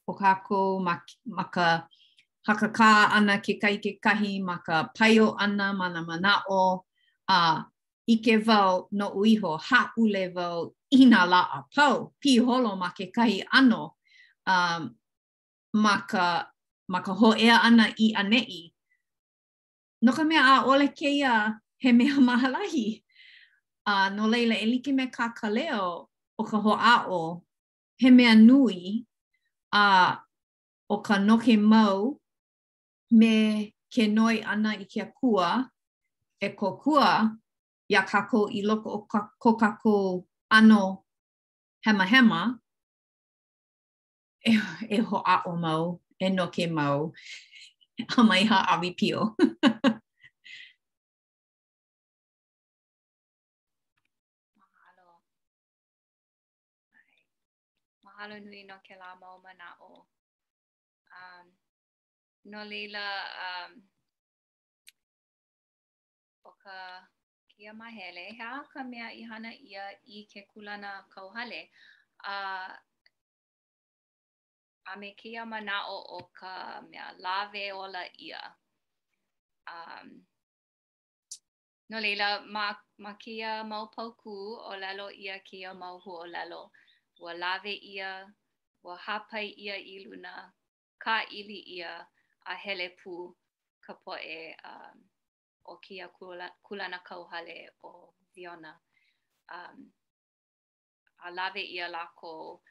o 0.08 0.14
kākou 0.18 0.80
ma, 0.82 0.96
ma 1.26 1.44
ka 1.52 2.88
ana 3.10 3.38
ke 3.40 3.58
kai 3.60 3.78
ke 3.78 3.98
kahi, 4.02 4.42
ma 4.42 4.58
ka 4.66 4.90
paio 4.96 5.34
ana 5.38 5.72
mana 5.72 6.02
mana 6.02 6.42
o, 6.50 6.82
a 7.28 7.38
uh, 7.38 7.62
ike 8.08 8.36
vau 8.44 8.88
no 8.90 9.10
uiho 9.16 9.58
ha 9.62 9.92
ule 9.98 10.28
vau 10.34 10.74
ina 10.90 11.26
la 11.26 11.42
a 11.42 11.58
pau, 11.74 12.12
pi 12.20 12.36
holo 12.38 12.74
ma 12.76 12.88
ke 12.96 13.06
kahi 13.16 13.42
ano, 13.52 13.96
um, 14.46 14.82
ma, 15.82 15.96
ka, 16.10 16.50
ma 16.88 16.98
ka 17.02 17.12
ho 17.12 17.30
ea 17.36 17.56
ana 17.62 17.86
i 17.98 18.12
anei. 18.16 18.72
No 20.02 20.10
ka 20.12 20.24
mea 20.24 20.42
a 20.42 20.54
ole 20.66 20.88
keia 20.88 21.60
he 21.78 21.92
mea 21.92 22.18
mahalahi, 22.18 23.02
a 23.86 23.90
uh, 23.92 24.08
no 24.10 24.26
leila 24.26 24.54
e 24.56 24.66
like 24.66 24.88
me 24.94 25.06
ka 25.06 25.32
kaleo 25.34 26.08
o 26.38 26.42
ka 26.44 26.58
ho 26.58 26.72
a 26.74 26.96
o, 27.08 27.42
he 27.98 28.10
mea 28.10 28.34
nui, 28.34 29.04
a 29.80 29.86
o 30.94 30.96
ka 31.06 31.14
noke 31.26 31.54
mau 31.72 31.96
me 33.20 33.34
ke 33.92 34.02
noi 34.16 34.36
ana 34.52 34.70
i 34.82 34.84
ke 34.92 35.00
akua 35.06 35.48
e 36.40 36.48
ko 36.58 36.68
kua 36.82 37.08
ia 37.92 38.02
kako 38.10 38.40
i 38.58 38.60
loko 38.68 38.88
o 38.98 39.06
ka, 39.10 39.20
ko 39.42 39.50
kako 39.62 39.96
ano 40.56 40.82
hema 41.86 42.04
hema 42.12 42.40
e, 44.44 44.52
e 44.88 44.98
ho 45.06 45.16
a 45.32 45.42
o 45.48 45.56
mau 45.64 45.84
e 46.20 46.26
noke 46.36 46.64
mau 46.78 46.98
a 48.18 48.22
mai 48.28 48.42
ha 48.50 48.58
awi 48.72 48.90
pio. 48.98 49.20
alo 58.22 58.38
nui 58.40 58.62
no 58.70 58.76
ke 58.86 58.94
la 59.02 59.10
mau 59.22 59.36
mana 59.44 59.68
o. 59.90 59.92
Um, 61.20 61.46
no 62.50 62.60
leila, 62.72 63.06
um, 63.48 63.72
o 66.48 66.52
ka 66.62 66.76
kia 67.52 67.72
mahele, 67.80 68.24
hea 68.38 68.52
ka 68.72 68.82
mea 68.90 69.08
i 69.22 69.24
hana 69.30 69.52
ia 69.72 69.86
i 70.16 70.22
ke 70.32 70.42
kulana 70.52 70.90
kauhale. 71.14 71.60
A, 72.34 72.34
uh, 72.34 72.70
a 74.92 74.96
me 75.00 75.10
kia 75.22 75.44
mana 75.52 75.78
o 75.96 75.98
o 76.18 76.20
ka 76.40 76.52
mea 76.90 77.08
lawe 77.24 77.64
ola 77.84 78.04
ia. 78.28 78.44
Um, 79.74 80.14
no 81.90 81.98
leila, 82.06 82.30
ma, 82.54 82.66
ma 82.98 83.12
kia 83.24 83.52
mau 83.72 83.84
pau 83.96 84.08
ku 84.22 84.38
o 84.70 84.76
lalo 84.84 85.10
ia 85.26 85.38
kia 85.50 85.74
mau 85.82 85.98
hu 86.06 86.12
o 86.26 86.30
lalo. 86.36 86.62
Um, 86.64 86.70
ua 87.22 87.34
lawe 87.34 87.72
ia, 87.74 88.28
ua 88.82 88.96
hapai 88.96 89.48
ia 89.50 89.76
i 89.78 90.04
luna, 90.04 90.52
ka 90.98 91.22
ili 91.30 91.58
ia 91.60 92.06
a 92.44 92.54
hele 92.54 92.88
pū 92.98 93.14
ka 93.84 93.94
poe 93.94 94.56
um, 94.64 94.98
o 95.64 95.76
kia 95.76 96.08
kula, 96.08 96.50
kulana 96.62 96.98
kauhale 96.98 97.70
o 97.84 98.14
Viona. 98.34 98.74
Um, 99.54 99.92
a 101.24 101.30
lawe 101.30 101.62
ia 101.62 101.88
lako 101.88 102.62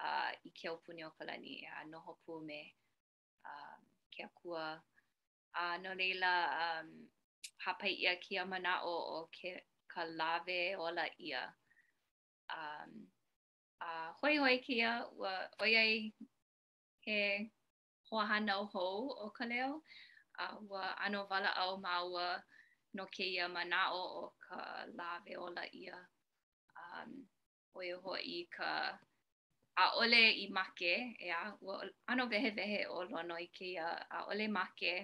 uh, 0.00 0.30
i 0.46 0.50
kia 0.50 0.72
upuni 0.72 1.04
o 1.04 1.10
kalani 1.10 1.64
e 1.64 1.68
a 1.76 1.84
noho 1.84 2.18
pū 2.26 2.44
me 2.44 2.74
um, 3.50 3.82
kia 4.10 4.28
kua. 4.34 4.80
A 5.56 5.74
uh, 5.74 5.82
no 5.82 5.94
leila 5.94 6.32
um, 6.64 7.08
hapai 7.64 7.92
ia 7.94 8.16
kia 8.16 8.44
mana 8.46 8.84
o 8.84 8.96
o 9.22 9.28
ke, 9.32 9.60
ka 9.88 10.04
lawe 10.04 10.76
ola 10.76 11.08
ia. 11.18 11.54
Um, 12.52 13.08
a 13.84 14.14
hoi 14.26 14.36
hoi 14.38 14.58
kia 14.58 14.90
ua 15.18 15.32
oiai 15.62 15.96
he 17.06 17.20
hoahanau 18.08 18.62
hou 18.72 18.98
o 19.24 19.26
ka 19.36 19.44
leo. 19.52 19.72
Uh, 20.40 20.56
ua 20.70 20.82
ano 21.04 21.20
wala 21.30 21.50
au 21.62 21.72
maua 21.84 22.26
no 22.96 23.04
ke 23.14 23.22
ia 23.34 23.46
manao 23.54 23.98
o 24.22 24.34
ka 24.44 24.58
lawe 24.98 25.32
ola 25.44 25.64
ia. 25.82 25.98
Um, 26.82 27.10
oi 27.78 27.88
ho 28.02 28.14
i 28.36 28.38
ka 28.56 28.70
a 29.82 29.84
ole 30.00 30.24
i 30.44 30.46
make, 30.56 30.94
ea, 31.26 31.42
ua 31.64 31.76
ano 32.10 32.24
vehe 32.32 32.50
vehe 32.58 32.80
o 32.96 32.98
lono 33.10 33.36
i 33.46 33.48
ke 33.56 33.64
ia 33.74 33.88
a 34.16 34.18
ole 34.30 34.46
make 34.58 34.94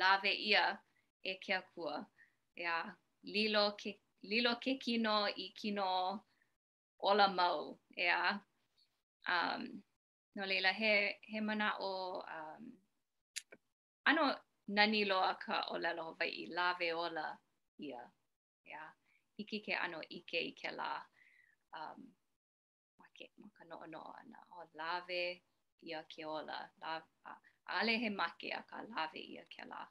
lawe 0.00 0.30
ia 0.50 0.66
e 1.32 1.34
kia 1.44 1.60
kua. 1.72 1.96
Ea, 2.62 2.78
lilo 3.34 3.64
ke, 3.80 3.92
lilo 4.30 4.52
ke 4.64 4.72
kino 4.84 5.16
i 5.46 5.46
kino 5.60 5.90
ola 7.04 7.28
mau, 7.28 7.78
ea. 7.96 8.40
Um, 9.28 9.82
no 10.34 10.46
leila, 10.46 10.72
he, 10.72 11.16
he 11.32 11.40
mana 11.40 11.74
o, 11.80 12.20
um, 12.36 12.72
ano 14.06 14.24
nani 14.68 15.04
loa 15.04 15.34
ka 15.44 15.56
ola 15.72 15.90
loa 15.98 16.14
vai 16.18 16.28
i 16.28 16.44
lave 16.58 16.88
ola 17.04 17.26
ia, 17.88 18.02
ea. 18.66 18.84
Iki 19.40 19.58
ke 19.66 19.74
ano 19.84 20.00
ike 20.18 20.38
i 20.40 20.52
ke 20.60 20.70
la, 20.78 20.88
um, 21.80 22.00
ma 22.98 23.06
ke, 23.16 23.26
ma 23.40 23.48
ka 23.58 23.64
noa 23.70 23.86
noa 23.94 24.14
ana, 24.24 24.40
o 24.58 24.68
lave 24.80 25.24
ia 25.82 26.00
ke 26.12 26.24
ola, 26.24 26.58
lawe, 26.80 27.02
ale 27.80 27.92
he 28.02 28.08
make 28.08 28.48
a 28.58 28.64
ka 28.68 28.80
lave 28.96 29.20
ia 29.32 29.44
ke 29.54 29.68
la, 29.68 29.86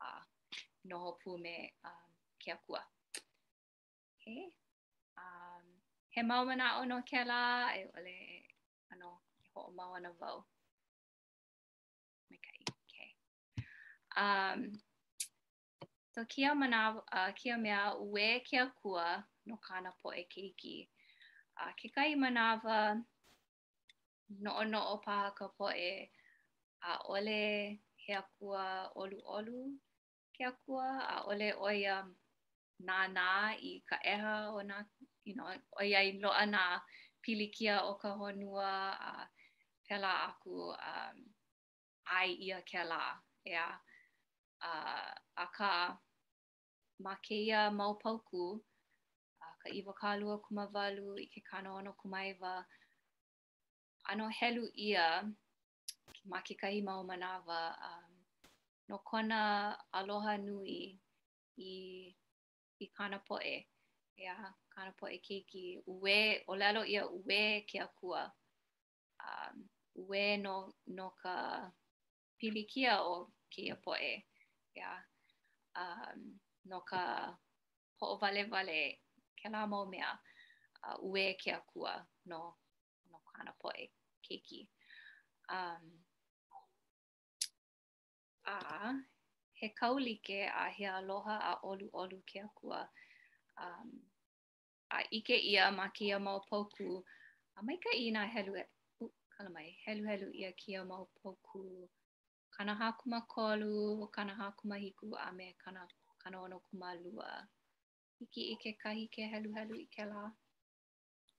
a, 0.00 0.12
noho 0.90 1.16
pume 1.20 1.54
um, 1.84 2.10
ke 2.40 2.52
akua. 2.52 2.80
Okay. 4.16 4.50
he 6.14 6.22
mau 6.22 6.44
mana 6.44 6.66
o 6.80 6.82
no 6.90 6.96
ke 7.08 7.20
la 7.30 7.42
e 7.80 7.82
ole 7.96 8.18
ano 8.92 9.08
ke 9.42 9.46
ho 9.54 9.60
o 9.68 9.72
mau 9.78 9.90
ana 9.98 10.10
vau 10.22 10.38
um 14.20 14.62
so 16.12 16.24
kia 16.32 16.50
mana 16.60 16.78
uh, 17.16 17.30
kia 17.38 17.56
mea 17.64 17.82
ue 18.00 18.40
kia 18.48 18.64
kua 18.82 19.04
no 19.48 19.54
kana 19.66 19.90
po 20.02 20.08
e 20.22 20.24
keiki 20.32 20.78
uh, 21.56 21.62
a 21.62 21.68
uh, 21.68 21.72
ke 21.78 21.88
kai 21.96 22.08
manawa 22.22 22.78
no 24.46 24.62
no 24.72 24.80
o 24.94 24.96
pa 25.04 25.18
ka 25.38 25.46
po 25.58 25.70
e 25.90 25.92
a 26.90 26.98
ole 27.14 27.44
he 28.02 28.12
a 28.22 28.24
kua 28.34 28.64
olu 29.02 29.20
olu 29.36 29.62
kia 30.34 30.50
a 30.54 30.58
kua 30.66 30.86
a 31.14 31.16
ole 31.30 31.50
o 31.66 31.70
ia 31.82 31.96
na 32.82 33.54
i 33.70 33.72
ka 33.88 33.96
eha 34.14 34.34
o 34.58 34.66
na 34.72 34.82
you 35.24 35.34
know, 35.36 35.46
oiai 35.80 36.12
lo 36.22 36.30
ana 36.32 36.82
pilikia 37.24 37.74
o 37.84 37.94
ka 38.02 38.10
honua 38.18 38.72
a 39.08 39.12
uh, 39.96 40.20
aku 40.28 40.56
um, 40.90 41.18
ai 42.18 42.30
ia 42.46 42.60
ke 42.70 42.82
la, 42.90 43.02
ea. 43.44 43.54
Yeah. 43.54 43.74
Uh, 44.62 45.10
a 45.44 45.46
ka 45.56 45.72
ma 47.04 47.14
keia 47.24 47.60
maupauku, 47.78 48.44
uh, 49.42 49.54
ka 49.62 49.68
iwa 49.68 49.92
kālua 50.00 50.36
kumawalu 50.44 51.16
i 51.18 51.26
ke 51.32 51.40
kanoono 51.40 51.92
kumaiwa, 51.92 52.66
ano 54.04 54.28
helu 54.28 54.68
ia 54.74 55.22
ma 56.24 56.40
ke 56.44 56.54
kahi 56.60 56.82
mau 56.84 57.04
manawa, 57.08 57.60
um, 57.88 58.14
no 58.88 58.98
kona 58.98 59.40
aloha 59.92 60.36
nui 60.38 61.00
i, 61.58 61.72
i 62.84 62.86
kāna 62.96 63.18
poe. 63.24 63.66
Yeah. 64.16 64.52
kāna 64.70 64.92
po 64.98 65.08
e 65.10 65.18
keiki 65.24 65.64
ue, 65.90 66.16
o 66.50 66.54
lalo 66.58 66.84
ia 66.86 67.04
ue 67.06 67.62
ke 67.70 67.80
a 67.82 67.86
kua. 68.00 68.22
Um, 69.20 69.62
ue 70.00 70.36
no, 70.40 70.54
no 70.96 71.10
ka 71.22 71.36
pilikia 72.40 72.98
o 73.02 73.34
ke 73.52 73.66
ia 73.68 73.76
po 73.84 73.94
e. 73.94 74.16
Yeah. 74.76 75.00
Um, 75.76 76.26
no 76.70 76.80
ka 76.88 77.02
ho 78.00 78.12
o 78.14 78.18
vale 78.22 78.46
vale 78.48 78.80
ke 79.40 79.50
la 79.52 79.66
mau 79.66 79.86
mea 79.86 80.10
uh, 80.86 80.96
ue 81.02 81.30
ke 81.42 81.50
a 81.54 81.60
kua 81.66 81.92
no, 82.32 82.40
no 83.12 83.20
kāna 83.34 83.54
po 83.62 83.72
e 83.76 83.88
keiki. 84.26 84.66
Um, 85.50 85.90
a 88.46 88.92
he 89.60 89.72
kaulike 89.80 90.44
a 90.48 90.68
he 90.76 90.86
aloha 90.90 91.36
a 91.52 91.54
olu 91.66 91.90
olu 91.92 92.20
ke 92.26 92.40
a 92.44 92.48
kua 92.60 92.80
um, 93.60 93.90
a 94.98 95.00
ike 95.18 95.36
ia 95.52 95.70
ma 95.70 95.86
kia 95.96 96.18
mau 96.18 96.38
pōku. 96.50 96.88
A 97.56 97.58
mai 97.66 97.78
ka 97.84 97.90
ina 98.04 98.22
helu 98.34 98.52
e, 98.60 98.64
uh, 99.02 99.12
kala 99.32 99.50
mai, 99.56 99.68
helu 99.84 100.02
helu 100.10 100.28
ia 100.40 100.52
kia 100.60 100.80
mau 100.90 101.04
pōku. 101.20 101.62
Kana 102.54 102.74
hakuma 102.74 103.20
kolu, 103.34 104.06
kana 104.14 104.32
hakuma 104.40 104.76
hiku 104.84 105.06
a 105.26 105.32
me 105.32 105.56
kana, 105.64 105.80
kana 106.22 106.42
ono 106.42 106.58
kuma 106.66 106.94
lua. 107.02 107.30
Iki 108.24 108.42
ike 108.54 108.72
kahi 108.82 109.08
ke 109.14 109.22
helu 109.32 109.50
helu 109.56 109.74
i 109.84 109.86
ke 109.94 110.04
la, 110.12 110.22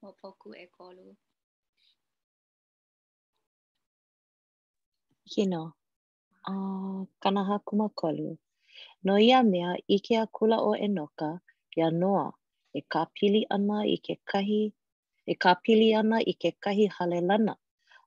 mau 0.02 0.14
pōku 0.24 0.56
e 0.64 0.66
kolu. 0.78 1.08
Hino, 5.32 5.64
a 6.48 6.54
kana 7.24 7.42
hakuma 7.50 7.90
kolu. 7.90 8.38
No 9.04 9.14
ia 9.20 9.44
mea 9.44 9.76
ike 9.88 10.16
a 10.24 10.26
kula 10.36 10.58
o 10.70 10.72
enoka, 10.88 11.30
ia 11.76 11.92
noa. 11.92 11.92
Ia 11.92 11.92
noa. 11.92 12.40
e 12.73 12.81
ka 12.91 13.01
pili 13.15 13.41
ana 13.55 13.77
i 13.95 13.97
ke 14.05 14.13
kahi, 14.29 14.62
e 15.31 15.36
ka 15.43 15.51
pili 15.63 15.88
ana 16.01 16.17
i 16.31 16.34
ke 16.41 16.49
kahi 16.63 16.86
hale 16.95 17.19
lana, 17.29 17.53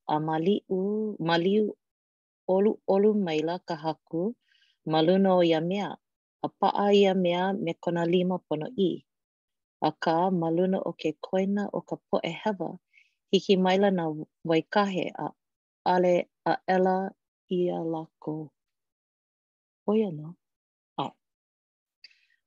a 0.08 0.14
maliu, 0.26 0.80
maliu 1.28 1.64
olu 2.54 2.72
olu 2.94 3.10
maila 3.26 3.54
ka 3.68 3.74
haku, 3.84 4.22
maluna 4.92 5.30
o 5.40 5.42
ia 5.50 5.60
mea, 5.70 5.88
a 6.46 6.48
paa 6.58 6.88
ia 7.00 7.12
mea 7.24 7.42
me 7.64 7.72
kona 7.82 8.02
lima 8.12 8.36
pono 8.46 8.68
i. 8.76 8.90
A 9.88 9.90
ka 10.02 10.14
maluna 10.40 10.78
o 10.88 10.92
ke 11.00 11.10
koina 11.26 11.62
o 11.76 11.80
ka 11.88 11.96
e 12.22 12.32
hewa, 12.42 12.70
hiki 13.30 13.54
maila 13.64 13.88
na 13.98 14.04
waikahe 14.48 15.04
a 15.24 15.28
ale 15.92 16.12
a 16.44 16.52
ela 16.74 16.96
ia 17.56 17.76
lako. 17.92 18.34
Oia 19.90 20.10
no? 20.18 20.28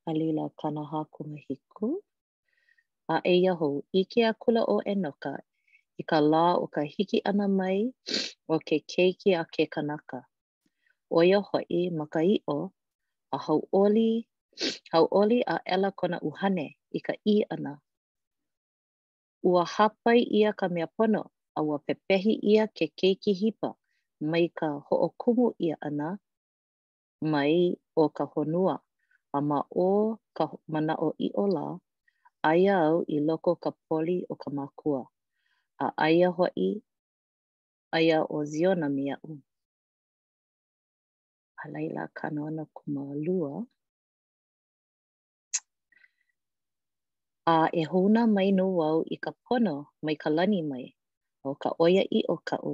alila 0.08 0.50
kanaha 0.50 1.06
kumahiku. 1.12 2.04
A 3.08 3.20
e 3.24 3.36
iaho, 3.44 3.84
ike 3.94 4.24
a 4.26 4.34
kula 4.34 4.64
o 4.68 4.80
enoka, 4.84 5.36
i 6.00 6.04
ka 6.04 6.20
lā 6.24 6.56
o 6.60 6.68
ka 6.72 6.82
hiki 6.84 7.22
ana 7.28 7.48
mai 7.48 7.92
o 8.52 8.60
ke 8.60 8.80
keiki 8.84 9.36
a 9.40 9.44
ke 9.48 9.64
kanaka. 9.72 10.24
O 11.12 11.24
ia 11.24 11.40
hoi 11.40 11.90
maka 11.96 12.20
i 12.24 12.40
o, 12.48 12.72
a 13.32 13.38
hau 13.38 13.64
oli, 13.72 14.28
hau 14.92 15.08
oli 15.12 15.40
a 15.48 15.60
ela 15.66 15.92
kona 15.92 16.20
uhane 16.20 16.76
i 16.92 17.00
ka 17.04 17.14
i 17.26 17.44
ana. 17.50 17.80
Ua 19.44 19.64
hapai 19.66 20.20
ia 20.24 20.52
ka 20.54 20.68
mea 20.70 20.88
pono, 20.88 21.28
a 21.56 21.62
ua 21.64 21.80
pepehi 21.80 22.34
ia 22.44 22.68
ke 22.68 22.92
keiki 23.00 23.34
hipa 23.34 23.70
mai 24.22 24.48
ka 24.56 24.68
hookumu 24.90 25.54
ia 25.60 25.76
ana 25.82 26.18
mai 27.22 27.76
o 27.96 28.10
ka 28.10 28.24
honua. 28.26 28.84
a 29.38 29.42
ma 29.50 29.60
o 29.86 30.18
ka 30.38 30.46
mana 30.72 30.94
o 31.08 31.14
i 31.22 31.28
o 31.38 31.44
la, 31.56 31.64
aia 32.50 32.76
au 32.90 32.98
i 33.16 33.18
loko 33.30 33.52
ka 33.64 33.72
poli 33.86 34.18
o 34.34 34.36
ka 34.42 34.50
makua, 34.58 35.02
a 35.86 35.94
aia 36.06 36.28
hoi, 36.38 36.68
aia 37.96 38.18
o 38.36 38.38
ziona 38.52 38.88
mia 38.98 39.16
u. 39.30 39.34
A 41.62 41.64
leila 41.74 42.04
kanona 42.18 42.64
kuma 42.76 43.04
lua, 43.26 43.54
a 47.54 47.70
e 47.72 47.84
huna 47.92 48.22
mai 48.36 48.50
no 48.58 48.66
wau 48.80 49.00
i 49.14 49.18
ka 49.24 49.32
pono 49.46 49.76
mai 50.04 50.16
ka 50.22 50.30
lani 50.38 50.62
mai, 50.72 50.86
o 51.44 51.52
ka 51.62 51.70
oia 51.86 52.04
i 52.20 52.26
o 52.34 52.38
ka 52.50 52.58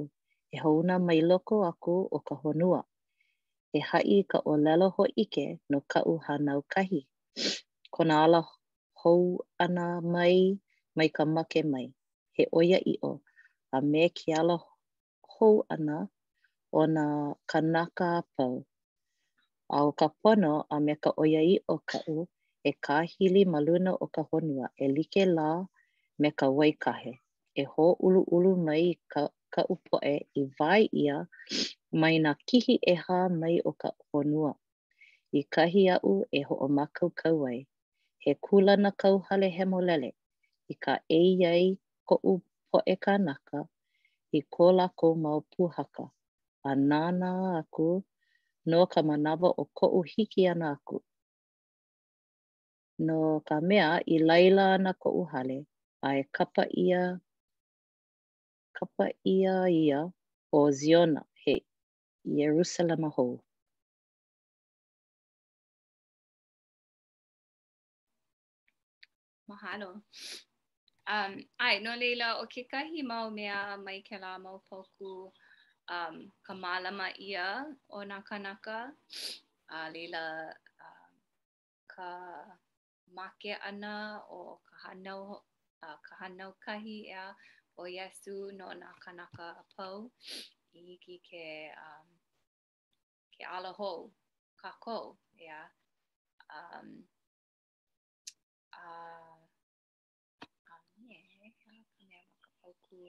e 0.54 0.56
huna 0.64 0.94
mai 1.06 1.20
loko 1.28 1.54
aku 1.70 1.94
o 2.10 2.18
ka 2.26 2.34
honua. 2.42 2.80
e 3.76 3.80
hai 3.90 4.16
ka 4.30 4.38
o 4.46 4.52
lelo 4.64 4.86
ho 4.94 5.04
ike 5.22 5.44
no 5.70 5.78
ka 5.92 6.00
u 6.06 6.14
hanau 6.26 6.60
kahi. 6.72 7.00
Ko 7.92 8.00
na 8.08 8.14
ala 8.24 8.40
hou 9.02 9.22
ana 9.64 9.84
mai, 10.12 10.36
mai 10.96 11.08
ka 11.16 11.22
make 11.34 11.60
mai, 11.72 11.86
he 12.38 12.42
oia 12.58 12.78
i 12.78 12.94
o, 13.02 13.12
a 13.76 13.82
me 13.90 14.02
ki 14.16 14.28
ala 14.40 14.56
hou 15.34 15.56
ana 15.74 15.96
o 16.70 16.86
na 16.94 17.04
kanaka 17.50 18.08
pau. 18.36 18.56
A 19.66 19.82
o 19.82 19.90
ka 19.98 20.06
pono 20.22 20.52
a 20.70 20.76
me 20.84 20.94
ka 21.02 21.10
oia 21.22 21.40
i 21.42 21.58
o 21.66 21.76
ka 21.90 21.98
u 22.06 22.18
e 22.62 22.70
ka 22.84 22.94
hili 23.12 23.42
maluna 23.52 23.90
o 24.00 24.06
ka 24.14 24.22
honua 24.30 24.66
e 24.78 24.86
like 24.96 25.24
la 25.36 25.50
me 26.20 26.28
ka 26.38 26.46
waikahe. 26.58 27.12
E 27.54 27.62
ho 27.72 27.86
ulu 28.06 28.20
ulu 28.34 28.50
mai 28.66 28.84
ka 29.12 29.22
ka 29.54 29.62
upoe 29.74 30.14
i 30.40 30.42
vai 30.58 30.82
ia 31.02 31.16
mai 32.00 32.16
na 32.24 32.32
kihi 32.48 32.74
eha 32.94 33.18
mai 33.40 33.56
o 33.70 33.72
ka 33.82 33.90
honua. 34.08 34.52
I 35.40 35.42
kahi 35.54 35.82
au 35.96 36.14
e 36.38 36.40
ho 36.46 36.54
o 36.66 36.68
makau 36.78 37.08
kau 37.20 37.38
ai, 37.50 37.60
he 38.22 38.32
kula 38.44 38.74
na 38.84 38.90
kau 39.02 39.16
hale 39.26 39.48
he 39.56 39.64
molele, 39.72 40.10
i 40.72 40.74
ka 40.84 40.94
eiei 41.18 41.66
ko 42.08 42.14
upoe 42.32 42.94
ka 43.04 43.14
naka, 43.26 43.60
i 44.38 44.40
ko 44.54 44.64
lako 44.78 45.08
mau 45.24 45.40
puhaka, 45.52 46.06
a 46.70 46.72
nāna 46.90 47.30
aku 47.60 47.88
no 48.70 48.78
ka 48.92 49.00
manawa 49.08 49.48
o 49.62 49.64
ko 49.78 49.86
uhiki 50.00 50.42
ana 50.52 50.66
aku. 50.76 50.96
No 53.06 53.16
ka 53.48 53.56
mea 53.68 53.88
i 54.14 54.16
laila 54.28 54.64
ana 54.76 54.90
ko 55.02 55.08
uhale, 55.22 55.58
a 56.06 56.08
e 56.22 56.24
kapa 56.36 56.62
ia 56.88 57.02
kapa 58.74 59.14
ia 59.22 59.70
ia 59.70 60.10
o 60.52 60.60
Ziona 60.74 61.22
he 61.46 61.62
Jerusalem 62.26 63.06
ho. 63.14 63.38
Mahalo. 69.48 70.02
Um, 71.06 71.36
ai, 71.60 71.78
no 71.84 71.92
leila, 72.00 72.40
o 72.42 72.48
ke 72.48 72.64
kahi 72.66 73.04
mau 73.06 73.30
mea 73.30 73.76
mai 73.84 74.02
ke 74.08 74.18
la 74.18 74.38
mau 74.38 74.58
pōku 74.66 75.28
um, 75.94 76.16
ka 76.46 76.54
malama 76.64 77.12
ia 77.20 77.62
o 77.90 78.02
nā 78.10 78.24
kanaka. 78.24 78.90
A 79.70 79.90
leila, 79.94 80.48
uh, 80.80 81.12
ka 81.86 82.12
make 83.12 83.52
ana 83.68 84.20
o 84.30 84.58
ka 84.64 84.74
hanau, 84.88 85.40
uh, 85.84 85.96
ka 86.08 86.14
hanau 86.24 86.52
kahi 86.66 86.96
ea 87.12 87.28
o 87.76 87.86
Yesu 87.86 88.52
no 88.54 88.72
na 88.74 88.92
kanaka 89.04 89.46
a 89.58 89.64
pau 89.76 90.10
i 90.80 90.98
ki 91.04 91.16
ke, 91.30 91.46
um, 91.86 92.10
ke 93.34 93.44
ala 93.56 93.70
hou, 93.80 94.10
ka 94.62 94.72
kou, 94.86 95.14
ia. 95.46 95.62
Um, 96.54 96.90
uh, 98.76 99.40
a, 100.44 100.74
a, 100.74 100.76
a, 101.14 101.14
a, 101.14 101.50
a, 101.50 102.70
a, 102.70 102.70
a, 102.70 102.70
a, 102.70 103.00
a, 103.00 103.04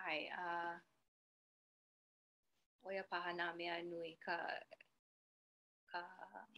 Ai, 0.00 0.24
uh, 0.32 0.76
oia 2.88 3.02
paha 3.12 3.32
nā 3.36 3.46
mea 3.58 3.74
nui 3.84 4.12
ka 4.24 4.36
ka 5.92 6.00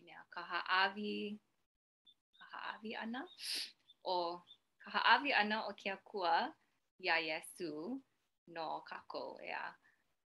mea 0.04 0.20
ka 0.34 0.40
haawi 0.50 1.14
ka 2.38 2.44
haawi 2.52 2.90
ana 3.04 3.20
o 4.12 4.16
ka 4.84 4.88
haawi 4.96 5.30
ana 5.40 5.56
o 5.70 5.74
kia 5.82 5.96
kua 6.10 6.34
ia 7.06 7.16
yesu 7.28 7.72
no 8.54 8.64
kako 8.90 9.22
ea 9.50 9.64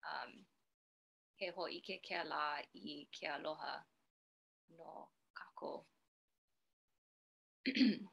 um, 0.09 0.31
he 1.39 1.47
ho 1.55 1.63
i 1.77 1.79
ke 1.87 1.95
kea 2.07 2.23
la 2.33 2.43
i 2.95 2.99
ke 3.15 3.25
aloha 3.37 3.73
no 4.77 4.89
kako 5.39 5.71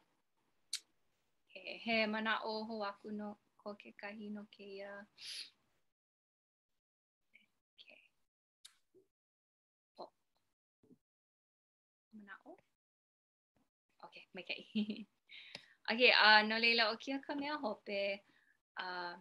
he 1.54 1.60
he 1.86 2.02
mana 2.12 2.32
o 2.52 2.58
ho 2.68 2.74
aku 2.92 3.08
no 3.22 3.28
ko 3.64 3.74
ke 3.82 3.90
kahi 4.02 4.26
no 4.36 4.46
ke 4.54 4.64
ia 4.78 4.92
mai 14.34 14.44
kai. 14.48 14.62
Ake, 14.62 15.06
okay, 15.90 16.12
uh, 16.14 16.42
no 16.46 16.56
leila 16.62 16.90
o 16.94 16.96
kia 17.02 17.18
ka 17.26 17.34
mea 17.34 17.58
hope, 17.58 18.00
uh, 18.78 19.16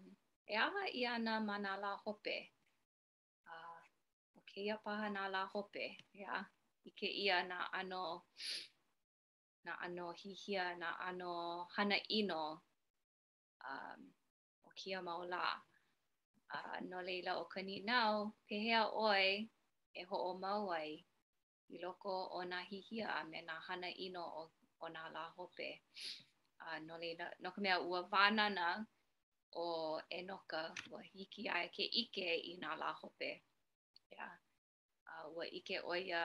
e 0.47 0.55
aha 0.55 0.81
i 0.93 1.01
ana 1.05 1.41
ma 1.41 1.57
nā 1.57 1.73
la 1.81 1.95
hope. 2.05 2.37
Uh, 3.49 3.81
o 4.37 4.43
keia 4.45 4.77
paha 4.85 5.09
nā 5.09 5.29
la 5.33 5.45
hope, 5.49 5.85
ia, 5.97 6.05
yeah? 6.21 6.43
i 6.85 6.91
ke 6.93 7.09
ia 7.09 7.41
nā 7.49 7.57
ano, 7.81 8.23
nā 9.65 9.73
ano 9.87 10.11
hihia, 10.13 10.75
nā 10.77 10.91
ano 11.09 11.65
hana 11.75 11.97
ino, 12.09 12.45
um, 13.65 14.01
o 14.65 14.69
kia 14.75 15.01
mau 15.01 15.23
la. 15.25 15.57
Uh, 16.53 16.77
no 16.85 17.01
leila 17.01 17.37
o 17.41 17.45
kani 17.49 17.81
nau, 17.85 18.29
pehea 18.49 18.85
oi 18.93 19.47
e 19.93 20.03
ho 20.05 20.17
o 20.29 20.33
mau 20.37 20.69
ai, 20.73 20.97
i 21.73 21.77
loko 21.81 22.13
o 22.37 22.41
nā 22.45 22.61
hihia 22.65 23.21
me 23.29 23.41
nā 23.45 23.57
hana 23.67 23.87
ino 24.05 24.23
o 24.41 24.49
o 24.81 24.87
nā 24.93 25.09
la 25.13 25.25
hope. 25.37 25.69
Uh, 26.59 26.77
no 26.85 26.97
leila, 27.03 27.29
no 27.43 27.51
ka 27.55 27.61
mea 27.65 27.77
ua 27.81 28.03
wānana 28.13 28.67
o 29.63 29.67
e 30.17 30.21
noka 30.23 30.61
ua 30.91 31.01
hiki 31.11 31.47
ai 31.59 31.67
ke 31.75 31.83
ike 32.03 32.35
i 32.53 32.55
nā 32.63 32.75
la 32.79 32.91
hope. 33.01 33.31
Yeah. 34.15 34.35
Uh, 35.07 35.25
ua 35.35 35.45
ike 35.61 35.79
oia 35.95 36.23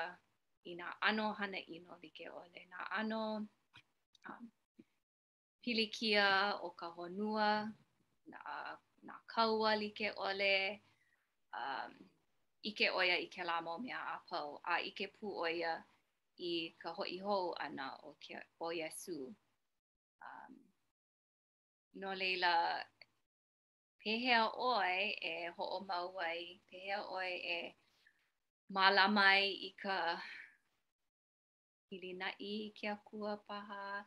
i 0.70 0.74
nā 0.80 0.90
ano 1.10 1.30
hana 1.38 1.58
ino 1.66 1.90
no 1.92 1.98
like 2.02 2.28
ole. 2.42 2.66
Nā 2.70 2.88
ano 3.00 3.22
um, 4.26 4.50
pilikia 5.62 6.28
o 6.68 6.70
ka 6.82 6.90
honua, 6.98 7.48
nā, 8.32 8.40
nā 9.06 9.14
kaua 9.28 9.76
like 9.80 10.12
ole, 10.28 10.80
um, 11.62 11.94
ike 12.70 12.90
oia 13.00 13.18
i 13.20 13.26
ke 13.34 13.44
la 13.44 13.60
mea 13.60 13.98
a 13.98 14.20
pau, 14.28 14.60
a 14.64 14.78
ike 14.80 15.08
pu 15.20 15.32
oia 15.40 15.74
i 15.78 15.84
i 16.36 16.52
ka 16.78 16.90
hoi 16.94 17.18
hou 17.22 17.52
ana 17.64 17.86
o 18.08 18.12
ke 18.20 18.36
o 18.60 18.72
Yesu. 18.72 19.34
Um, 20.28 20.54
no 22.00 22.14
leila, 22.14 22.54
pehea 24.02 24.42
oi 24.50 25.14
e 25.32 25.34
ho 25.56 25.64
o 25.78 25.80
mauai, 25.88 26.60
pehea 26.68 26.98
oi 27.06 27.32
e 27.56 27.74
malamai 28.74 29.44
i 29.52 29.70
ka 29.82 29.96
hili 31.90 32.12
na 32.14 32.28
i 32.38 32.72
ke 32.76 32.88
akua 32.88 33.36
paha. 33.48 34.04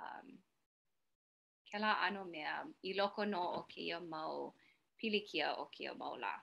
Um, 0.00 0.38
ke 1.68 1.78
la 1.78 1.92
ano 2.06 2.24
mea, 2.24 2.64
i 2.82 2.92
loko 2.94 3.22
no 3.24 3.42
o 3.58 3.62
ke 3.68 3.80
ia 3.80 4.00
mau, 4.00 4.54
pilikia 4.98 5.56
o 5.56 5.66
ke 5.66 5.90
mau 5.98 6.16
la. 6.16 6.40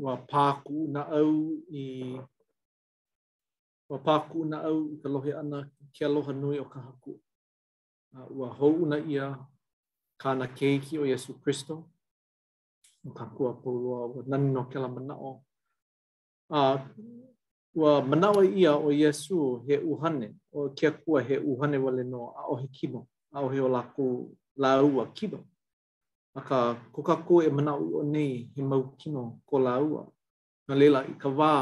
wa 0.00 0.16
paku 0.28 0.92
na 0.92 1.08
au 1.08 1.56
i 1.72 2.16
wa 3.88 3.98
paku 3.98 4.44
na 4.44 4.60
au 4.62 4.92
i 4.92 4.96
ka 5.02 5.08
lohe 5.08 5.32
ana 5.32 5.70
ki 5.92 6.04
aloha 6.04 6.32
nui 6.32 6.58
o 6.60 6.64
ka 6.68 6.78
haku. 6.86 7.12
Uh, 8.12 8.28
wa 8.36 8.48
hou 8.48 8.86
na 8.86 8.96
ia 9.00 9.38
kāna 10.20 10.46
keiki 10.46 10.98
o 10.98 11.04
Yesu 11.04 11.34
Christo 11.42 11.88
o 13.06 13.10
ka 13.12 13.24
kua 13.26 13.52
pōroa 13.52 14.00
wa 14.14 14.22
nani 14.26 14.52
no 14.52 14.64
ke 14.68 14.78
la 14.78 14.88
mana 14.88 15.14
o. 15.16 15.42
Uh, 16.50 16.76
wa 17.74 18.00
mana 18.04 18.30
o 18.30 18.42
ia 18.44 18.76
o 18.76 18.92
Yesu 18.92 19.64
he 19.66 19.76
uhane 19.78 20.36
o 20.52 20.68
kia 20.68 20.90
kua 20.90 21.22
he 21.22 21.38
uhane 21.38 21.78
wale 21.80 22.04
no 22.04 22.32
a 22.36 22.48
ohe 22.52 22.68
kino 22.68 23.06
a 23.32 23.40
ohe 23.40 23.60
o 23.60 23.68
lāku 23.68 24.30
lāua 24.60 25.12
kino. 25.14 25.44
aka 26.36 26.76
ko 26.92 27.02
ka 27.02 27.16
ko 27.24 27.40
e 27.42 27.48
mana 27.50 27.72
o 27.72 28.02
nei 28.02 28.50
he 28.56 28.62
mau 28.62 28.92
kino 29.00 29.40
ko 29.46 29.58
la 29.58 29.80
ua 29.80 30.04
na 30.68 30.74
lela 30.80 31.00
i 31.08 31.14
ka 31.18 31.28
wā 31.28 31.52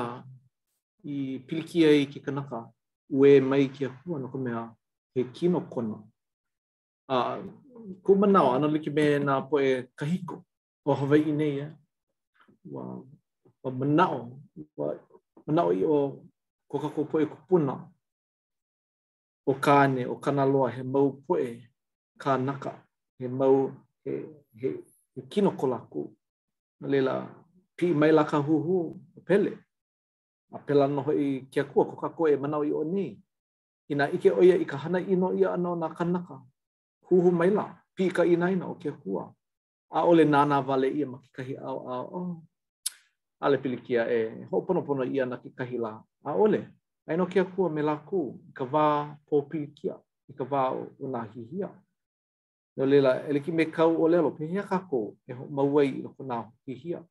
i 1.04 1.38
piliki 1.46 1.84
ai 1.86 2.06
ki 2.10 2.18
kanaka 2.20 2.64
ue 3.08 3.40
mai 3.40 3.68
ki 3.70 3.84
a 3.86 3.88
hua 3.88 4.18
no 4.18 4.28
ka 4.28 4.38
mea 4.38 4.74
he 5.14 5.22
kino 5.36 5.60
kono 5.72 6.08
a 7.08 7.38
ko 8.02 8.14
mana 8.14 8.40
o 8.46 8.50
ana 8.54 8.66
liki 8.68 8.90
me 8.90 9.18
na 9.18 9.40
po 9.42 9.56
e 9.62 9.86
kahiko 9.98 10.42
o 10.86 10.94
Hawaii 10.94 11.32
nei 11.32 11.60
e 11.60 11.60
eh? 11.62 11.70
wa 12.64 13.04
wa 13.62 13.70
mana 13.70 14.04
o 14.10 14.42
wa 14.76 14.94
mana 15.46 15.62
o 15.62 15.70
i 15.72 15.84
o 15.86 16.24
ko 16.68 16.78
ka 16.82 16.88
ko 16.90 17.20
e 17.20 17.26
kupuna 17.26 17.74
o 19.46 19.52
kāne 19.54 20.06
o 20.10 20.16
kanaloa 20.16 20.70
he 20.70 20.82
mau 20.82 21.12
poe 21.26 21.62
kānaka 22.18 22.72
he 23.20 23.28
mau 23.28 23.70
ke 24.04 24.14
he 25.14 25.20
kino 25.32 25.50
ko 25.58 25.64
laku. 25.72 26.02
Ma 26.80 26.88
pi 27.76 27.86
mai 28.00 28.12
laka 28.12 28.38
hu 28.46 28.54
hu 28.66 28.76
pele. 29.26 29.52
A 30.54 30.58
pela 30.66 30.86
noho 30.86 31.12
i 31.16 31.46
kia 31.52 31.64
kua, 31.64 31.84
ko 31.90 31.96
kako 31.96 32.22
e 32.32 32.36
manau 32.36 32.62
i 32.62 32.70
o 32.72 32.82
nei. 32.84 33.18
Ina 33.90 34.04
ike 34.16 34.30
oia 34.30 34.56
i 34.56 34.64
ka 34.70 34.76
hana 34.82 34.98
ino 35.12 35.28
i 35.34 35.42
ano 35.54 35.74
na 35.80 35.88
kanaka. 35.96 36.36
hu 37.06 37.30
mai 37.40 37.50
la, 37.56 37.66
pi 37.96 38.04
ka 38.16 38.22
ina 38.32 38.46
ina 38.54 38.66
o 38.66 38.74
kia 38.82 38.92
kua. 39.02 39.24
A 39.90 39.98
ole 40.10 40.24
nana 40.34 40.56
vale 40.68 40.88
i 40.98 41.02
a 41.02 41.06
makikahi 41.12 41.54
au 41.68 41.76
au 41.94 42.06
au. 42.18 42.32
Ale 43.44 43.56
pilikia 43.58 44.02
e 44.10 44.46
pono 44.66 45.02
i 45.14 45.20
ana 45.22 45.36
ki 45.42 45.50
kahila. 45.58 45.92
A 46.24 46.30
ole, 46.42 46.60
aino 47.08 47.26
kia 47.32 47.44
kua 47.52 47.68
me 47.74 47.82
laku, 47.82 48.20
ka 48.56 48.64
wā 48.72 48.84
pō 49.28 49.36
pilikia, 49.50 49.94
i 50.30 50.32
ka 50.38 50.44
wā 50.44 50.62
unahihia. 51.04 51.42
hihia. 51.42 51.70
no 52.76 52.86
lela 52.86 53.22
ele 53.28 53.40
ki 53.40 53.52
me 53.52 53.64
kau 53.70 54.02
o 54.04 54.30
pe 54.30 54.46
hia 54.46 54.62
ka 54.62 54.78
ko 54.88 55.16
e 55.28 55.32
ma 55.50 55.62
wai 55.62 55.90
no 56.02 56.14
na 56.26 56.50
ki 56.64 56.74
hia 56.74 57.04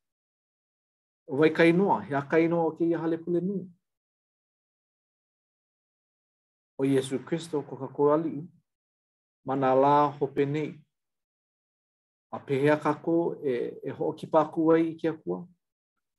o 1.28 1.36
vai 1.36 1.50
kai 1.50 1.72
no 1.72 1.98
hia 2.00 2.20
kai 2.22 2.48
no 2.48 2.70
ki 2.76 2.84
ia 2.88 2.98
hale 2.98 3.16
pule 3.16 3.40
nu 3.40 3.70
o 6.78 6.84
yesu 6.84 7.18
kristo 7.18 7.62
ko 7.62 7.76
ka 7.76 7.86
ko 7.88 8.12
ali 8.12 8.44
mana 9.46 9.74
la 9.74 10.10
ho 10.10 10.26
pe 10.26 10.44
nei 10.44 10.72
a 12.32 12.38
pe 12.38 12.60
hia 12.60 12.76
ka 12.76 12.94
ko 12.94 13.34
e 13.42 13.78
e 13.88 13.90
ho 13.90 14.12
ki 14.12 14.26
pa 14.26 14.44
ku 14.50 14.64
wai 14.68 14.94
ki 14.94 15.08
a 15.08 15.16
o 15.26 15.48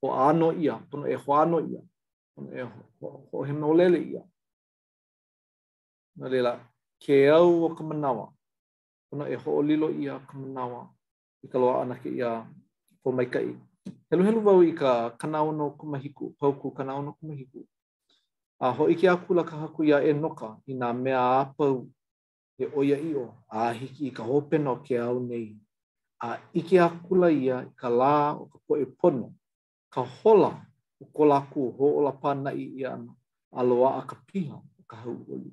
e 0.02 0.10
ano 0.28 0.50
ia 0.52 0.78
pono 0.90 1.06
e 1.06 1.14
ho 1.16 1.32
ano 1.34 1.58
ia 1.60 1.80
pono 2.34 2.50
e 2.52 2.62
ho 2.62 3.08
ho 3.30 3.42
he 3.44 3.52
no 3.52 3.72
lele 3.72 3.98
ia 3.98 4.22
no 6.16 6.28
lela 6.28 6.52
ke 6.98 7.28
au 7.30 7.64
o 7.64 7.74
ka 7.74 7.84
manawa 7.84 8.35
ona 9.12 9.24
e 9.30 9.36
ho'olilo 9.42 9.88
ia 10.02 10.14
kamanawa 10.26 10.80
i 11.44 11.48
ka 11.50 11.56
loa'a 11.62 11.82
na 11.86 11.94
ke 12.02 12.08
ia 12.10 12.46
mai 13.12 13.28
kai 13.30 13.50
Helu 14.10 14.22
helu 14.26 14.40
bau 14.42 14.60
i 14.66 14.72
ka 14.74 14.90
kanao 15.20 15.50
no 15.54 15.70
kumahiku, 15.78 16.24
pauku 16.38 16.70
kanao 16.74 17.00
no 17.06 17.12
kumahiku. 17.18 17.60
A 18.58 18.68
ho 18.74 18.90
ike 18.90 19.06
aku 19.10 19.30
la 19.34 19.44
ka 19.46 19.56
haku 19.62 19.86
ia 19.86 19.98
e 20.02 20.12
noka 20.12 20.58
i 20.66 20.72
nga 20.74 20.88
mea 21.04 21.18
a 21.18 21.44
pau 21.58 21.86
e 22.58 22.64
oia 22.78 22.96
i 23.10 23.14
o 23.14 23.24
a 23.46 23.70
hiki 23.78 24.04
i 24.10 24.10
ka 24.10 24.22
hopeno 24.26 24.76
ke 24.86 24.98
au 24.98 25.18
nei. 25.30 25.54
A 26.26 26.38
ike 26.60 26.78
aku 26.82 27.14
la 27.14 27.28
ia 27.30 27.56
i 27.66 27.70
ka 27.80 27.88
lā 27.90 28.34
o 28.42 28.50
ka 28.50 28.58
poe 28.66 28.86
pono, 29.00 29.28
ka 29.94 30.02
hola 30.02 30.50
o 30.98 31.04
ko 31.14 31.22
laku 31.24 31.62
ho 31.78 31.86
o 31.98 32.00
la 32.02 32.10
pana 32.22 32.50
i 32.52 32.64
i 32.82 32.82
ana 32.84 33.12
a 33.58 33.62
loa 33.62 33.90
a 34.02 34.02
ka 34.10 34.16
piha 34.26 34.54
o 34.56 34.82
ka 34.90 34.96
hau 35.02 35.14
oli. 35.34 35.50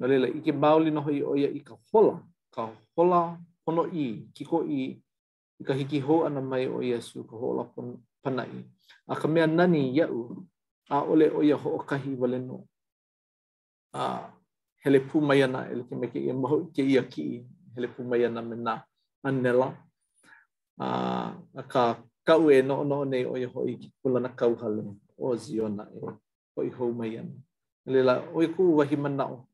Nalele, 0.00 0.26
ike 0.38 0.52
maoli 0.52 0.88
noho 0.90 1.10
oia 1.36 1.48
i 1.48 1.60
ka 1.60 1.76
hola 1.92 2.16
ka 2.54 2.70
hola 2.96 3.20
pono 3.66 3.82
i, 4.04 4.30
kiko 4.36 4.62
i, 4.66 4.94
i 5.60 5.62
ka 5.66 5.74
hiki 5.78 5.98
ho 6.06 6.22
ana 6.26 6.40
mai 6.50 6.66
o 6.70 6.78
Iesu, 6.86 7.26
ka 7.28 7.34
hola 7.40 7.64
panai. 8.22 8.50
A 9.10 9.14
ka 9.20 9.26
mea 9.32 9.46
nani 9.58 9.82
iau, 9.96 10.16
a 10.94 11.02
ole 11.10 11.26
o 11.38 11.40
ia 11.42 11.56
hookahi 11.62 12.12
wale 12.20 12.38
no. 12.46 12.56
A 13.98 14.02
hele 14.82 14.98
pū 15.08 15.18
mai 15.28 15.40
ana, 15.46 15.64
ele 15.72 15.82
ke 15.88 15.94
meke 16.00 16.18
i 16.20 16.32
maho 16.42 16.56
ke 16.74 16.82
ia 16.92 17.02
ki 17.12 17.22
i, 17.34 17.38
hele 17.74 17.88
pū 17.92 18.06
mai 18.10 18.22
ana 18.28 18.40
me 18.48 18.56
nā 18.66 18.74
anela. 19.26 19.68
A, 20.84 20.86
a 21.60 21.62
ka 21.72 21.84
kau 22.28 22.44
e 22.52 22.60
no 22.68 22.82
no 22.90 23.04
nei 23.08 23.24
o 23.26 23.36
ia 23.40 23.48
ho 23.54 23.66
i 23.72 23.76
kula 24.00 24.20
na 24.22 24.28
kau 24.40 24.52
hale, 24.62 24.84
o 25.18 25.32
ziona 25.42 25.84
e 25.96 26.00
hoi 26.54 26.68
ho 26.76 26.84
mai 27.00 27.14
ana. 27.22 27.34
E 27.86 27.88
lela, 27.94 28.14
oi 28.36 28.46
kū 28.54 28.68
wahi 28.78 28.96
manao, 29.00 29.46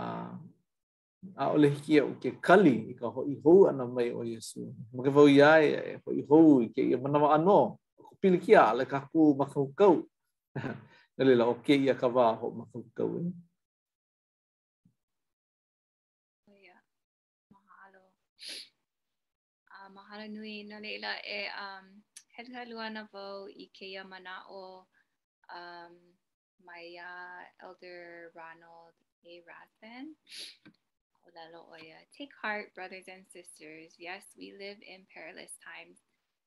a, 0.00 0.02
a 1.36 1.46
ole 1.52 1.68
hiki 1.70 1.98
au 2.00 2.10
ke 2.22 2.30
kali 2.42 2.76
i 2.90 2.94
ka 3.00 3.06
hoi 3.16 3.34
hou 3.44 3.66
ana 3.70 3.86
mai 3.86 4.08
o 4.10 4.22
Yesu. 4.32 4.62
Ma 4.94 5.02
ke 5.04 5.10
vau 5.16 5.28
ia 5.34 5.52
e 5.66 5.96
hoi 6.06 6.18
hou 6.30 6.58
i 6.66 6.68
ke 6.74 6.82
ia 6.90 6.98
manawa 7.04 7.28
anō. 7.38 7.58
Ko 8.06 8.14
pili 8.20 8.38
ki 8.44 8.54
a 8.64 8.66
le 8.78 8.84
ka 8.92 8.98
kū 9.12 9.34
makau 9.40 9.66
kau. 9.80 9.94
Nā 11.16 11.22
lila 11.28 11.46
o 11.52 11.54
ke 11.66 11.74
ia 11.86 11.94
ka 12.02 12.08
wā 12.16 12.26
ho 12.40 12.46
makau 12.60 12.82
kau. 12.98 13.08
E. 13.18 13.22
Ia. 16.64 16.76
Mahalo. 17.56 18.02
Uh, 19.72 19.88
mahalo 19.98 20.26
nui 20.36 20.56
nā 20.72 20.80
lila 20.86 21.12
e 21.38 21.40
um, 21.66 21.86
helka 22.38 22.66
luana 22.70 23.06
vau 23.14 23.46
i 23.48 23.70
ke 23.78 23.86
ia 23.94 24.04
mana 24.14 24.36
o 24.60 24.64
um, 25.62 25.94
mai 26.66 26.86
ia 26.92 27.10
Elder 27.62 28.02
Ronald 28.34 28.94
A. 29.30 29.42
Rathen. 29.48 30.14
Take 32.16 32.32
heart, 32.42 32.74
brothers 32.74 33.06
and 33.08 33.24
sisters. 33.32 33.94
Yes, 33.98 34.22
we 34.38 34.52
live 34.52 34.76
in 34.82 35.06
perilous 35.12 35.56
times, 35.64 35.98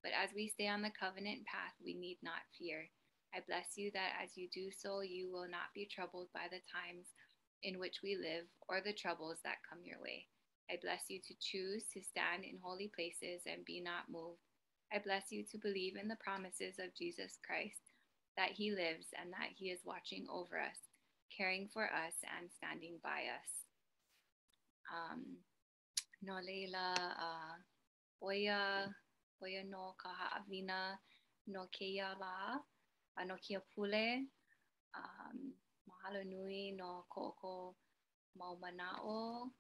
but 0.03 0.11
as 0.13 0.29
we 0.35 0.47
stay 0.47 0.67
on 0.67 0.81
the 0.81 0.91
covenant 0.97 1.45
path, 1.45 1.73
we 1.83 1.93
need 1.95 2.17
not 2.21 2.47
fear. 2.57 2.87
I 3.33 3.39
bless 3.45 3.75
you 3.77 3.91
that 3.91 4.13
as 4.23 4.37
you 4.37 4.47
do 4.47 4.71
so, 4.71 5.01
you 5.01 5.29
will 5.31 5.47
not 5.49 5.73
be 5.73 5.85
troubled 5.87 6.29
by 6.33 6.47
the 6.49 6.61
times 6.71 7.07
in 7.63 7.79
which 7.79 7.99
we 8.03 8.15
live 8.15 8.45
or 8.69 8.79
the 8.79 8.93
troubles 8.93 9.39
that 9.43 9.63
come 9.67 9.83
your 9.83 9.99
way. 9.99 10.27
I 10.69 10.77
bless 10.81 11.09
you 11.09 11.19
to 11.19 11.33
choose 11.41 11.83
to 11.93 12.01
stand 12.01 12.43
in 12.45 12.59
holy 12.59 12.89
places 12.95 13.41
and 13.45 13.65
be 13.65 13.81
not 13.81 14.09
moved. 14.09 14.39
I 14.93 14.99
bless 14.99 15.31
you 15.31 15.43
to 15.51 15.57
believe 15.57 15.97
in 15.97 16.07
the 16.07 16.15
promises 16.23 16.79
of 16.79 16.95
Jesus 16.95 17.39
Christ, 17.45 17.91
that 18.37 18.51
he 18.51 18.71
lives 18.71 19.07
and 19.19 19.33
that 19.33 19.51
he 19.57 19.71
is 19.71 19.79
watching 19.83 20.27
over 20.31 20.59
us, 20.61 20.79
caring 21.35 21.67
for 21.73 21.85
us, 21.85 22.15
and 22.37 22.49
standing 22.55 22.97
by 23.03 23.23
us. 23.41 23.64
um, 24.93 25.21
no 26.25 26.35
leila 26.47 26.85
uh, 27.27 27.55
oia, 28.29 28.59
oia 29.43 29.63
no 29.71 29.83
ka 30.03 30.09
haawina 30.21 30.77
no 31.53 31.61
keia 31.77 32.07
la, 32.21 32.35
a 33.19 33.25
no 33.25 33.35
kia 33.47 33.59
pule, 33.73 34.07
um, 35.01 35.37
mahalo 35.89 36.19
nui 36.31 36.61
no 36.79 36.89
ko 37.11 37.21
oko 37.31 37.53
maumanao, 38.39 39.51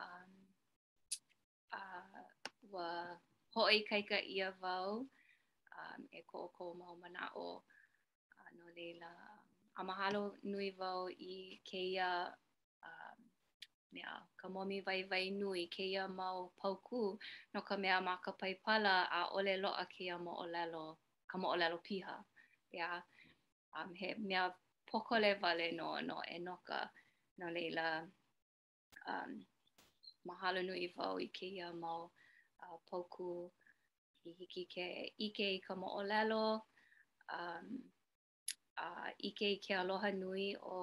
um, 0.00 0.32
uh, 1.78 2.20
wa 2.72 3.68
kai 3.88 4.02
ka 4.10 4.18
ia 4.36 4.50
vau, 4.62 5.02
um, 5.78 6.00
e 6.12 6.20
ko 6.30 6.36
oko 6.46 6.74
maumanao, 6.80 7.48
uh, 8.38 8.50
no 8.58 8.64
leila, 8.76 9.10
a 9.78 9.82
mahalo 9.84 10.36
nui 10.44 10.70
vau 10.78 11.08
i 11.10 11.60
keia 11.66 12.10
mea 13.94 14.12
ka 14.38 14.46
momi 14.54 14.78
vai 14.86 15.00
vai 15.10 15.26
nui 15.40 15.62
ke 15.74 15.82
ia 15.94 16.04
mau 16.20 16.38
pauku 16.58 17.02
no 17.54 17.60
ka 17.68 17.74
mea 17.82 17.96
ma 18.06 18.14
ka 18.24 18.30
paipala 18.40 18.94
a 19.18 19.20
ole 19.38 19.54
loa 19.64 19.84
ke 19.92 20.00
ia 20.08 20.16
mo 20.24 20.32
olelo 20.44 20.86
ka 21.30 21.34
mo 21.40 21.46
olelo 21.54 21.78
piha 21.88 22.16
ia 22.18 22.78
yeah. 22.78 22.98
um, 23.76 23.90
he 24.00 24.08
mea 24.28 24.44
pokole 24.88 25.30
vale 25.42 25.66
no 25.78 25.88
no 26.08 26.16
e 26.34 26.38
noka 26.46 26.80
no 27.38 27.46
leila 27.56 27.86
um, 29.12 29.32
mahalo 30.26 30.60
nui 30.68 30.86
vau 30.96 31.14
i 31.18 31.28
ke 31.36 31.46
ia 31.58 31.68
mau 31.84 32.00
uh, 32.62 32.76
pauku 32.88 33.30
i 34.24 34.30
hiki 34.38 34.62
ke 34.74 34.84
ike 35.26 35.46
i 35.56 35.58
ka 35.66 35.72
mo 35.80 35.88
olelo 36.00 36.44
um, 37.38 37.66
uh, 38.84 39.08
ike 39.28 39.46
i 39.56 39.58
ke 39.64 39.72
aloha 39.82 40.08
nui 40.22 40.48
o 40.56 40.78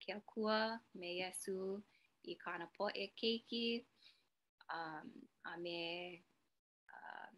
ke 0.00 0.08
akua 0.18 0.58
me 0.98 1.08
yesu 1.20 1.80
i 2.30 2.34
kāna 2.38 2.66
poe 2.76 2.90
keiki, 3.20 3.82
um, 4.76 5.10
a 5.52 5.56
me 5.58 6.22
uh, 6.98 7.30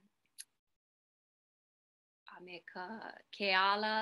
a 2.36 2.42
me 2.44 2.60
ka 2.72 2.86
keala 3.36 3.94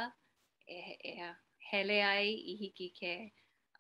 e, 0.67 0.79
e 1.05 1.35
hele 1.71 1.99
ai 2.07 2.27
i 2.55 2.57
hiki 2.63 2.89
ke 2.99 3.15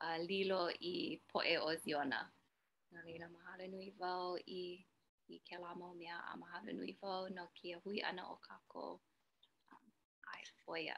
uh, 0.00 0.18
lilo 0.28 0.62
i 0.94 0.94
poe 1.32 1.56
o 1.68 1.74
ziona. 1.86 2.20
Nā 2.94 3.02
leila 3.06 3.28
mahalo 3.28 3.66
nui 3.74 3.90
vau 3.98 4.36
i, 4.60 4.64
i 5.34 5.40
ke 5.48 5.58
la 5.62 5.74
mau 5.78 5.94
mea 5.94 6.20
a 6.32 6.36
mahalo 6.36 6.70
nui 6.76 6.94
vau 7.02 7.26
no 7.38 7.48
kia 7.54 7.80
hui 7.86 7.98
ana 8.12 8.28
o 8.34 8.38
kako 8.50 8.92
um, 9.74 9.88
ai 10.34 10.44
poia 10.66 10.96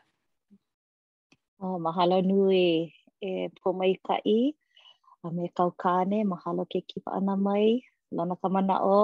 Oh, 1.64 1.78
mahalo 1.78 2.16
nui 2.20 2.92
e 3.26 3.30
po 3.60 3.70
mai 3.80 3.92
ka 4.06 4.16
i. 4.38 4.52
A 5.26 5.30
me 5.32 5.48
kau 5.56 5.70
kāne, 5.82 6.18
mahalo 6.32 6.64
ke 6.68 6.80
kipa 6.90 7.10
ana 7.18 7.34
mai, 7.46 7.80
lona 8.16 8.34
ka 8.42 8.48
mana 8.54 8.74
o, 8.84 8.98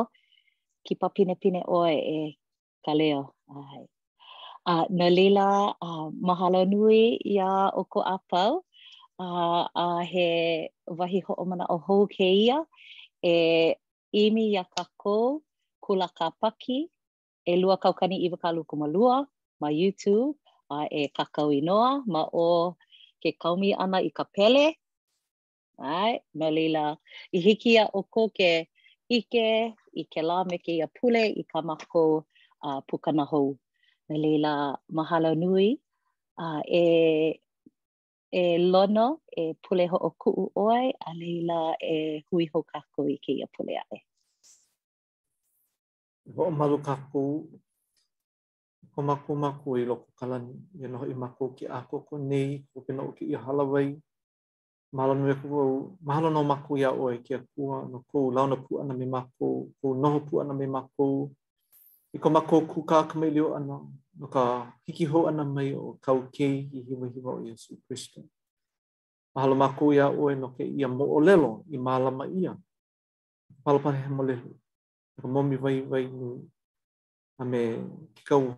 kipa 0.87 1.07
pine 1.17 1.35
pine 1.43 1.61
oe 1.79 1.95
e 2.17 2.19
ka 2.85 2.93
leo. 3.01 3.23
Ai. 3.61 3.83
A, 4.71 4.75
no 4.99 5.07
lila, 5.19 5.49
a, 5.87 5.89
mahalo 6.29 6.61
nui 6.73 7.01
ia 7.35 7.49
o 7.81 7.85
ko 7.93 8.01
apau, 8.17 8.53
a, 9.25 9.27
a 9.85 9.87
he 10.13 10.29
wahi 10.99 11.21
ho 11.27 11.33
o 11.43 11.45
mana 11.51 11.65
o 11.75 11.79
hou 11.87 12.03
ke 12.17 12.27
ia, 12.47 12.59
e 13.33 13.37
imi 14.25 14.43
ia 14.55 14.65
ka 14.77 14.83
kou, 15.03 15.27
kula 15.85 16.09
ka 16.19 16.27
paki, 16.41 16.79
e 17.51 17.55
lua 17.63 17.77
kaukani 17.83 18.17
iwa 18.27 18.37
ka 18.43 18.49
luku 18.57 18.75
ma 18.83 18.87
lua, 18.95 19.17
ma 19.61 19.69
YouTube, 19.81 20.37
a 20.77 20.85
e 21.01 21.09
kakau 21.17 21.49
inoa, 21.61 21.91
ma 22.13 22.23
o 22.47 22.77
ke 23.23 23.31
kaumi 23.43 23.71
ana 23.85 23.99
i 24.09 24.13
ka 24.19 24.25
pele, 24.37 24.67
Ai, 25.83 26.21
malila. 26.37 26.99
I 27.33 27.39
hiki 27.41 27.79
a 27.81 27.87
o 27.95 28.03
koke 28.05 28.69
ike, 29.09 29.75
i 29.97 30.03
ke 30.05 30.23
la 30.23 30.45
me 30.45 30.59
ke 30.61 30.73
pule 30.95 31.23
i 31.25 31.43
ka 31.51 31.63
mako 31.65 32.27
uh, 32.63 32.81
pukana 32.89 33.25
hou. 33.27 33.57
Malila, 34.11 34.77
mahalo 34.93 35.33
nui. 35.35 35.81
Uh, 36.39 36.61
e, 36.69 37.41
e 38.33 38.59
lono, 38.59 39.21
e 39.37 39.55
pule 39.65 39.87
ho 39.89 39.97
o 39.97 40.11
kuu 40.21 40.53
oai, 40.55 40.93
a 41.01 41.11
leila 41.17 41.77
e 41.81 42.23
hui 42.31 42.45
ho 42.53 42.61
kako 42.73 43.01
i 43.09 43.17
ke 43.25 43.33
ia 43.41 43.47
pule 43.57 43.75
ae. 43.81 43.99
Ho 46.37 46.45
o 46.49 46.51
maru 46.51 46.79
kako, 46.85 47.23
ho 48.93 49.01
maku 49.03 49.33
maku 49.37 49.71
i 49.81 49.85
loko 49.89 50.09
kalani, 50.19 50.55
i 50.81 50.87
noho 50.93 51.07
i 51.11 51.15
maku 51.17 51.53
ki 51.57 51.67
ako 51.69 51.97
ko 52.09 52.15
nei, 52.17 52.63
ko 52.73 52.79
pina 52.87 53.03
o 53.09 53.13
ki 53.17 53.25
i 53.35 53.37
halawai, 53.47 53.89
mahalo 54.93 55.13
e 55.15 55.19
no 55.19 55.35
ku 55.41 55.51
mahalo 56.07 56.29
no 56.31 56.41
maku 56.51 56.73
ia 56.81 56.91
oe 57.03 57.17
ke 57.27 57.35
ku 57.55 57.63
no 57.93 57.99
ku 58.11 58.21
la 58.35 58.43
no 58.51 58.57
ku 58.65 58.73
ana 58.81 58.95
me 59.01 59.07
maku 59.17 59.51
ku 59.81 59.89
no 60.01 60.09
pu 60.27 60.35
ana 60.43 60.55
me 60.61 60.67
maku 60.77 61.09
i 62.13 62.19
ko 62.23 62.29
maku 62.37 62.57
ku 62.71 62.79
ka 62.89 62.99
ka 63.09 63.15
me 63.21 63.27
ana 63.59 63.77
no 64.21 64.27
ka 64.35 64.43
hiki 64.87 65.05
ho 65.11 65.19
ana 65.31 65.45
mai 65.55 65.71
o 65.85 65.97
ka 66.05 66.11
u 66.19 66.23
ke 66.35 66.47
i 66.47 66.79
hi 66.87 66.93
mo 66.99 67.07
hi 67.13 67.21
mo 67.25 67.33
i 67.49 67.55
kristo 67.87 68.19
mahalo 69.35 69.55
maku 69.63 69.85
ia 69.97 70.07
oe 70.23 70.33
no 70.41 70.49
ke 70.55 70.65
ia 70.79 70.89
mo 70.97 71.05
olelo 71.17 71.51
i 71.71 71.77
mahalo 71.87 72.11
ma 72.19 72.25
ia 72.41 72.53
palo 73.63 73.79
pare 73.85 74.01
mo 74.17 74.23
lelo 74.29 74.51
ka 75.21 75.27
mo 75.33 75.41
mi 75.49 75.55
vai 75.63 75.79
vai 75.91 76.05
no 76.19 76.29
ame 77.41 77.59
ki 78.15 78.23
ka 78.29 78.35
u 78.43 78.49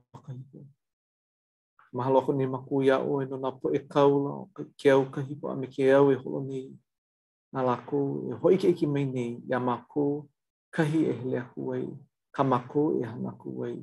mahalo 1.93 2.25
ko 2.25 2.31
ni 2.33 2.47
makuya 2.49 2.97
o 3.05 3.13
e 3.23 3.29
na 3.29 3.51
po 3.59 3.67
e 3.77 3.79
kaula 3.93 4.31
o 4.49 4.49
ke 4.81 4.89
au 4.95 5.03
kahi 5.15 5.35
po 5.41 5.45
a 5.53 5.57
me 5.61 5.67
ke 5.75 5.83
au 5.97 6.07
e 6.09 6.15
holo 6.23 6.41
nei 6.51 6.67
na 7.53 7.61
lako 7.69 7.97
e 8.33 8.33
hoi 8.41 8.55
ke 8.61 8.67
eki 8.73 8.87
mai 8.95 9.05
nei 9.17 9.33
ya 9.51 9.59
maku 9.69 10.07
kahi 10.75 11.01
e 11.13 11.13
hele 11.21 11.37
aku 11.45 11.61
ai 11.75 11.87
ka 12.37 12.43
maku 12.53 12.83
e 13.01 13.05
hana 13.11 13.31
ku 13.41 13.49
ai 13.67 13.77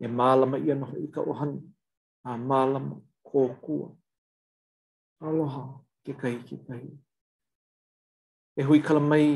e 0.00 0.06
maalama 0.18 0.56
ia 0.66 0.74
noho 0.80 0.96
i 0.96 1.08
ka 1.14 1.20
ohan 1.30 1.52
a 2.28 2.36
maalama 2.48 2.96
kōkua. 3.28 3.88
Aloha 5.26 5.64
ke 6.04 6.12
kai 6.20 6.36
ki 6.46 6.56
kahi. 6.66 6.88
E 8.56 8.62
hui 8.66 8.78
kala 8.86 9.00
mai 9.10 9.26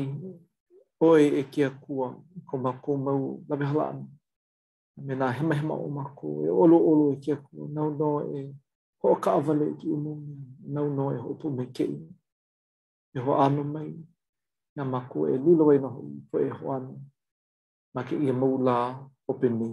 oe 1.07 1.23
e 1.41 1.43
kia 1.53 1.69
kua 1.83 2.07
ko 2.49 2.53
maku 2.65 2.91
mau 3.05 3.21
lawehala 3.47 3.83
ana. 3.93 4.05
me 4.97 5.15
nā 5.15 5.27
hema 5.37 5.55
hema 5.55 5.73
o 5.75 5.87
mako, 5.91 6.45
e 6.45 6.49
olo 6.49 6.77
olo 6.77 7.13
e 7.13 7.17
kia 7.19 7.35
kua, 7.35 7.67
nau 7.69 7.89
no 7.91 8.11
e 8.37 8.43
ho 9.03 9.15
ka 9.19 9.31
awale 9.35 9.73
ki 9.79 9.87
umu, 9.91 10.13
nau 10.73 10.89
no 10.89 11.09
e 11.13 11.17
hopu 11.21 11.49
me 11.51 11.65
ke 11.75 11.83
i, 11.91 11.97
e 13.17 13.23
ho 13.23 13.33
anu 13.43 13.63
mai, 13.73 13.91
na 14.75 14.85
mako 14.85 15.27
e 15.29 15.35
lilo 15.37 15.71
e 15.73 15.77
noho 15.83 16.01
i, 16.15 16.21
ko 16.31 16.37
e 16.39 16.49
ho 16.49 16.71
anu, 16.77 16.95
ma 17.95 18.03
ke 18.07 18.15
i 18.15 18.29
e 18.31 18.37
mau 18.39 18.57
la 18.63 18.77
o 19.27 19.33
pene. 19.39 19.69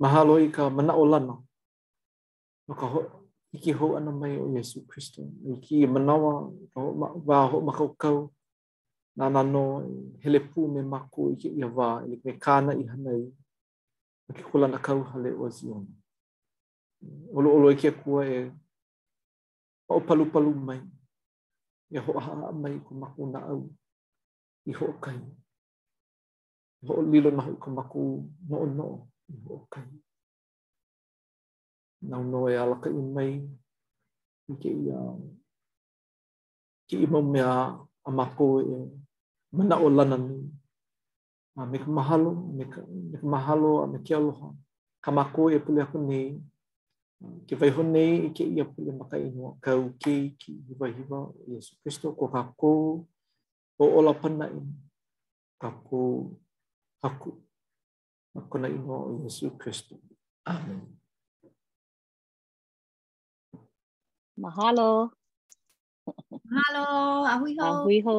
Mahalo 0.00 0.38
i 0.40 0.48
ka 0.52 0.70
mana 0.70 0.92
o 0.96 1.04
lana, 1.08 1.34
no 2.66 2.74
ka 2.76 2.86
ho, 2.92 3.04
i 3.56 3.60
ki 3.62 3.72
ho 3.78 3.86
ana 3.98 4.12
mai 4.20 4.34
o 4.42 4.46
Yesu 4.56 4.84
Christo, 4.90 5.22
i 5.48 5.54
ki 5.64 5.76
i 5.84 5.88
manawa, 5.88 6.32
wā 7.28 7.76
ho 7.78 7.86
kau, 8.02 8.18
nā 9.18 9.30
nā 9.32 9.42
no, 9.52 9.62
hele 10.22 10.40
pū 10.50 10.66
me 10.74 10.82
mako 10.92 11.30
i 11.32 11.36
ki 11.40 11.54
ia 11.60 11.68
wā, 11.78 11.88
i 12.04 12.18
ki 12.20 12.28
me 12.28 12.34
kāna 12.46 12.74
i 12.76 12.84
hanai, 12.90 13.22
a 14.28 14.36
ki 14.36 14.44
kula 14.50 14.68
na 14.68 14.78
kau 14.88 15.00
hale 15.12 15.32
o 15.40 15.48
ziona. 15.58 15.96
Olo 17.32 17.54
olo 17.56 17.72
i 17.72 17.76
ki 17.80 17.88
a 17.92 17.96
kua 17.96 18.26
e, 18.36 18.42
o 19.96 20.00
palu 20.08 20.28
palu 20.34 20.52
mai, 20.68 20.80
i 21.94 21.98
ho 22.06 22.12
a 22.20 22.26
haa 22.26 22.52
mai 22.62 22.74
ko 22.84 22.94
mako 23.02 23.30
na 23.32 23.40
au, 23.54 23.62
i 24.68 24.72
ho 24.78 24.90
kai, 25.04 25.20
ho 26.90 27.02
lilo 27.12 27.30
na 27.32 27.42
ho 27.48 27.56
ko 27.62 27.70
mako 27.78 28.04
no 28.50 28.66
no, 28.80 28.90
i 29.32 29.38
ho 29.46 29.62
kai. 29.70 29.88
nau 32.02 32.24
no 32.24 32.48
e 32.50 32.56
alaka 32.56 32.90
i 32.92 33.02
mai 33.14 33.32
i 34.46 34.52
ke 34.60 34.68
i 34.68 34.90
a 34.92 35.00
ke 36.88 36.96
i 37.00 37.06
mau 37.08 37.22
mea 37.24 37.52
a 38.08 38.10
mako 38.12 38.46
e 38.60 38.74
mana 39.56 39.76
o 39.80 39.88
lana 39.88 40.16
ni 40.28 40.38
a 41.56 41.62
me 41.70 41.78
ka 41.84 41.90
mahalo 41.96 42.30
me 42.56 42.64
ka, 42.72 42.80
me 43.10 43.16
ka 43.20 43.26
mahalo 43.34 43.72
a 43.84 43.86
me 43.92 43.98
ke 44.06 44.12
aloha 44.14 44.48
ka 45.04 45.10
mako 45.18 45.40
e 45.54 45.58
pule 45.64 45.80
aku 45.82 45.98
nei 46.08 46.28
ke 47.46 47.54
vai 47.60 47.70
ho 47.74 47.82
nei 47.82 48.12
i 48.26 48.28
ke 48.36 48.44
i 48.54 48.60
a 48.64 48.66
pule 48.72 48.90
maka 49.00 49.16
i 49.24 49.28
nua 49.36 49.50
ka 49.64 49.70
uke 49.88 50.14
ki 50.40 50.52
hiva 50.66 50.86
hiva 50.96 51.18
o 51.36 51.40
Yesu 51.54 51.72
Christo 51.82 52.06
ko 52.18 52.24
ka 52.34 52.42
ko 52.60 52.72
o 53.80 53.84
ola 53.98 54.12
pana 54.20 54.44
i 54.58 54.60
ka 55.60 55.68
ko 55.86 56.02
haku 57.02 57.30
a 58.38 58.40
kona 58.50 58.68
i 58.76 58.76
nua 58.78 58.96
o 59.08 59.10
Yesu 59.24 59.46
Christo 59.56 59.96
Amen. 60.46 60.95
Mahalo. 64.36 65.10
Mahalo. 66.44 66.86
Ahuiho. 67.32 67.64
Ahuiho. 67.64 68.14